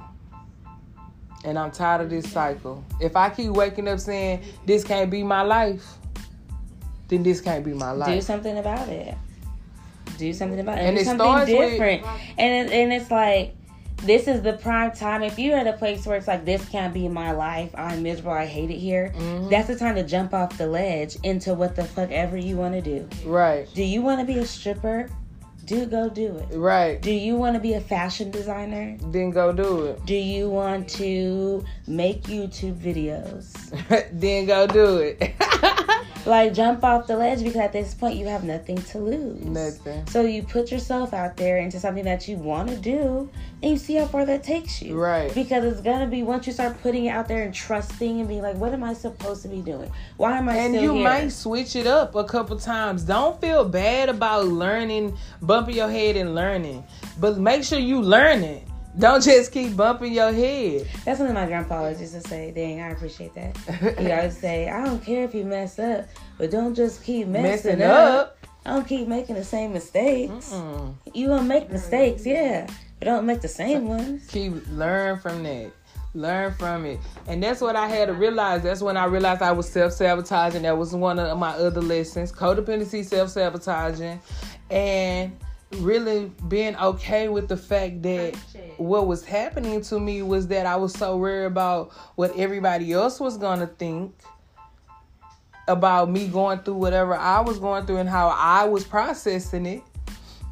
And 1.43 1.57
I'm 1.57 1.71
tired 1.71 2.01
of 2.01 2.09
this 2.11 2.31
cycle. 2.31 2.83
If 2.99 3.15
I 3.15 3.29
keep 3.31 3.49
waking 3.49 3.87
up 3.87 3.99
saying 3.99 4.43
this 4.65 4.83
can't 4.83 5.09
be 5.09 5.23
my 5.23 5.41
life, 5.41 5.95
then 7.07 7.23
this 7.23 7.41
can't 7.41 7.65
be 7.65 7.73
my 7.73 7.91
life. 7.91 8.13
Do 8.13 8.21
something 8.21 8.57
about 8.59 8.87
it. 8.89 9.15
Do 10.19 10.31
something 10.33 10.59
about 10.59 10.77
it. 10.77 10.81
And 10.81 10.95
do 10.95 11.01
it 11.01 11.05
something 11.05 11.25
starts 11.25 11.49
with- 11.51 11.71
different. 11.71 12.05
and 12.37 12.69
it, 12.69 12.71
and 12.73 12.93
it's 12.93 13.09
like 13.09 13.55
this 14.03 14.27
is 14.27 14.41
the 14.41 14.53
prime 14.53 14.91
time. 14.91 15.23
If 15.23 15.37
you're 15.37 15.57
at 15.57 15.67
a 15.67 15.73
place 15.73 16.05
where 16.05 16.17
it's 16.17 16.27
like 16.27 16.45
this 16.45 16.67
can't 16.69 16.93
be 16.93 17.07
my 17.07 17.31
life, 17.31 17.71
I'm 17.75 18.03
miserable, 18.03 18.31
I 18.31 18.45
hate 18.45 18.71
it 18.71 18.77
here. 18.77 19.13
Mm-hmm. 19.15 19.49
That's 19.49 19.67
the 19.67 19.75
time 19.75 19.95
to 19.95 20.03
jump 20.03 20.33
off 20.33 20.57
the 20.57 20.67
ledge 20.67 21.17
into 21.23 21.53
what 21.53 21.75
the 21.75 21.83
fuck 21.83 22.11
ever 22.11 22.37
you 22.37 22.57
want 22.57 22.73
to 22.73 22.81
do. 22.81 23.07
Right, 23.25 23.67
Do 23.73 23.83
you 23.83 24.01
want 24.01 24.19
to 24.19 24.25
be 24.25 24.39
a 24.39 24.45
stripper? 24.45 25.09
Do 25.71 25.85
go 25.85 26.09
do 26.09 26.35
it. 26.37 26.57
right. 26.57 27.01
Do 27.01 27.11
you 27.13 27.37
want 27.37 27.55
to 27.55 27.61
be 27.61 27.73
a 27.75 27.79
fashion 27.79 28.29
designer? 28.29 28.97
Then 28.99 29.29
go 29.31 29.53
do 29.53 29.85
it. 29.85 30.05
Do 30.05 30.15
you 30.15 30.49
want 30.49 30.89
to 31.01 31.63
make 31.87 32.23
YouTube 32.23 32.77
videos? 32.77 33.53
then 34.11 34.47
go 34.47 34.67
do 34.67 34.97
it. 34.97 35.33
Like 36.23 36.53
jump 36.53 36.83
off 36.83 37.07
the 37.07 37.17
ledge 37.17 37.39
because 37.39 37.55
at 37.55 37.73
this 37.73 37.95
point 37.95 38.15
you 38.15 38.27
have 38.27 38.43
nothing 38.43 38.77
to 38.77 38.99
lose. 38.99 39.43
Nothing. 39.43 40.05
So 40.05 40.21
you 40.21 40.43
put 40.43 40.71
yourself 40.71 41.15
out 41.15 41.35
there 41.35 41.57
into 41.57 41.79
something 41.79 42.03
that 42.05 42.27
you 42.27 42.37
want 42.37 42.69
to 42.69 42.75
do 42.75 43.27
and 43.63 43.71
you 43.71 43.77
see 43.77 43.95
how 43.95 44.05
far 44.05 44.23
that 44.27 44.43
takes 44.43 44.83
you. 44.83 44.95
Right. 44.99 45.33
Because 45.33 45.63
it's 45.65 45.81
gonna 45.81 46.05
be 46.05 46.21
once 46.21 46.45
you 46.45 46.53
start 46.53 46.79
putting 46.83 47.05
it 47.05 47.09
out 47.09 47.27
there 47.27 47.41
and 47.41 47.51
trusting 47.51 48.19
and 48.19 48.29
being 48.29 48.43
like, 48.43 48.55
what 48.57 48.71
am 48.71 48.83
I 48.83 48.93
supposed 48.93 49.41
to 49.41 49.47
be 49.47 49.61
doing? 49.61 49.91
Why 50.17 50.37
am 50.37 50.47
I 50.47 50.57
And 50.57 50.75
you 50.75 50.93
here? 50.93 51.03
might 51.03 51.29
switch 51.29 51.75
it 51.75 51.87
up 51.87 52.13
a 52.13 52.23
couple 52.23 52.55
times. 52.59 53.01
Don't 53.01 53.41
feel 53.41 53.65
bad 53.65 54.07
about 54.09 54.45
learning, 54.45 55.17
bumping 55.61 55.75
your 55.77 55.89
head 55.89 56.15
and 56.15 56.35
learning. 56.35 56.83
But 57.19 57.37
make 57.37 57.63
sure 57.63 57.79
you 57.79 58.01
learn 58.01 58.43
it. 58.43 58.63
Don't 58.99 59.23
just 59.23 59.51
keep 59.53 59.77
bumping 59.77 60.11
your 60.13 60.33
head. 60.33 60.85
That's 61.05 61.17
something 61.19 61.33
my 61.33 61.45
grandpa 61.45 61.77
always 61.77 62.01
used 62.01 62.13
to 62.13 62.21
say. 62.21 62.51
Dang, 62.51 62.81
I 62.81 62.89
appreciate 62.89 63.33
that. 63.35 63.55
He 63.97 64.11
always 64.11 64.37
say, 64.37 64.69
I 64.69 64.83
don't 64.83 65.01
care 65.01 65.23
if 65.23 65.33
you 65.33 65.45
mess 65.45 65.79
up, 65.79 66.07
but 66.37 66.51
don't 66.51 66.75
just 66.75 67.03
keep 67.03 67.27
messing, 67.27 67.77
Messing 67.79 67.81
up. 67.83 68.19
up. 68.19 68.37
Don't 68.65 68.85
keep 68.85 69.07
making 69.07 69.35
the 69.35 69.43
same 69.45 69.71
mistakes. 69.73 70.51
Mm. 70.51 70.93
You 71.13 71.27
gonna 71.27 71.43
make 71.43 71.71
mistakes, 71.71 72.25
yeah, 72.25 72.67
but 72.99 73.05
don't 73.05 73.25
make 73.25 73.39
the 73.41 73.47
same 73.47 73.87
ones. 73.87 74.27
keep 74.27 74.53
learn 74.71 75.19
from 75.19 75.43
that 75.43 75.71
learn 76.13 76.53
from 76.55 76.85
it 76.85 76.99
and 77.27 77.41
that's 77.41 77.61
what 77.61 77.73
i 77.73 77.87
had 77.87 78.07
to 78.07 78.13
realize 78.13 78.61
that's 78.61 78.81
when 78.81 78.97
i 78.97 79.05
realized 79.05 79.41
i 79.41 79.49
was 79.49 79.65
self-sabotaging 79.69 80.61
that 80.63 80.77
was 80.77 80.93
one 80.93 81.17
of 81.17 81.37
my 81.37 81.51
other 81.51 81.79
lessons 81.79 82.33
codependency 82.33 83.01
self-sabotaging 83.05 84.19
and 84.69 85.31
really 85.77 86.31
being 86.47 86.75
okay 86.77 87.27
with 87.29 87.47
the 87.47 87.57
fact 87.57 88.01
that 88.01 88.35
what 88.77 89.07
was 89.07 89.23
happening 89.23 89.81
to 89.81 89.99
me 89.99 90.21
was 90.21 90.47
that 90.47 90.65
i 90.65 90.75
was 90.75 90.93
so 90.93 91.17
worried 91.17 91.45
about 91.45 91.91
what 92.15 92.35
everybody 92.37 92.91
else 92.91 93.19
was 93.19 93.37
gonna 93.37 93.67
think 93.67 94.13
about 95.67 96.09
me 96.09 96.27
going 96.27 96.59
through 96.59 96.75
whatever 96.75 97.15
i 97.15 97.39
was 97.39 97.59
going 97.59 97.85
through 97.85 97.97
and 97.97 98.09
how 98.09 98.27
i 98.29 98.65
was 98.65 98.83
processing 98.83 99.65
it 99.65 99.83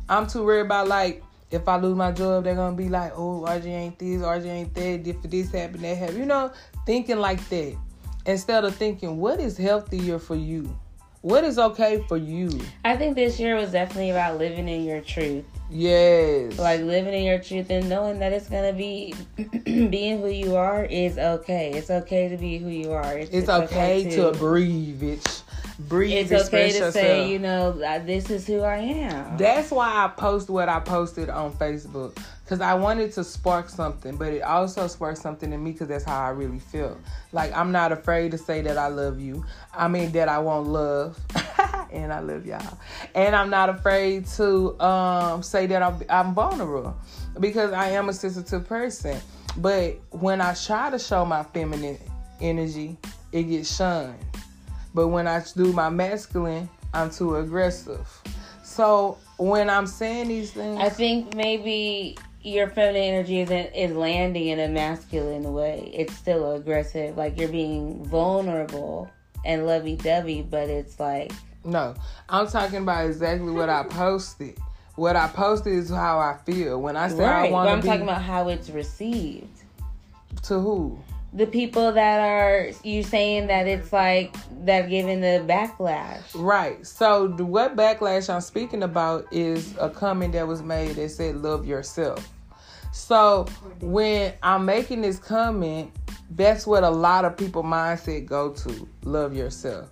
I'm 0.10 0.26
too 0.26 0.44
worried 0.44 0.62
about 0.62 0.88
like 0.88 1.24
if 1.52 1.68
I 1.68 1.78
lose 1.78 1.96
my 1.96 2.12
job, 2.12 2.44
they're 2.44 2.56
gonna 2.56 2.76
be 2.76 2.90
like, 2.90 3.14
oh, 3.16 3.46
RJ 3.48 3.66
ain't 3.66 4.00
this, 4.00 4.22
RJ 4.22 4.46
ain't 4.46 4.74
that. 4.74 5.08
If 5.08 5.22
this 5.24 5.52
happened, 5.52 5.84
that 5.84 5.98
happened. 5.98 6.18
You 6.18 6.26
know, 6.26 6.52
thinking 6.86 7.20
like 7.20 7.48
that 7.50 7.78
instead 8.26 8.66
of 8.66 8.76
thinking 8.76 9.18
what 9.18 9.40
is 9.40 9.56
healthier 9.56 10.20
for 10.20 10.36
you, 10.36 10.76
what 11.22 11.44
is 11.44 11.60
okay 11.60 12.04
for 12.08 12.18
you. 12.18 12.50
I 12.86 12.96
think 12.96 13.16
this 13.16 13.40
year 13.40 13.56
was 13.56 13.72
definitely 13.72 14.12
about 14.12 14.38
living 14.38 14.68
in 14.68 14.86
your 14.86 15.02
truth. 15.02 15.46
Yes, 15.72 16.58
Like 16.58 16.82
living 16.82 17.14
in 17.14 17.24
your 17.24 17.40
truth 17.40 17.70
and 17.70 17.88
knowing 17.88 18.20
that 18.20 18.34
it's 18.34 18.50
gonna 18.50 18.74
be 18.74 19.14
being 19.66 20.20
who 20.20 20.30
you 20.30 20.56
are 20.56 20.84
is 20.86 21.18
okay. 21.18 21.72
It's 21.74 21.92
okay 21.92 22.30
to 22.30 22.38
be 22.38 22.58
who 22.58 22.70
you 22.70 22.92
are. 22.92 23.18
It's, 23.18 23.32
it's 23.32 23.50
okay 23.50 24.10
to 24.16 24.32
breathe, 24.32 25.02
bitch. 25.02 25.44
Breathe. 25.80 26.32
It's 26.32 26.48
okay 26.48 26.70
to 26.70 26.74
yourself. 26.74 26.94
say, 26.94 27.32
you 27.32 27.40
know, 27.40 27.72
this 28.00 28.30
is 28.30 28.46
who 28.46 28.62
I 28.62 28.78
am. 28.78 29.38
That's 29.38 29.72
why 29.72 30.04
I 30.04 30.10
post 30.10 30.50
what 30.50 30.68
I 30.68 30.82
posted 30.82 31.30
on 31.30 31.54
Facebook 31.54 32.18
because 32.44 32.60
I 32.62 32.74
wanted 32.74 33.14
to 33.14 33.24
spark 33.24 33.70
something, 33.70 34.18
but 34.18 34.34
it 34.34 34.42
also 34.42 34.88
sparked 34.88 35.20
something 35.20 35.54
in 35.54 35.64
me 35.64 35.72
because 35.72 35.88
that's 35.88 36.04
how 36.04 36.20
I 36.20 36.30
really 36.30 36.60
feel. 36.60 37.00
Like 37.32 37.54
I'm 37.54 37.72
not 37.72 37.92
afraid 37.92 38.32
to 38.32 38.38
say 38.38 38.62
that 38.62 38.78
I 38.78 38.88
love 38.88 39.22
you. 39.22 39.46
I 39.74 39.88
mean 39.88 40.12
that 40.14 40.28
I 40.28 40.40
want 40.40 40.68
love, 40.68 41.18
and 41.92 42.12
I 42.12 42.20
love 42.20 42.46
y'all. 42.46 42.78
And 43.16 43.36
I'm 43.36 43.50
not 43.50 43.70
afraid 43.70 44.26
to 44.38 44.78
um, 44.82 45.44
say 45.44 45.68
that 45.68 45.82
I'm, 45.82 46.02
I'm 46.10 46.34
vulnerable 46.34 46.98
because 47.40 47.72
I 47.72 47.90
am 47.92 48.10
a 48.10 48.14
sensitive 48.14 48.68
person. 48.68 49.20
But 49.56 50.00
when 50.10 50.42
I 50.42 50.56
try 50.56 50.90
to 50.90 51.00
show 51.00 51.26
my 51.26 51.44
feminine 51.44 52.00
energy, 52.42 52.98
it 53.32 53.44
gets 53.44 53.76
shunned. 53.76 54.18
But 54.94 55.10
when 55.10 55.28
I 55.28 55.44
do 55.56 55.72
my 55.74 55.90
masculine, 55.90 56.70
I'm 56.94 57.10
too 57.12 57.36
aggressive. 57.38 58.08
So 58.64 59.18
when 59.38 59.70
I'm 59.70 59.88
saying 59.88 60.30
these 60.30 60.52
things, 60.52 60.80
I 60.80 60.90
think 60.90 61.36
maybe 61.36 62.18
your 62.42 62.70
feminine 62.70 63.02
energy 63.02 63.42
isn't 63.42 63.74
is 63.76 63.96
landing 63.96 64.48
in 64.48 64.60
a 64.60 64.68
masculine 64.68 65.54
way. 65.54 65.92
It's 65.94 66.16
still 66.16 66.56
aggressive, 66.56 67.18
like 67.18 67.38
you're 67.38 67.50
being 67.50 68.04
vulnerable 68.06 69.10
and 69.46 69.66
lovey 69.66 69.96
dovey, 69.96 70.42
but 70.42 70.70
it's 70.70 71.00
like 71.00 71.32
no, 71.64 71.94
I'm 72.30 72.48
talking 72.48 72.80
about 72.80 73.06
exactly 73.06 73.52
what 73.52 73.70
I 73.70 73.84
posted. 73.84 74.58
What 74.96 75.16
I 75.16 75.28
posted 75.28 75.74
is 75.74 75.90
how 75.90 76.20
I 76.20 76.38
feel. 76.46 76.82
When 76.82 76.96
I 76.98 77.10
say 77.10 77.24
I 77.24 77.42
right. 77.42 77.52
want 77.52 77.66
But 77.66 77.70
to 77.70 77.74
I'm 77.76 77.82
be 77.82 77.88
talking 77.88 78.04
about 78.04 78.22
how 78.22 78.48
it's 78.50 78.70
received. 78.70 79.48
to 80.44 80.60
who? 80.60 80.98
The 81.34 81.46
people 81.46 81.92
that 81.92 82.20
are 82.20 82.72
you 82.84 83.04
saying 83.04 83.48
that 83.48 83.68
it's 83.68 83.94
like 83.94 84.36
that 84.66 84.90
giving 84.90 85.22
the 85.22 85.44
backlash. 85.48 86.22
Right. 86.34 86.86
So 86.86 87.28
the, 87.28 87.46
what 87.46 87.76
backlash 87.76 88.34
I'm 88.34 88.42
speaking 88.42 88.84
about 88.84 89.28
is 89.32 89.76
a 89.80 89.90
comment 89.90 90.34
that 90.34 90.48
was 90.48 90.62
made 90.64 90.96
that 90.96 91.10
said 91.10 91.36
love 91.38 91.66
yourself. 91.66 92.28
So 92.92 93.46
when 93.82 94.34
I'm 94.42 94.66
making 94.66 95.02
this 95.02 95.20
comment, 95.20 95.92
that's 96.32 96.66
what 96.66 96.84
a 96.84 96.90
lot 96.90 97.26
of 97.26 97.38
people 97.38 97.64
mindset 97.64 98.26
go 98.26 98.52
to, 98.54 98.88
love 99.04 99.36
yourself. 99.36 99.90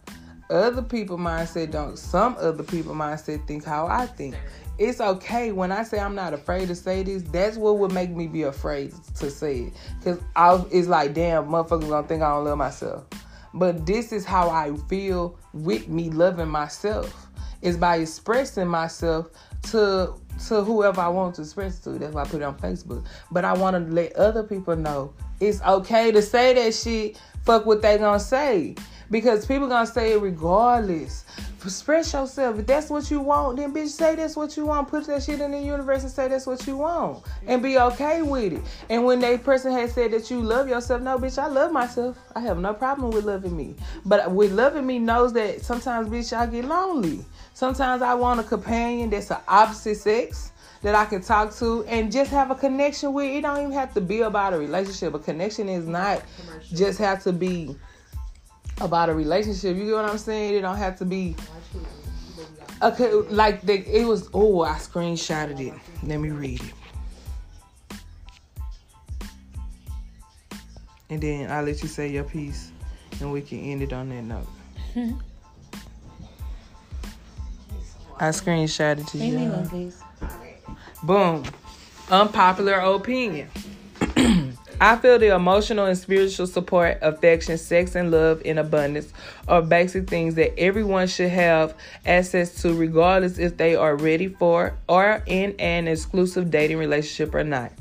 Other 0.49 0.81
people 0.81 1.17
mindset 1.17 1.71
don't 1.71 1.97
some 1.97 2.37
other 2.39 2.63
people 2.63 2.95
mindset 2.95 3.45
think 3.47 3.65
how 3.65 3.85
I 3.85 4.05
think. 4.05 4.35
It's 4.77 5.01
okay 5.01 5.51
when 5.51 5.71
I 5.71 5.83
say 5.83 5.99
I'm 5.99 6.15
not 6.15 6.33
afraid 6.33 6.67
to 6.67 6.75
say 6.75 7.03
this. 7.03 7.23
That's 7.23 7.57
what 7.57 7.79
would 7.79 7.91
make 7.91 8.11
me 8.11 8.27
be 8.27 8.43
afraid 8.43 8.93
to 9.15 9.31
say 9.31 9.59
it, 9.59 9.73
cause 10.03 10.19
I 10.35 10.63
it's 10.71 10.87
like 10.87 11.13
damn, 11.13 11.47
motherfuckers 11.47 11.89
gonna 11.89 12.07
think 12.07 12.21
I 12.21 12.29
don't 12.29 12.45
love 12.45 12.57
myself. 12.57 13.05
But 13.53 13.85
this 13.85 14.11
is 14.11 14.23
how 14.23 14.49
I 14.49 14.75
feel 14.87 15.37
with 15.53 15.87
me 15.87 16.09
loving 16.09 16.49
myself. 16.49 17.27
Is 17.63 17.75
by 17.75 17.97
expressing 17.97 18.67
myself 18.67 19.31
to 19.71 20.13
to 20.47 20.63
whoever 20.63 21.01
I 21.01 21.07
want 21.07 21.35
to 21.35 21.41
express 21.41 21.79
to. 21.79 21.91
That's 21.91 22.13
why 22.13 22.21
I 22.21 22.25
put 22.25 22.41
it 22.41 22.43
on 22.43 22.57
Facebook. 22.59 23.03
But 23.31 23.45
I 23.45 23.53
want 23.53 23.75
to 23.75 23.91
let 23.91 24.15
other 24.15 24.43
people 24.43 24.75
know 24.75 25.13
it's 25.39 25.61
okay 25.61 26.11
to 26.11 26.21
say 26.21 26.53
that 26.53 26.75
shit. 26.75 27.19
Fuck 27.45 27.65
what 27.65 27.81
they 27.81 27.97
gonna 27.97 28.19
say. 28.19 28.75
Because 29.09 29.45
people 29.45 29.67
gonna 29.67 29.87
say 29.87 30.13
it 30.13 30.21
regardless. 30.21 31.25
Express 31.67 32.13
yourself. 32.13 32.59
If 32.59 32.65
that's 32.65 32.89
what 32.89 33.11
you 33.11 33.19
want, 33.19 33.57
then 33.57 33.73
bitch 33.73 33.89
say 33.89 34.15
that's 34.15 34.37
what 34.37 34.55
you 34.55 34.67
want. 34.67 34.87
Put 34.87 35.05
that 35.07 35.21
shit 35.21 35.41
in 35.41 35.51
the 35.51 35.59
universe 35.59 36.03
and 36.03 36.09
say 36.09 36.29
that's 36.29 36.47
what 36.47 36.65
you 36.65 36.77
want. 36.77 37.25
And 37.45 37.61
be 37.61 37.77
okay 37.77 38.21
with 38.21 38.53
it. 38.53 38.61
And 38.89 39.03
when 39.03 39.19
that 39.19 39.43
person 39.43 39.73
has 39.73 39.93
said 39.93 40.11
that 40.11 40.31
you 40.31 40.41
love 40.41 40.69
yourself, 40.69 41.01
no 41.01 41.17
bitch, 41.17 41.37
I 41.37 41.47
love 41.47 41.73
myself. 41.73 42.17
I 42.33 42.39
have 42.39 42.57
no 42.57 42.73
problem 42.73 43.11
with 43.11 43.25
loving 43.25 43.57
me. 43.57 43.75
But 44.05 44.31
with 44.31 44.53
loving 44.53 44.87
me 44.87 44.97
knows 44.97 45.33
that 45.33 45.59
sometimes 45.61 46.07
bitch 46.07 46.31
I 46.31 46.45
get 46.45 46.63
lonely. 46.63 47.25
Sometimes 47.53 48.01
I 48.01 48.13
want 48.13 48.39
a 48.39 48.43
companion 48.43 49.09
that's 49.09 49.27
the 49.27 49.41
opposite 49.45 49.97
sex 49.97 50.53
that 50.83 50.95
I 50.95 51.03
can 51.03 51.21
talk 51.21 51.53
to 51.55 51.83
and 51.83 52.09
just 52.09 52.31
have 52.31 52.49
a 52.49 52.55
connection 52.55 53.11
with. 53.11 53.25
It 53.25 53.41
don't 53.41 53.59
even 53.59 53.71
have 53.73 53.93
to 53.95 53.99
be 53.99 54.21
about 54.21 54.53
a 54.53 54.57
relationship. 54.57 55.13
A 55.15 55.19
connection 55.19 55.67
is 55.67 55.85
not 55.85 56.23
just 56.73 56.97
have 56.99 57.23
to 57.23 57.33
be 57.33 57.75
about 58.81 59.09
a 59.09 59.13
relationship. 59.13 59.75
You 59.75 59.85
get 59.85 59.95
what 59.95 60.05
I'm 60.05 60.17
saying? 60.17 60.55
It 60.55 60.61
don't 60.61 60.77
have 60.77 60.97
to 60.99 61.05
be 61.05 61.35
okay. 62.81 63.11
Like 63.11 63.61
the, 63.61 63.73
it 63.73 64.05
was. 64.05 64.29
Oh, 64.33 64.61
I 64.61 64.75
screenshotted 64.75 65.59
it. 65.59 65.73
Let 66.03 66.19
me 66.19 66.29
read 66.29 66.61
it, 66.61 66.73
and 71.09 71.21
then 71.21 71.51
I'll 71.51 71.63
let 71.63 71.81
you 71.81 71.87
say 71.87 72.09
your 72.09 72.23
piece, 72.23 72.71
and 73.19 73.31
we 73.31 73.41
can 73.41 73.59
end 73.59 73.81
it 73.81 73.93
on 73.93 74.09
that 74.09 74.23
note. 74.23 74.47
I 78.19 78.29
screenshotted 78.29 79.07
to 79.11 79.17
you. 79.19 79.37
me 79.37 79.47
one, 79.47 79.69
please. 79.69 80.01
Boom. 81.03 81.43
Unpopular 82.09 82.79
opinion. 82.79 83.49
I 84.79 84.95
feel 84.97 85.17
the 85.17 85.33
emotional 85.33 85.85
and 85.85 85.97
spiritual 85.97 86.45
support, 86.45 86.99
affection, 87.01 87.57
sex, 87.57 87.95
and 87.95 88.11
love 88.11 88.43
in 88.45 88.59
abundance 88.59 89.11
are 89.47 89.61
basic 89.63 90.07
things 90.07 90.35
that 90.35 90.57
everyone 90.59 91.07
should 91.07 91.29
have 91.31 91.73
access 92.05 92.61
to, 92.61 92.75
regardless 92.75 93.39
if 93.39 93.57
they 93.57 93.75
are 93.75 93.95
ready 93.95 94.27
for 94.27 94.77
or 94.87 95.23
in 95.25 95.55
an 95.57 95.87
exclusive 95.87 96.51
dating 96.51 96.77
relationship 96.77 97.33
or 97.33 97.43
not. 97.43 97.71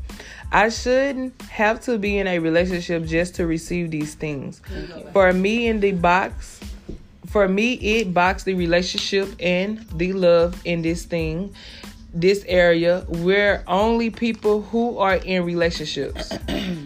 I 0.50 0.70
shouldn't 0.70 1.40
have 1.42 1.82
to 1.82 1.98
be 1.98 2.16
in 2.16 2.26
a 2.26 2.38
relationship 2.38 3.04
just 3.04 3.34
to 3.34 3.46
receive 3.46 3.90
these 3.90 4.14
things. 4.14 4.62
For 5.12 5.34
me, 5.34 5.66
in 5.66 5.80
the 5.80 5.92
box, 5.92 6.60
for 7.26 7.46
me, 7.46 7.74
it 7.74 8.14
box 8.14 8.44
the 8.44 8.54
relationship 8.54 9.28
and 9.38 9.86
the 9.90 10.14
love 10.14 10.58
in 10.64 10.80
this 10.80 11.04
thing, 11.04 11.54
this 12.14 12.42
area 12.48 13.00
where 13.08 13.62
only 13.66 14.08
people 14.08 14.62
who 14.62 14.96
are 14.98 15.16
in 15.16 15.44
relationships 15.44 16.32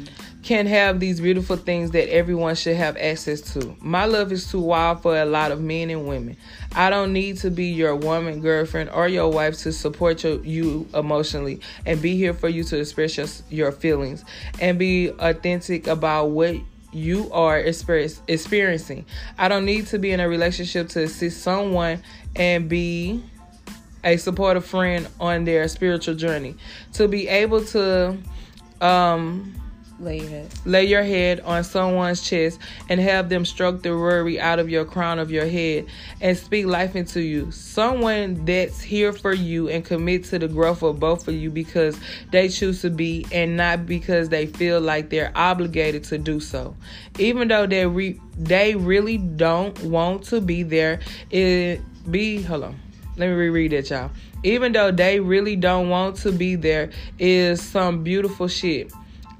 can 0.50 0.66
have 0.66 0.98
these 0.98 1.20
beautiful 1.20 1.54
things 1.54 1.92
that 1.92 2.12
everyone 2.12 2.56
should 2.56 2.74
have 2.74 2.96
access 2.96 3.40
to. 3.40 3.72
My 3.78 4.04
love 4.06 4.32
is 4.32 4.50
too 4.50 4.58
wild 4.58 5.00
for 5.00 5.16
a 5.16 5.24
lot 5.24 5.52
of 5.52 5.60
men 5.60 5.90
and 5.90 6.08
women. 6.08 6.36
I 6.74 6.90
don't 6.90 7.12
need 7.12 7.36
to 7.38 7.52
be 7.52 7.66
your 7.66 7.94
woman, 7.94 8.40
girlfriend, 8.40 8.90
or 8.90 9.06
your 9.06 9.30
wife 9.30 9.58
to 9.58 9.72
support 9.72 10.24
your, 10.24 10.44
you 10.44 10.88
emotionally 10.92 11.60
and 11.86 12.02
be 12.02 12.16
here 12.16 12.34
for 12.34 12.48
you 12.48 12.64
to 12.64 12.80
express 12.80 13.16
your, 13.16 13.28
your 13.48 13.70
feelings 13.70 14.24
and 14.60 14.76
be 14.76 15.10
authentic 15.20 15.86
about 15.86 16.30
what 16.30 16.56
you 16.92 17.30
are 17.32 17.56
experiencing. 17.56 19.04
I 19.38 19.46
don't 19.46 19.64
need 19.64 19.86
to 19.86 20.00
be 20.00 20.10
in 20.10 20.18
a 20.18 20.28
relationship 20.28 20.88
to 20.88 21.04
assist 21.04 21.42
someone 21.42 22.02
and 22.34 22.68
be 22.68 23.22
a 24.02 24.16
supportive 24.16 24.66
friend 24.66 25.06
on 25.20 25.44
their 25.44 25.68
spiritual 25.68 26.16
journey. 26.16 26.56
To 26.94 27.06
be 27.06 27.28
able 27.28 27.64
to 27.66 28.18
um 28.80 29.54
Lay 30.64 30.84
your 30.84 31.02
head. 31.02 31.40
on 31.40 31.62
someone's 31.62 32.22
chest 32.22 32.58
and 32.88 32.98
have 33.00 33.28
them 33.28 33.44
stroke 33.44 33.82
the 33.82 33.90
worry 33.90 34.40
out 34.40 34.58
of 34.58 34.70
your 34.70 34.84
crown 34.84 35.18
of 35.18 35.30
your 35.30 35.46
head 35.46 35.86
and 36.20 36.36
speak 36.36 36.66
life 36.66 36.96
into 36.96 37.20
you. 37.20 37.50
Someone 37.50 38.44
that's 38.46 38.80
here 38.80 39.12
for 39.12 39.34
you 39.34 39.68
and 39.68 39.84
commit 39.84 40.24
to 40.24 40.38
the 40.38 40.48
growth 40.48 40.82
of 40.82 40.98
both 40.98 41.28
of 41.28 41.34
you 41.34 41.50
because 41.50 41.98
they 42.30 42.48
choose 42.48 42.80
to 42.82 42.90
be 42.90 43.26
and 43.30 43.56
not 43.56 43.86
because 43.86 44.30
they 44.30 44.46
feel 44.46 44.80
like 44.80 45.10
they're 45.10 45.32
obligated 45.34 46.04
to 46.04 46.18
do 46.18 46.40
so. 46.40 46.74
Even 47.18 47.48
though 47.48 47.66
they 47.66 47.86
re- 47.86 48.20
they 48.36 48.74
really 48.74 49.18
don't 49.18 49.78
want 49.82 50.24
to 50.24 50.40
be 50.40 50.62
there, 50.62 51.00
it 51.30 51.80
be 52.10 52.40
hello. 52.40 52.74
Let 53.16 53.28
me 53.28 53.34
reread 53.34 53.74
it, 53.74 53.90
y'all. 53.90 54.10
Even 54.42 54.72
though 54.72 54.90
they 54.90 55.20
really 55.20 55.56
don't 55.56 55.90
want 55.90 56.16
to 56.16 56.32
be 56.32 56.54
there, 56.54 56.90
is 57.18 57.60
some 57.60 58.02
beautiful 58.02 58.48
shit. 58.48 58.90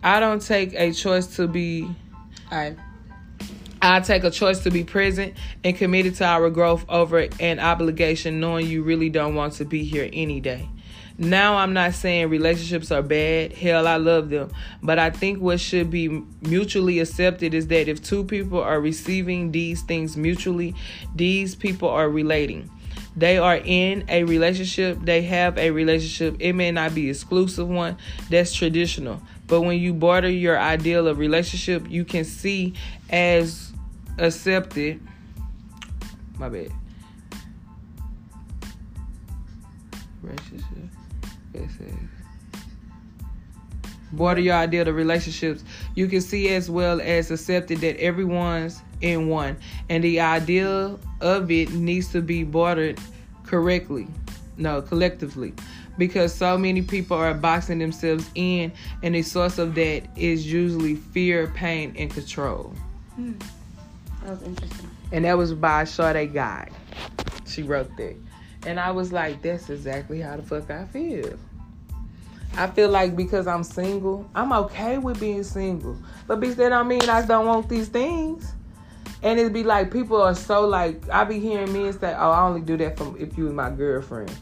I 0.02 0.20
don't 0.20 0.40
take 0.40 0.74
a 0.74 0.92
choice 0.92 1.36
to 1.36 1.46
be. 1.46 1.88
I 2.50 2.74
I 3.82 4.00
take 4.00 4.24
a 4.24 4.30
choice 4.30 4.60
to 4.64 4.70
be 4.70 4.84
present 4.84 5.34
and 5.64 5.74
committed 5.74 6.14
to 6.16 6.24
our 6.24 6.50
growth 6.50 6.84
over 6.88 7.26
an 7.38 7.58
obligation, 7.58 8.38
knowing 8.38 8.66
you 8.66 8.82
really 8.82 9.08
don't 9.08 9.34
want 9.34 9.54
to 9.54 9.64
be 9.64 9.84
here 9.84 10.08
any 10.12 10.38
day. 10.38 10.68
Now, 11.16 11.56
I'm 11.56 11.72
not 11.72 11.94
saying 11.94 12.28
relationships 12.28 12.90
are 12.90 13.02
bad. 13.02 13.52
Hell, 13.52 13.86
I 13.86 13.96
love 13.96 14.30
them. 14.30 14.50
But 14.82 14.98
I 14.98 15.10
think 15.10 15.40
what 15.40 15.60
should 15.60 15.90
be 15.90 16.08
mutually 16.40 16.98
accepted 16.98 17.52
is 17.52 17.66
that 17.68 17.88
if 17.88 18.02
two 18.02 18.24
people 18.24 18.60
are 18.60 18.80
receiving 18.80 19.52
these 19.52 19.82
things 19.82 20.16
mutually, 20.16 20.74
these 21.14 21.54
people 21.54 21.88
are 21.88 22.08
relating. 22.08 22.70
They 23.16 23.38
are 23.38 23.56
in 23.56 24.04
a 24.08 24.24
relationship, 24.24 24.98
they 25.02 25.22
have 25.22 25.58
a 25.58 25.70
relationship. 25.72 26.36
It 26.38 26.52
may 26.52 26.70
not 26.70 26.94
be 26.94 27.10
exclusive 27.10 27.68
one, 27.68 27.98
that's 28.30 28.54
traditional. 28.54 29.20
But 29.50 29.62
when 29.62 29.80
you 29.80 29.92
border 29.92 30.30
your 30.30 30.58
ideal 30.58 31.08
of 31.08 31.18
relationship, 31.18 31.90
you 31.90 32.04
can 32.04 32.24
see 32.24 32.72
as 33.10 33.72
accepted. 34.16 35.00
My 36.38 36.48
bad. 36.48 36.70
Relationship. 40.22 40.66
Says 41.52 41.92
border 44.12 44.40
your 44.40 44.54
ideal 44.54 44.88
of 44.88 44.94
relationships. 44.94 45.64
You 45.94 46.06
can 46.06 46.20
see 46.20 46.48
as 46.48 46.70
well 46.70 47.00
as 47.00 47.30
accepted 47.30 47.80
that 47.80 48.00
everyone's 48.00 48.80
in 49.00 49.28
one, 49.28 49.56
and 49.88 50.04
the 50.04 50.20
ideal 50.20 51.00
of 51.20 51.50
it 51.50 51.72
needs 51.72 52.08
to 52.12 52.20
be 52.20 52.44
bordered 52.44 52.98
correctly. 53.44 54.06
No, 54.56 54.82
collectively. 54.82 55.54
Because 56.00 56.32
so 56.32 56.56
many 56.56 56.80
people 56.80 57.18
are 57.18 57.34
boxing 57.34 57.78
themselves 57.78 58.30
in, 58.34 58.72
and 59.02 59.14
the 59.14 59.20
source 59.20 59.58
of 59.58 59.74
that 59.74 60.04
is 60.16 60.50
usually 60.50 60.94
fear, 60.94 61.48
pain, 61.48 61.94
and 61.98 62.10
control. 62.10 62.74
Hmm. 63.16 63.34
That 64.22 64.30
was 64.30 64.42
interesting. 64.42 64.90
And 65.12 65.26
that 65.26 65.36
was 65.36 65.52
by 65.52 65.84
Sade 65.84 66.32
Guy. 66.32 66.70
She 67.46 67.62
wrote 67.62 67.94
that. 67.98 68.16
And 68.66 68.80
I 68.80 68.92
was 68.92 69.12
like, 69.12 69.42
that's 69.42 69.68
exactly 69.68 70.22
how 70.22 70.36
the 70.36 70.42
fuck 70.42 70.70
I 70.70 70.86
feel. 70.86 71.38
I 72.56 72.66
feel 72.68 72.88
like 72.88 73.14
because 73.14 73.46
I'm 73.46 73.62
single, 73.62 74.26
I'm 74.34 74.54
okay 74.54 74.96
with 74.96 75.20
being 75.20 75.44
single. 75.44 75.98
But 76.26 76.40
bitch, 76.40 76.56
that 76.56 76.70
don't 76.70 76.88
mean 76.88 77.10
I 77.10 77.26
don't 77.26 77.44
want 77.44 77.68
these 77.68 77.88
things. 77.88 78.52
And 79.22 79.38
it'd 79.38 79.52
be 79.52 79.64
like 79.64 79.92
people 79.92 80.22
are 80.22 80.34
so 80.34 80.66
like 80.66 81.10
I 81.10 81.24
be 81.24 81.38
hearing 81.38 81.74
men 81.74 81.92
say, 81.92 82.14
"Oh, 82.18 82.30
I 82.30 82.40
only 82.40 82.62
do 82.62 82.78
that 82.78 82.96
for 82.96 83.14
if 83.18 83.36
you 83.36 83.44
was 83.44 83.52
my 83.52 83.68
girlfriend," 83.68 84.34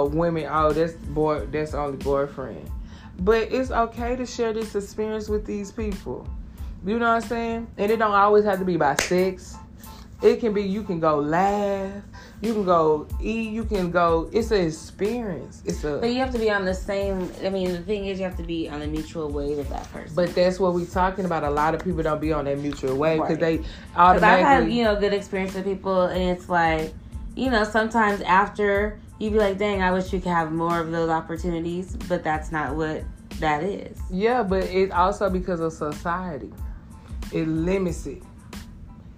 women, 0.00 0.46
"Oh, 0.50 0.72
that's 0.72 0.94
boy, 0.94 1.46
that's 1.46 1.74
only 1.74 1.98
boyfriend." 1.98 2.70
But 3.20 3.52
it's 3.52 3.70
okay 3.70 4.16
to 4.16 4.26
share 4.26 4.52
this 4.52 4.74
experience 4.74 5.28
with 5.28 5.44
these 5.46 5.70
people. 5.70 6.26
You 6.84 6.98
know 6.98 7.06
what 7.06 7.22
I'm 7.22 7.28
saying? 7.28 7.66
And 7.78 7.92
it 7.92 7.98
don't 7.98 8.12
always 8.14 8.44
have 8.44 8.58
to 8.58 8.64
be 8.64 8.76
by 8.76 8.96
sex. 8.96 9.56
It 10.22 10.40
can 10.40 10.52
be 10.54 10.62
you 10.62 10.82
can 10.84 11.00
go 11.00 11.18
laugh, 11.18 12.02
you 12.40 12.52
can 12.54 12.64
go 12.64 13.08
eat, 13.20 13.50
you 13.52 13.64
can 13.64 13.90
go. 13.90 14.30
It's 14.32 14.50
an 14.52 14.66
experience. 14.66 15.62
It's 15.64 15.82
a. 15.84 15.98
But 15.98 16.10
you 16.10 16.18
have 16.18 16.30
to 16.32 16.38
be 16.38 16.48
on 16.50 16.64
the 16.64 16.74
same. 16.74 17.28
I 17.44 17.50
mean, 17.50 17.72
the 17.72 17.80
thing 17.82 18.06
is, 18.06 18.18
you 18.18 18.24
have 18.24 18.36
to 18.36 18.42
be 18.44 18.68
on 18.68 18.82
a 18.82 18.86
mutual 18.86 19.28
wave 19.30 19.56
with 19.56 19.68
that 19.70 19.90
person. 19.92 20.14
But 20.14 20.34
that's 20.34 20.60
what 20.60 20.74
we're 20.74 20.86
talking 20.86 21.24
about. 21.24 21.42
A 21.42 21.50
lot 21.50 21.74
of 21.74 21.84
people 21.84 22.02
don't 22.02 22.20
be 22.20 22.32
on 22.32 22.44
that 22.44 22.58
mutual 22.58 22.96
wave 22.96 23.20
because 23.20 23.38
Right. 23.40 23.40
they 23.40 23.56
Because 23.58 24.22
I've 24.22 24.40
had 24.40 24.72
you 24.72 24.84
know 24.84 24.94
good 24.98 25.12
experience 25.12 25.54
with 25.54 25.64
people, 25.64 26.02
and 26.02 26.22
it's 26.36 26.48
like, 26.48 26.92
you 27.34 27.50
know, 27.50 27.64
sometimes 27.64 28.20
after 28.22 28.98
you 29.22 29.30
be 29.30 29.38
like, 29.38 29.56
dang, 29.56 29.82
I 29.82 29.92
wish 29.92 30.12
you 30.12 30.20
could 30.20 30.32
have 30.32 30.50
more 30.50 30.80
of 30.80 30.90
those 30.90 31.08
opportunities, 31.08 31.96
but 32.08 32.24
that's 32.24 32.50
not 32.50 32.74
what 32.74 33.04
that 33.38 33.62
is. 33.62 33.96
Yeah, 34.10 34.42
but 34.42 34.64
it's 34.64 34.92
also 34.92 35.30
because 35.30 35.60
of 35.60 35.72
society. 35.72 36.52
It 37.32 37.46
limits 37.46 38.06
it. 38.06 38.22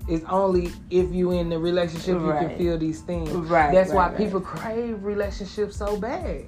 It's 0.06 0.24
only 0.26 0.70
if 0.90 1.10
you 1.10 1.30
in 1.30 1.48
the 1.48 1.58
relationship 1.58 2.20
you 2.20 2.32
can 2.38 2.58
feel 2.58 2.76
these 2.76 3.00
things. 3.00 3.30
Right, 3.30 3.72
That's 3.72 3.90
right, 3.90 3.96
why 3.96 4.08
right. 4.08 4.16
people 4.18 4.40
crave 4.42 5.02
relationships 5.02 5.76
so 5.76 5.96
bad. 5.96 6.44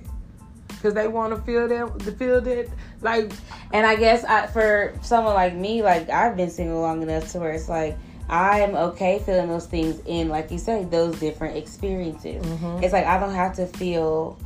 Cause 0.82 0.92
they 0.92 1.08
want 1.08 1.34
to 1.34 1.40
feel 1.40 1.66
that, 1.66 1.98
to 2.00 2.12
feel 2.12 2.40
that, 2.42 2.68
like 3.00 3.32
And 3.72 3.86
I 3.86 3.96
guess 3.96 4.22
I, 4.24 4.46
for 4.46 4.94
someone 5.00 5.32
like 5.34 5.54
me, 5.54 5.82
like 5.82 6.10
I've 6.10 6.36
been 6.36 6.50
single 6.50 6.82
long 6.82 7.02
enough 7.02 7.32
to 7.32 7.40
where 7.40 7.52
it's 7.52 7.70
like 7.70 7.96
I'm 8.28 8.74
okay 8.74 9.20
feeling 9.24 9.48
those 9.48 9.66
things 9.66 10.00
in, 10.06 10.28
like 10.28 10.50
you 10.50 10.58
say, 10.58 10.84
those 10.84 11.18
different 11.20 11.56
experiences. 11.56 12.44
Mhm. 12.44 12.82
It's 12.82 12.92
like 12.92 13.06
I 13.06 13.18
don't 13.18 13.34
have 13.34 13.54
to 13.56 13.66
feel 13.66 14.36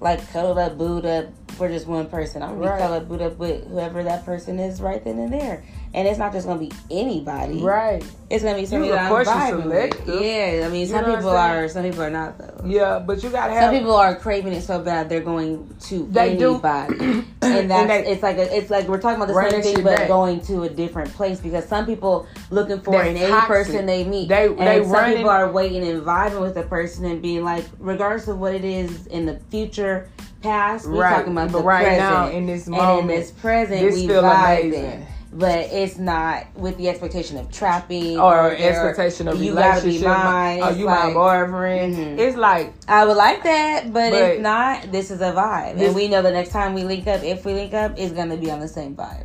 like 0.00 0.26
cuddled 0.32 0.58
up, 0.58 0.76
booed 0.78 1.04
up 1.06 1.26
for 1.52 1.68
just 1.68 1.86
one 1.86 2.06
person. 2.06 2.42
I'm 2.42 2.58
gonna 2.58 2.70
Right. 2.70 2.76
be 2.76 2.82
cuddled 2.82 3.02
up, 3.02 3.08
booed 3.08 3.22
up 3.22 3.38
with 3.38 3.66
whoever 3.68 4.02
that 4.04 4.24
person 4.24 4.58
is 4.58 4.80
right 4.80 5.02
then 5.04 5.18
and 5.18 5.32
there. 5.32 5.62
And 5.92 6.06
it's 6.06 6.18
not 6.20 6.32
just 6.32 6.46
gonna 6.46 6.60
be 6.60 6.70
anybody. 6.88 7.60
right. 7.60 8.00
It's 8.30 8.44
gonna 8.44 8.56
be 8.56 8.64
somebody 8.64 8.92
of 8.92 8.96
that 8.96 9.10
I'm 9.10 9.26
vibing 9.26 9.64
with. 10.06 10.22
Yeah, 10.22 10.64
I 10.64 10.68
mean, 10.70 10.82
You 10.82 10.86
some 10.86 11.02
know 11.04 11.16
people 11.16 11.30
are, 11.30 11.66
some 11.68 11.82
people 11.82 12.02
are 12.02 12.10
not 12.10 12.38
though. 12.38 12.62
Yeah, 12.64 13.00
but 13.00 13.24
you 13.24 13.30
gotta 13.30 13.52
have. 13.54 13.64
Some 13.64 13.74
people 13.74 13.96
are 13.96 14.14
craving 14.14 14.52
it 14.52 14.62
so 14.62 14.78
bad 14.78 15.08
they're 15.08 15.20
going 15.20 15.68
to 15.88 16.06
They 16.12 16.36
do. 16.36 16.50
anybody, 16.52 16.94
and 17.00 17.24
And 17.42 17.70
that's 17.70 17.88
they- 17.88 18.06
it's 18.12 18.22
like 18.22 18.36
a, 18.36 18.56
it's 18.56 18.70
like 18.70 18.86
we're 18.86 19.00
talking 19.00 19.20
about 19.20 19.34
the 19.34 19.50
same 19.50 19.62
thing, 19.62 19.82
but 19.82 19.96
back. 19.96 20.06
going 20.08 20.40
to 20.42 20.62
a 20.62 20.68
different 20.68 21.12
place 21.12 21.40
because 21.40 21.64
some 21.64 21.86
people 21.86 22.28
looking 22.50 22.80
for 22.80 22.92
That's 22.92 23.08
any 23.08 23.26
toxic. 23.26 23.48
person 23.48 23.86
they 23.86 24.04
meet, 24.04 24.28
They- 24.28 24.46
and 24.46 24.58
they 24.60 24.82
some 24.84 24.92
running- 24.92 25.16
people 25.16 25.30
are 25.30 25.50
waiting 25.50 25.82
and 25.88 26.02
vibing 26.02 26.40
with 26.40 26.54
the 26.54 26.62
person 26.62 27.04
and 27.06 27.20
being 27.20 27.42
like, 27.42 27.64
regardless 27.80 28.28
of 28.28 28.38
what 28.38 28.54
it 28.54 28.64
is 28.64 29.08
in 29.08 29.26
the 29.26 29.40
future, 29.50 30.08
past, 30.40 30.86
we're 30.88 31.02
Right, 31.02 31.16
talking 31.16 31.32
about 31.32 31.50
but 31.50 31.58
the 31.58 31.64
right 31.64 31.82
present. 31.84 32.00
now, 32.00 32.28
in 32.28 32.46
this 32.46 32.68
and 32.68 32.76
moment, 32.76 33.10
in 33.10 33.16
this 33.18 33.32
present, 33.32 33.80
this 33.80 33.96
we 33.96 34.06
feel 34.06 34.22
vibing. 34.22 34.66
amazing. 34.68 35.06
But 35.32 35.58
it's 35.70 35.96
not 35.96 36.46
with 36.56 36.76
the 36.76 36.88
expectation 36.88 37.36
of 37.38 37.52
trapping 37.52 38.18
or 38.18 38.50
expectation 38.50 39.28
of 39.28 39.40
you 39.40 39.54
gotta 39.54 39.82
be 39.86 40.02
mine. 40.02 40.60
Oh, 40.60 40.70
you 40.70 40.86
like- 40.86 41.14
my 41.14 41.44
boyfriend. 41.44 41.94
Mhm. 41.96 42.18
It's 42.18 42.36
like 42.36 42.74
I 42.88 43.04
would 43.06 43.16
like 43.16 43.44
that, 43.44 43.92
but, 43.92 44.10
But- 44.10 44.22
if 44.22 44.40
not, 44.40 44.90
this 44.90 45.12
is 45.12 45.20
a 45.20 45.32
vibe, 45.32 45.76
This- 45.78 45.86
and 45.86 45.94
we 45.94 46.08
know 46.08 46.20
the 46.20 46.32
next 46.32 46.50
time 46.50 46.74
we 46.74 46.82
link 46.82 47.06
up, 47.06 47.22
if 47.22 47.44
we 47.44 47.54
link 47.54 47.74
up, 47.74 47.92
it's 47.96 48.12
gonna 48.12 48.36
be 48.36 48.50
on 48.50 48.58
the 48.58 48.66
same 48.66 48.96
vibe. 48.96 49.24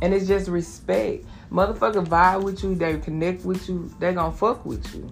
And 0.00 0.14
it's 0.14 0.28
just 0.28 0.46
respect. 0.48 1.24
Motherfucker 1.52 2.04
vibe 2.06 2.42
with 2.44 2.62
you, 2.62 2.76
they 2.76 2.98
connect 2.98 3.44
with 3.44 3.68
you, 3.68 3.90
they 3.98 4.12
gonna 4.14 4.30
fuck 4.30 4.64
with 4.64 4.94
you. 4.94 5.08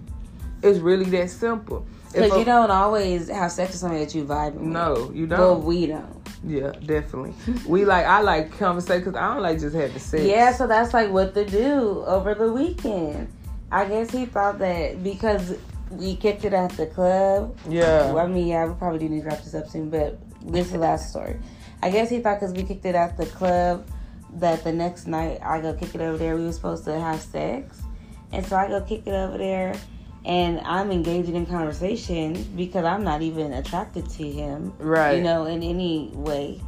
It's 0.63 0.79
really 0.79 1.05
that 1.05 1.29
simple. 1.31 1.85
Because 2.13 2.39
you 2.39 2.45
don't 2.45 2.71
always 2.71 3.27
have 3.27 3.51
sex 3.51 3.71
with 3.71 3.79
somebody 3.81 4.05
that 4.05 4.15
you 4.15 4.23
vibe 4.23 4.53
with. 4.53 4.63
No, 4.63 5.11
you 5.13 5.27
don't. 5.27 5.37
But 5.39 5.63
we 5.63 5.87
don't. 5.87 6.16
Yeah, 6.45 6.71
definitely. 6.71 7.33
we 7.67 7.85
like 7.85 8.05
I 8.05 8.21
like 8.21 8.57
conversation 8.57 9.05
because 9.05 9.15
I 9.15 9.33
don't 9.33 9.43
like 9.43 9.59
just 9.59 9.75
having 9.75 9.99
sex. 9.99 10.23
Yeah, 10.23 10.53
so 10.53 10.67
that's 10.67 10.93
like 10.93 11.11
what 11.11 11.33
to 11.33 11.45
do 11.45 12.03
over 12.05 12.33
the 12.33 12.51
weekend. 12.51 13.31
I 13.71 13.85
guess 13.85 14.11
he 14.11 14.25
thought 14.25 14.59
that 14.59 15.03
because 15.03 15.57
we 15.91 16.15
kicked 16.15 16.45
it 16.45 16.53
at 16.53 16.71
the 16.71 16.87
club. 16.87 17.57
Yeah. 17.67 18.11
Well, 18.11 18.25
I 18.25 18.27
mean, 18.27 18.47
yeah, 18.47 18.65
we 18.65 18.73
probably 18.75 18.99
do 18.99 19.09
need 19.09 19.21
to 19.21 19.27
wrap 19.27 19.43
this 19.43 19.55
up 19.55 19.67
soon, 19.67 19.89
but 19.89 20.19
this 20.41 20.67
is 20.67 20.73
the 20.73 20.79
last 20.79 21.09
story. 21.09 21.39
I 21.81 21.89
guess 21.89 22.09
he 22.09 22.19
thought 22.19 22.39
because 22.39 22.53
we 22.53 22.63
kicked 22.63 22.85
it 22.85 22.95
at 22.95 23.17
the 23.17 23.25
club 23.25 23.87
that 24.33 24.63
the 24.63 24.71
next 24.71 25.07
night 25.07 25.39
I 25.43 25.61
go 25.61 25.73
kick 25.73 25.95
it 25.95 26.01
over 26.01 26.17
there. 26.17 26.35
We 26.35 26.45
were 26.45 26.51
supposed 26.51 26.85
to 26.85 26.99
have 26.99 27.21
sex, 27.21 27.81
and 28.31 28.45
so 28.45 28.55
I 28.55 28.67
go 28.67 28.81
kick 28.81 29.05
it 29.05 29.13
over 29.13 29.37
there, 29.37 29.75
and 30.27 30.59
I'm 30.65 30.91
engaging 30.91 31.35
in 31.35 31.45
conversation 31.45 32.43
because 32.57 32.83
I'm 32.83 33.03
not 33.03 33.21
even 33.21 33.53
attracted 33.53 34.09
to 34.09 34.29
him, 34.29 34.73
Right. 34.77 35.15
You 35.15 35.23
know, 35.23 35.45
in 35.45 35.63
any 35.63 36.11
way, 36.13 36.61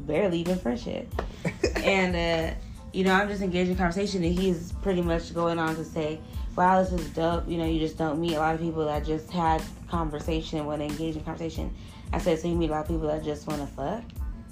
barely 0.00 0.40
even 0.40 0.58
friendship. 0.58 1.08
and 1.76 2.14
uh, 2.14 2.54
you 2.92 3.04
know, 3.04 3.14
I'm 3.14 3.28
just 3.28 3.42
engaging 3.42 3.72
in 3.72 3.78
conversation, 3.78 4.22
and 4.22 4.38
he's 4.38 4.72
pretty 4.82 5.00
much 5.00 5.34
going 5.34 5.58
on 5.58 5.74
to 5.76 5.84
say, 5.84 6.20
"Wow, 6.54 6.82
this 6.82 6.92
is 6.92 7.08
dope." 7.10 7.48
You 7.48 7.56
know, 7.56 7.64
you 7.64 7.80
just 7.80 7.96
don't 7.96 8.20
meet 8.20 8.34
a 8.34 8.38
lot 8.38 8.54
of 8.54 8.60
people 8.60 8.84
that 8.84 9.04
just 9.06 9.30
had 9.30 9.62
conversation, 9.88 10.58
and 10.58 10.66
want 10.66 10.80
to 10.80 10.86
engage 10.86 11.16
in 11.16 11.24
conversation. 11.24 11.74
I 12.12 12.18
said, 12.18 12.38
"So 12.38 12.48
you 12.48 12.54
meet 12.54 12.68
a 12.68 12.74
lot 12.74 12.82
of 12.82 12.88
people 12.88 13.08
that 13.08 13.24
just 13.24 13.46
want 13.46 13.62
to 13.62 13.66
fuck?" 13.66 14.04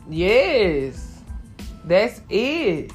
Yes. 0.09 1.21
That's 1.85 2.23
it. 2.31 2.93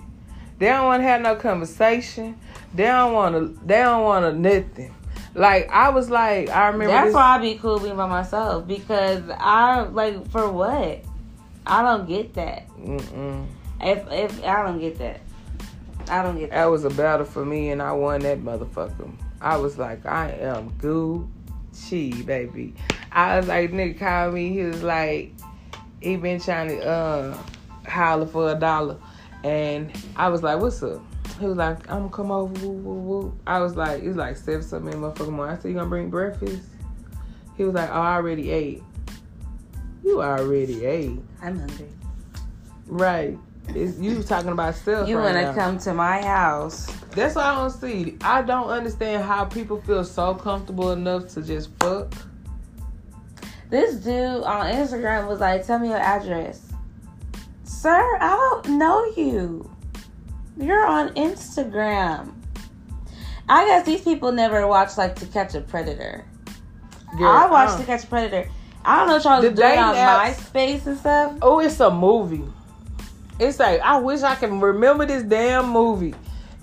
They 0.57 0.65
don't 0.65 0.85
want 0.85 1.01
to 1.01 1.07
have 1.07 1.21
no 1.21 1.35
conversation. 1.35 2.39
They 2.73 2.85
don't 2.85 3.13
want 3.13 3.35
to. 3.35 3.65
They 3.65 3.77
don't 3.77 4.03
want 4.03 4.25
to 4.25 4.33
nothing. 4.33 4.95
Like 5.35 5.69
I 5.69 5.89
was 5.89 6.09
like, 6.09 6.49
I 6.49 6.67
remember. 6.67 6.93
That's 6.93 7.07
this, 7.07 7.15
why 7.15 7.35
I 7.35 7.37
be 7.39 7.55
cool 7.55 7.79
being 7.79 7.95
by 7.95 8.07
myself 8.07 8.67
because 8.67 9.23
I 9.29 9.81
like 9.83 10.29
for 10.31 10.51
what? 10.51 11.03
I 11.65 11.83
don't 11.83 12.07
get 12.07 12.33
that. 12.33 12.67
Mm-mm. 12.77 13.45
If 13.81 14.11
if 14.11 14.43
I 14.43 14.63
don't 14.63 14.79
get 14.79 14.97
that, 14.97 15.21
I 16.09 16.23
don't 16.23 16.37
get 16.37 16.49
that. 16.49 16.57
That 16.57 16.65
was 16.65 16.83
a 16.83 16.89
battle 16.89 17.25
for 17.25 17.45
me, 17.45 17.69
and 17.69 17.81
I 17.81 17.91
won 17.91 18.21
that 18.21 18.39
motherfucker. 18.39 19.11
I 19.41 19.57
was 19.57 19.77
like, 19.77 20.05
I 20.05 20.31
am 20.31 20.71
Gucci, 20.71 22.25
baby. 22.25 22.73
I 23.11 23.37
was 23.37 23.47
like, 23.47 23.71
nigga 23.71 23.99
called 23.99 24.33
me. 24.33 24.49
He 24.49 24.63
was 24.63 24.83
like, 24.83 25.33
he 26.01 26.17
been 26.17 26.39
trying 26.39 26.69
to 26.69 26.85
uh 26.85 27.37
holler 27.87 28.25
for 28.25 28.51
a 28.51 28.55
dollar, 28.55 28.97
and 29.43 29.91
I 30.15 30.29
was 30.29 30.43
like, 30.43 30.59
what's 30.59 30.81
up? 30.81 31.01
He 31.39 31.45
was 31.45 31.57
like, 31.57 31.89
I'm 31.89 31.99
gonna 31.99 32.09
come 32.09 32.31
over. 32.31 32.53
Woo, 32.65 32.71
woo, 32.71 32.93
woo. 32.93 33.39
I 33.47 33.59
was 33.59 33.75
like, 33.75 34.03
it's 34.03 34.17
like 34.17 34.35
seven 34.37 34.61
something 34.61 34.93
in 34.93 35.01
the 35.01 35.11
motherfucking 35.11 35.31
morning. 35.31 35.57
I 35.57 35.59
said, 35.61 35.69
you 35.69 35.75
gonna 35.75 35.89
bring 35.89 36.09
breakfast? 36.09 36.63
He 37.55 37.63
was 37.63 37.73
like, 37.73 37.89
oh, 37.89 38.01
I 38.01 38.15
already 38.15 38.51
ate. 38.51 38.83
You 40.03 40.21
already 40.21 40.85
ate, 40.85 41.19
I'm 41.41 41.59
hungry. 41.59 41.89
right? 42.87 43.37
It's, 43.69 43.99
you 43.99 44.23
talking 44.23 44.51
about 44.51 44.75
self. 44.75 45.07
You 45.07 45.17
right 45.17 45.35
want 45.35 45.55
now. 45.55 45.63
come 45.65 45.77
to 45.79 45.93
my 45.93 46.21
house? 46.21 46.87
That's 47.11 47.35
what 47.35 47.45
I 47.45 47.55
don't 47.55 47.69
see. 47.69 48.17
I 48.21 48.41
don't 48.41 48.69
understand 48.69 49.23
how 49.23 49.45
people 49.45 49.81
feel 49.81 50.03
so 50.03 50.33
comfortable 50.33 50.91
enough 50.91 51.27
to 51.33 51.41
just 51.41 51.69
fuck. 51.79 52.13
This 53.69 53.95
dude 53.97 54.43
on 54.43 54.73
Instagram 54.73 55.27
was 55.27 55.39
like, 55.39 55.65
"Tell 55.67 55.77
me 55.77 55.89
your 55.89 55.97
address." 55.97 56.71
Sir, 57.63 58.17
I 58.19 58.29
don't 58.63 58.77
know 58.79 59.05
you. 59.15 59.69
You're 60.59 60.85
on 60.85 61.09
Instagram. 61.15 62.33
I 63.47 63.65
guess 63.65 63.85
these 63.85 64.01
people 64.01 64.31
never 64.31 64.67
watched 64.67 64.97
like 64.97 65.15
To 65.15 65.25
Catch 65.25 65.55
a 65.55 65.61
Predator. 65.61 66.25
Girl, 67.17 67.27
I 67.27 67.49
watched 67.49 67.75
uh, 67.75 67.77
To 67.79 67.83
Catch 67.85 68.03
a 68.03 68.07
Predator. 68.07 68.49
I 68.83 68.97
don't 68.97 69.07
know 69.07 69.15
what 69.15 69.23
y'all 69.23 69.41
doing 69.41 69.79
on 69.79 69.95
apps- 69.95 70.51
MySpace 70.51 70.85
and 70.85 70.97
stuff. 70.97 71.37
Oh, 71.41 71.59
it's 71.59 71.79
a 71.79 71.89
movie. 71.89 72.43
It's 73.39 73.57
like 73.59 73.79
I 73.81 73.99
wish 73.99 74.21
I 74.21 74.35
can 74.35 74.59
remember 74.59 75.05
this 75.05 75.23
damn 75.23 75.69
movie. 75.69 76.13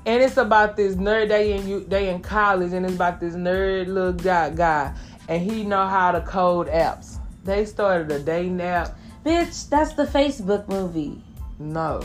And 0.05 0.23
it's 0.23 0.37
about 0.37 0.77
this 0.77 0.95
nerd. 0.95 1.29
They 1.29 1.55
in 1.55 1.67
you. 1.67 1.81
They 1.81 2.11
in 2.11 2.21
college, 2.21 2.73
and 2.73 2.85
it's 2.87 2.95
about 2.95 3.19
this 3.19 3.35
nerd 3.35 3.89
little 3.89 4.13
guy 4.13 4.51
guy, 4.51 4.95
and 5.29 5.43
he 5.43 5.65
know 5.65 5.87
how 5.87 6.13
to 6.13 6.21
code 6.21 6.69
apps. 6.69 7.17
They 7.45 7.65
started 7.65 8.13
a 8.13 8.21
dating 8.21 8.61
app. 8.61 8.97
Bitch, 9.25 9.69
that's 9.69 9.95
the 9.95 10.05
Facebook 10.05 10.69
movie. 10.69 11.21
No, 11.59 12.03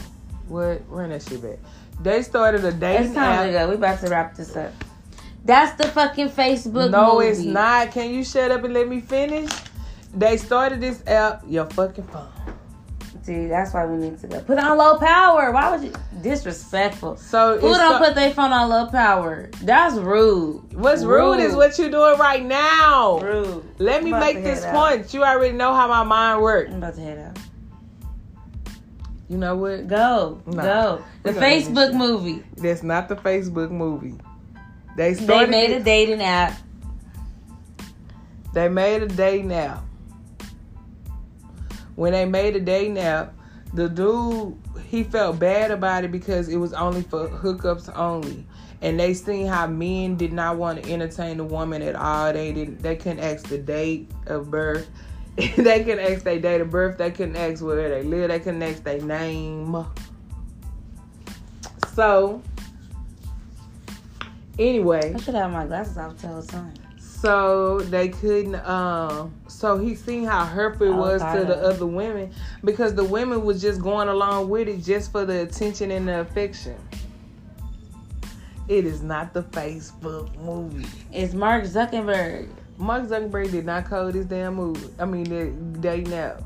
what? 0.47 0.81
Run 0.87 1.09
that 1.09 1.21
shit 1.21 1.43
back. 1.43 1.59
They 2.03 2.21
started 2.23 2.65
a 2.65 2.71
dating 2.71 3.07
It's 3.07 3.15
time 3.15 3.47
to 3.47 3.53
go. 3.53 3.69
We 3.69 3.75
about 3.75 3.99
to 4.01 4.09
wrap 4.09 4.35
this 4.35 4.55
up. 4.55 4.71
That's 5.45 5.75
the 5.81 5.87
fucking 5.89 6.29
Facebook 6.29 6.91
No, 6.91 7.15
movie. 7.15 7.27
it's 7.27 7.39
not. 7.41 7.91
Can 7.91 8.11
you 8.13 8.23
shut 8.23 8.51
up 8.51 8.63
and 8.63 8.73
let 8.73 8.87
me 8.87 9.01
finish? 9.01 9.51
They 10.13 10.37
started 10.37 10.81
this 10.81 11.03
app. 11.07 11.43
Your 11.47 11.65
fucking 11.69 12.05
phone. 12.07 12.27
See, 13.23 13.45
that's 13.47 13.71
why 13.73 13.85
we 13.85 13.97
need 13.97 14.19
to 14.21 14.27
go. 14.27 14.41
Put 14.41 14.57
it 14.57 14.63
on 14.63 14.77
low 14.79 14.97
power. 14.97 15.51
Why 15.51 15.69
would 15.69 15.83
you 15.83 15.93
disrespectful? 16.23 17.17
So 17.17 17.59
Who 17.59 17.67
don't 17.69 17.95
sta- 17.97 17.99
put 17.99 18.15
their 18.15 18.31
phone 18.31 18.51
on 18.51 18.67
low 18.69 18.87
power? 18.87 19.51
That's 19.61 19.95
rude. 19.95 20.73
What's 20.73 21.03
rude. 21.03 21.39
is 21.39 21.55
what 21.55 21.77
you're 21.77 21.91
doing 21.91 22.17
right 22.17 22.43
now. 22.43 23.19
rude. 23.19 23.63
Let 23.77 24.03
me 24.03 24.11
make 24.11 24.43
this 24.43 24.65
point. 24.65 25.13
You 25.13 25.23
already 25.23 25.55
know 25.55 25.73
how 25.75 25.87
my 25.87 26.03
mind 26.03 26.41
works. 26.41 26.71
I'm 26.71 26.77
about 26.77 26.95
to 26.95 27.01
head 27.01 27.19
out. 27.19 27.37
You 29.31 29.37
know 29.37 29.55
what? 29.55 29.87
Go, 29.87 30.41
Nah. 30.45 30.61
go. 30.61 31.03
The 31.23 31.29
We 31.29 31.35
gonna 31.35 31.45
end 31.45 31.61
this 31.61 31.69
Facebook 31.69 31.93
movie. 31.93 32.43
That's 32.57 32.83
not 32.83 33.07
the 33.07 33.15
Facebook 33.15 33.71
movie. 33.71 34.15
They 34.97 35.13
They 35.13 35.45
made 35.45 35.71
a 35.71 35.79
dating 35.79 36.21
app. 36.21 36.59
They 38.53 38.67
made 38.67 39.03
a 39.03 39.07
day 39.07 39.41
nap. 39.41 39.85
When 41.95 42.11
they 42.11 42.25
made 42.25 42.57
a 42.57 42.59
day 42.59 42.89
nap, 42.89 43.33
the 43.73 43.87
dude 43.87 44.57
he 44.89 45.05
felt 45.05 45.39
bad 45.39 45.71
about 45.71 46.03
it 46.03 46.11
because 46.11 46.49
it 46.49 46.57
was 46.57 46.73
only 46.73 47.03
for 47.03 47.29
hookups 47.29 47.89
only. 47.97 48.45
And 48.81 48.99
they 48.99 49.13
seen 49.13 49.47
how 49.47 49.65
men 49.67 50.17
did 50.17 50.33
not 50.33 50.57
want 50.57 50.83
to 50.83 50.91
entertain 50.91 51.37
the 51.37 51.45
woman 51.45 51.81
at 51.81 51.95
all. 51.95 52.33
They 52.33 52.51
didn't 52.51 52.81
they 52.81 52.97
couldn't 52.97 53.19
ask 53.19 53.47
the 53.47 53.59
date 53.59 54.11
of 54.25 54.51
birth. 54.51 54.89
they 55.57 55.83
couldn't 55.83 55.99
ask 55.99 56.23
their 56.23 56.39
date 56.39 56.61
of 56.61 56.69
birth. 56.69 56.97
They 56.97 57.11
couldn't 57.11 57.35
ask 57.35 57.63
where 57.63 57.89
they 57.89 58.03
live. 58.03 58.29
They 58.29 58.39
couldn't 58.39 58.63
ask 58.63 58.83
their 58.83 59.01
name. 59.01 59.85
So 61.93 62.41
anyway. 64.57 65.13
I 65.13 65.19
should 65.19 65.35
have 65.35 65.51
my 65.51 65.65
glasses 65.65 65.97
off 65.97 66.17
the 66.17 66.41
time. 66.43 66.73
So 66.97 67.79
they 67.81 68.09
couldn't. 68.09 68.55
Um. 68.67 69.33
So 69.47 69.77
he 69.77 69.93
seen 69.93 70.25
how 70.25 70.43
hurtful 70.45 70.87
it 70.87 70.95
was 70.95 71.21
to 71.21 71.45
the 71.45 71.55
other 71.55 71.85
women 71.85 72.31
because 72.63 72.95
the 72.95 73.03
women 73.03 73.43
was 73.43 73.61
just 73.61 73.79
going 73.79 74.07
along 74.07 74.49
with 74.49 74.67
it 74.67 74.83
just 74.83 75.11
for 75.11 75.23
the 75.23 75.41
attention 75.41 75.91
and 75.91 76.07
the 76.07 76.21
affection. 76.21 76.77
It 78.67 78.85
is 78.85 79.03
not 79.03 79.33
the 79.33 79.43
Facebook 79.43 80.35
movie. 80.39 80.87
It's 81.11 81.33
Mark 81.33 81.65
Zuckerberg. 81.65 82.49
Mark 82.81 83.03
Zuckerberg 83.03 83.51
did 83.51 83.65
not 83.65 83.85
code 83.85 84.15
this 84.15 84.25
damn 84.25 84.55
movie. 84.55 84.89
I 84.97 85.05
mean, 85.05 85.25
the 85.25 85.79
day 85.79 86.01
now. 86.01 86.37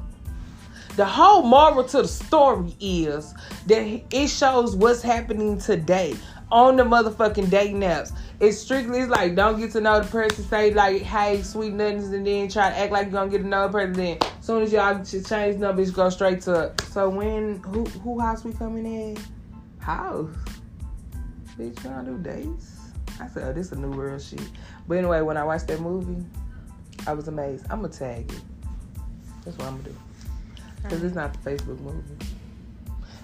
The 0.97 1.05
whole 1.05 1.43
moral 1.43 1.83
to 1.85 2.01
the 2.01 2.07
story 2.07 2.75
is 2.79 3.33
that 3.67 4.01
it 4.11 4.27
shows 4.27 4.75
what's 4.75 5.01
happening 5.01 5.57
today 5.57 6.15
on 6.51 6.75
the 6.75 6.83
motherfucking 6.83 7.49
dating 7.49 7.81
apps. 7.81 8.13
It's 8.39 8.57
strictly 8.57 8.99
it's 8.99 9.09
like 9.09 9.35
don't 9.35 9.59
get 9.59 9.71
to 9.71 9.81
know 9.81 10.01
the 10.01 10.07
person, 10.07 10.43
say 10.45 10.73
like 10.73 11.01
hey 11.01 11.41
sweet 11.41 11.73
nothings, 11.73 12.11
and 12.11 12.27
then 12.27 12.49
try 12.49 12.69
to 12.69 12.77
act 12.77 12.91
like 12.91 13.05
you're 13.05 13.13
gonna 13.13 13.31
get 13.31 13.49
the 13.49 13.69
person. 13.69 13.93
Then 13.93 14.17
as 14.21 14.45
soon 14.45 14.61
as 14.61 14.73
y'all 14.73 15.03
change 15.03 15.57
numbers, 15.57 15.91
go 15.91 16.09
straight 16.09 16.41
to 16.41 16.73
so 16.91 17.09
when 17.09 17.61
who 17.63 17.85
who 17.85 18.19
house 18.19 18.43
we 18.43 18.53
coming 18.53 18.85
in? 18.85 19.17
House. 19.79 20.29
Bitch, 21.57 21.83
wanna 21.85 22.11
do 22.11 22.17
dates? 22.17 22.75
I 23.19 23.27
said, 23.27 23.43
oh, 23.43 23.53
this 23.53 23.71
a 23.71 23.75
new 23.75 23.91
world 23.91 24.21
shit. 24.21 24.41
But 24.87 24.97
anyway, 24.97 25.21
when 25.21 25.37
I 25.37 25.43
watched 25.43 25.67
that 25.67 25.81
movie, 25.81 26.23
I 27.07 27.13
was 27.13 27.27
amazed. 27.27 27.65
I'm 27.69 27.81
gonna 27.81 27.93
tag 27.93 28.31
it. 28.31 28.41
That's 29.43 29.57
what 29.57 29.67
I'm 29.67 29.77
gonna 29.77 29.89
do. 29.89 29.95
Cause 30.89 31.03
it's 31.03 31.15
not 31.15 31.33
the 31.33 31.49
Facebook 31.49 31.79
movie. 31.79 32.25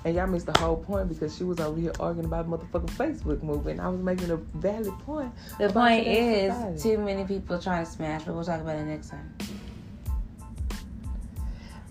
And 0.04 0.16
y'all 0.16 0.26
missed 0.26 0.48
the 0.48 0.58
whole 0.58 0.78
point 0.78 1.10
because 1.10 1.38
she 1.38 1.44
was 1.44 1.60
over 1.60 1.80
here 1.80 1.92
arguing 2.00 2.26
about 2.26 2.50
motherfucking 2.50 2.90
Facebook 2.92 3.44
movie, 3.44 3.72
and 3.72 3.82
I 3.82 3.88
was 3.88 4.02
making 4.02 4.32
a 4.32 4.38
valid 4.38 4.98
point. 5.00 5.32
The 5.60 5.70
point 5.70 6.08
is, 6.08 6.52
society. 6.52 6.82
too 6.82 6.98
many 6.98 7.24
people 7.24 7.60
trying 7.60 7.86
to 7.86 7.92
smash, 7.92 8.24
but 8.24 8.34
we'll 8.34 8.44
talk 8.44 8.62
about 8.62 8.78
it 8.78 8.86
next 8.86 9.10
time. 9.10 9.32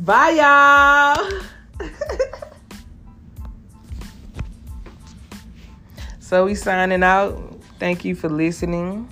Bye, 0.00 0.30
y'all. 0.30 1.88
so 6.20 6.46
we 6.46 6.56
signing 6.56 7.04
out. 7.04 7.60
Thank 7.78 8.04
you 8.04 8.16
for 8.16 8.28
listening. 8.28 9.08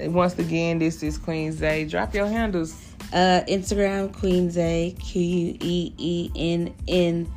Once 0.00 0.38
again, 0.38 0.78
this 0.78 1.02
is 1.02 1.18
Queen 1.18 1.52
Zay. 1.52 1.86
Drop 1.86 2.14
your 2.14 2.26
handles. 2.26 2.74
Uh, 3.12 3.42
Instagram 3.48 4.12
Queen 4.12 4.50
Zay 4.50 4.94
Q 4.98 5.22
U 5.22 5.56
E 5.60 5.92
E 5.96 6.30
N 6.34 6.74
N 6.88 7.32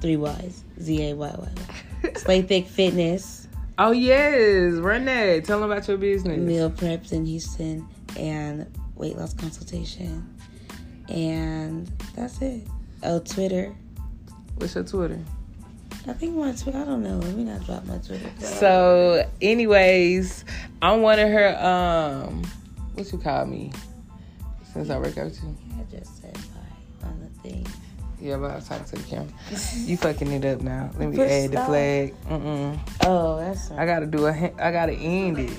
three 0.00 0.16
Y's 0.16 0.64
Z 0.80 1.10
A 1.10 1.14
Y 1.14 1.34
Y. 1.36 2.12
Slay 2.16 2.42
Thick 2.50 2.66
Fitness, 2.66 3.48
Oh 3.82 3.92
yes, 3.92 4.74
run 4.74 5.06
that. 5.06 5.44
Tell 5.46 5.58
them 5.58 5.70
about 5.70 5.88
your 5.88 5.96
business. 5.96 6.38
meal 6.38 6.70
preps 6.70 7.12
in 7.12 7.24
Houston, 7.24 7.88
and 8.14 8.66
weight 8.94 9.16
loss 9.16 9.32
consultation, 9.32 10.36
and 11.08 11.90
that's 12.14 12.42
it. 12.42 12.68
Oh, 13.02 13.20
Twitter. 13.20 13.74
What's 14.56 14.74
your 14.74 14.84
Twitter? 14.84 15.18
I 16.10 16.12
think 16.14 16.34
my 16.34 16.50
Twitter. 16.50 16.78
I 16.78 16.84
don't 16.84 17.04
know. 17.04 17.18
Let 17.18 17.36
me 17.36 17.44
not 17.44 17.64
drop 17.64 17.86
my 17.86 17.98
Twitter. 17.98 18.28
So, 18.40 19.24
anyways, 19.40 20.44
I'm 20.82 21.02
one 21.02 21.20
of 21.20 21.28
her. 21.28 21.56
Um, 21.64 22.42
what 22.94 23.12
you 23.12 23.18
call 23.18 23.46
me? 23.46 23.72
Since 24.72 24.90
I 24.90 24.98
work 24.98 25.16
out 25.18 25.26
with 25.26 25.40
you. 25.40 25.56
I 25.78 25.96
just 25.96 26.20
said 26.20 26.34
bye 26.34 27.06
on 27.06 27.20
the 27.20 27.48
thing. 27.48 27.64
Yeah, 28.20 28.38
but 28.38 28.50
I 28.50 28.56
was 28.56 28.68
talking 28.68 28.84
to 28.86 28.96
the 28.96 29.02
camera. 29.04 29.28
You 29.86 29.96
fucking 29.96 30.32
it 30.32 30.44
up 30.44 30.62
now. 30.62 30.90
Let 30.98 31.10
me 31.10 31.16
Push 31.16 31.30
add 31.30 31.52
the 31.52 31.64
flag. 31.64 32.14
Mm-mm. 32.28 32.78
Oh, 33.04 33.38
that's 33.38 33.70
I 33.70 33.86
gotta 33.86 34.06
do 34.06 34.26
a. 34.26 34.32
ha- 34.32 34.54
I 34.58 34.72
gotta 34.72 34.94
end 34.94 35.38
it. 35.38 35.52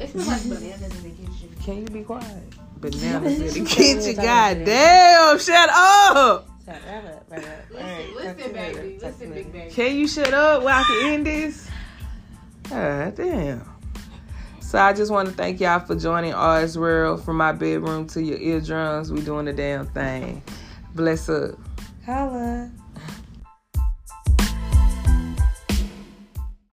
It 0.00 0.10
smells 0.10 0.28
like 0.28 0.60
bananas 0.60 0.82
in 0.82 1.02
the 1.02 1.10
kitchen. 1.10 1.56
Can 1.64 1.78
you 1.78 1.86
be 1.86 2.02
quiet? 2.02 2.42
Bananas 2.82 3.56
in 3.56 3.64
the 3.64 3.70
kitchen. 3.70 4.02
to 4.02 4.14
God 4.14 4.64
damn! 4.66 5.38
Shut 5.38 5.70
up. 5.72 6.51
Wrap 6.86 7.04
up, 7.04 7.26
wrap. 7.30 7.70
Listen, 7.70 8.14
listen, 8.14 8.36
to 8.36 8.48
you 8.48 8.52
later. 8.54 8.82
baby. 8.82 8.92
Talk 8.94 9.02
Listen, 9.02 9.32
big 9.32 9.52
baby. 9.52 9.70
Can 9.70 9.96
you 9.96 10.08
shut 10.08 10.32
up 10.32 10.62
where 10.62 10.74
I 10.74 10.82
can 10.84 11.12
end 11.12 11.26
this? 11.26 11.70
God 12.68 13.14
damn. 13.16 13.72
So 14.60 14.78
I 14.78 14.92
just 14.94 15.12
want 15.12 15.28
to 15.28 15.34
thank 15.34 15.60
y'all 15.60 15.80
for 15.80 15.94
joining 15.94 16.32
Ours 16.32 16.78
World 16.78 17.22
from 17.24 17.36
my 17.36 17.52
bedroom 17.52 18.06
to 18.08 18.22
your 18.22 18.38
eardrums. 18.38 19.12
We 19.12 19.20
doing 19.20 19.44
the 19.44 19.52
damn 19.52 19.86
thing. 19.86 20.42
Bless 20.94 21.28
up. 21.28 21.58
Holla. 22.06 22.70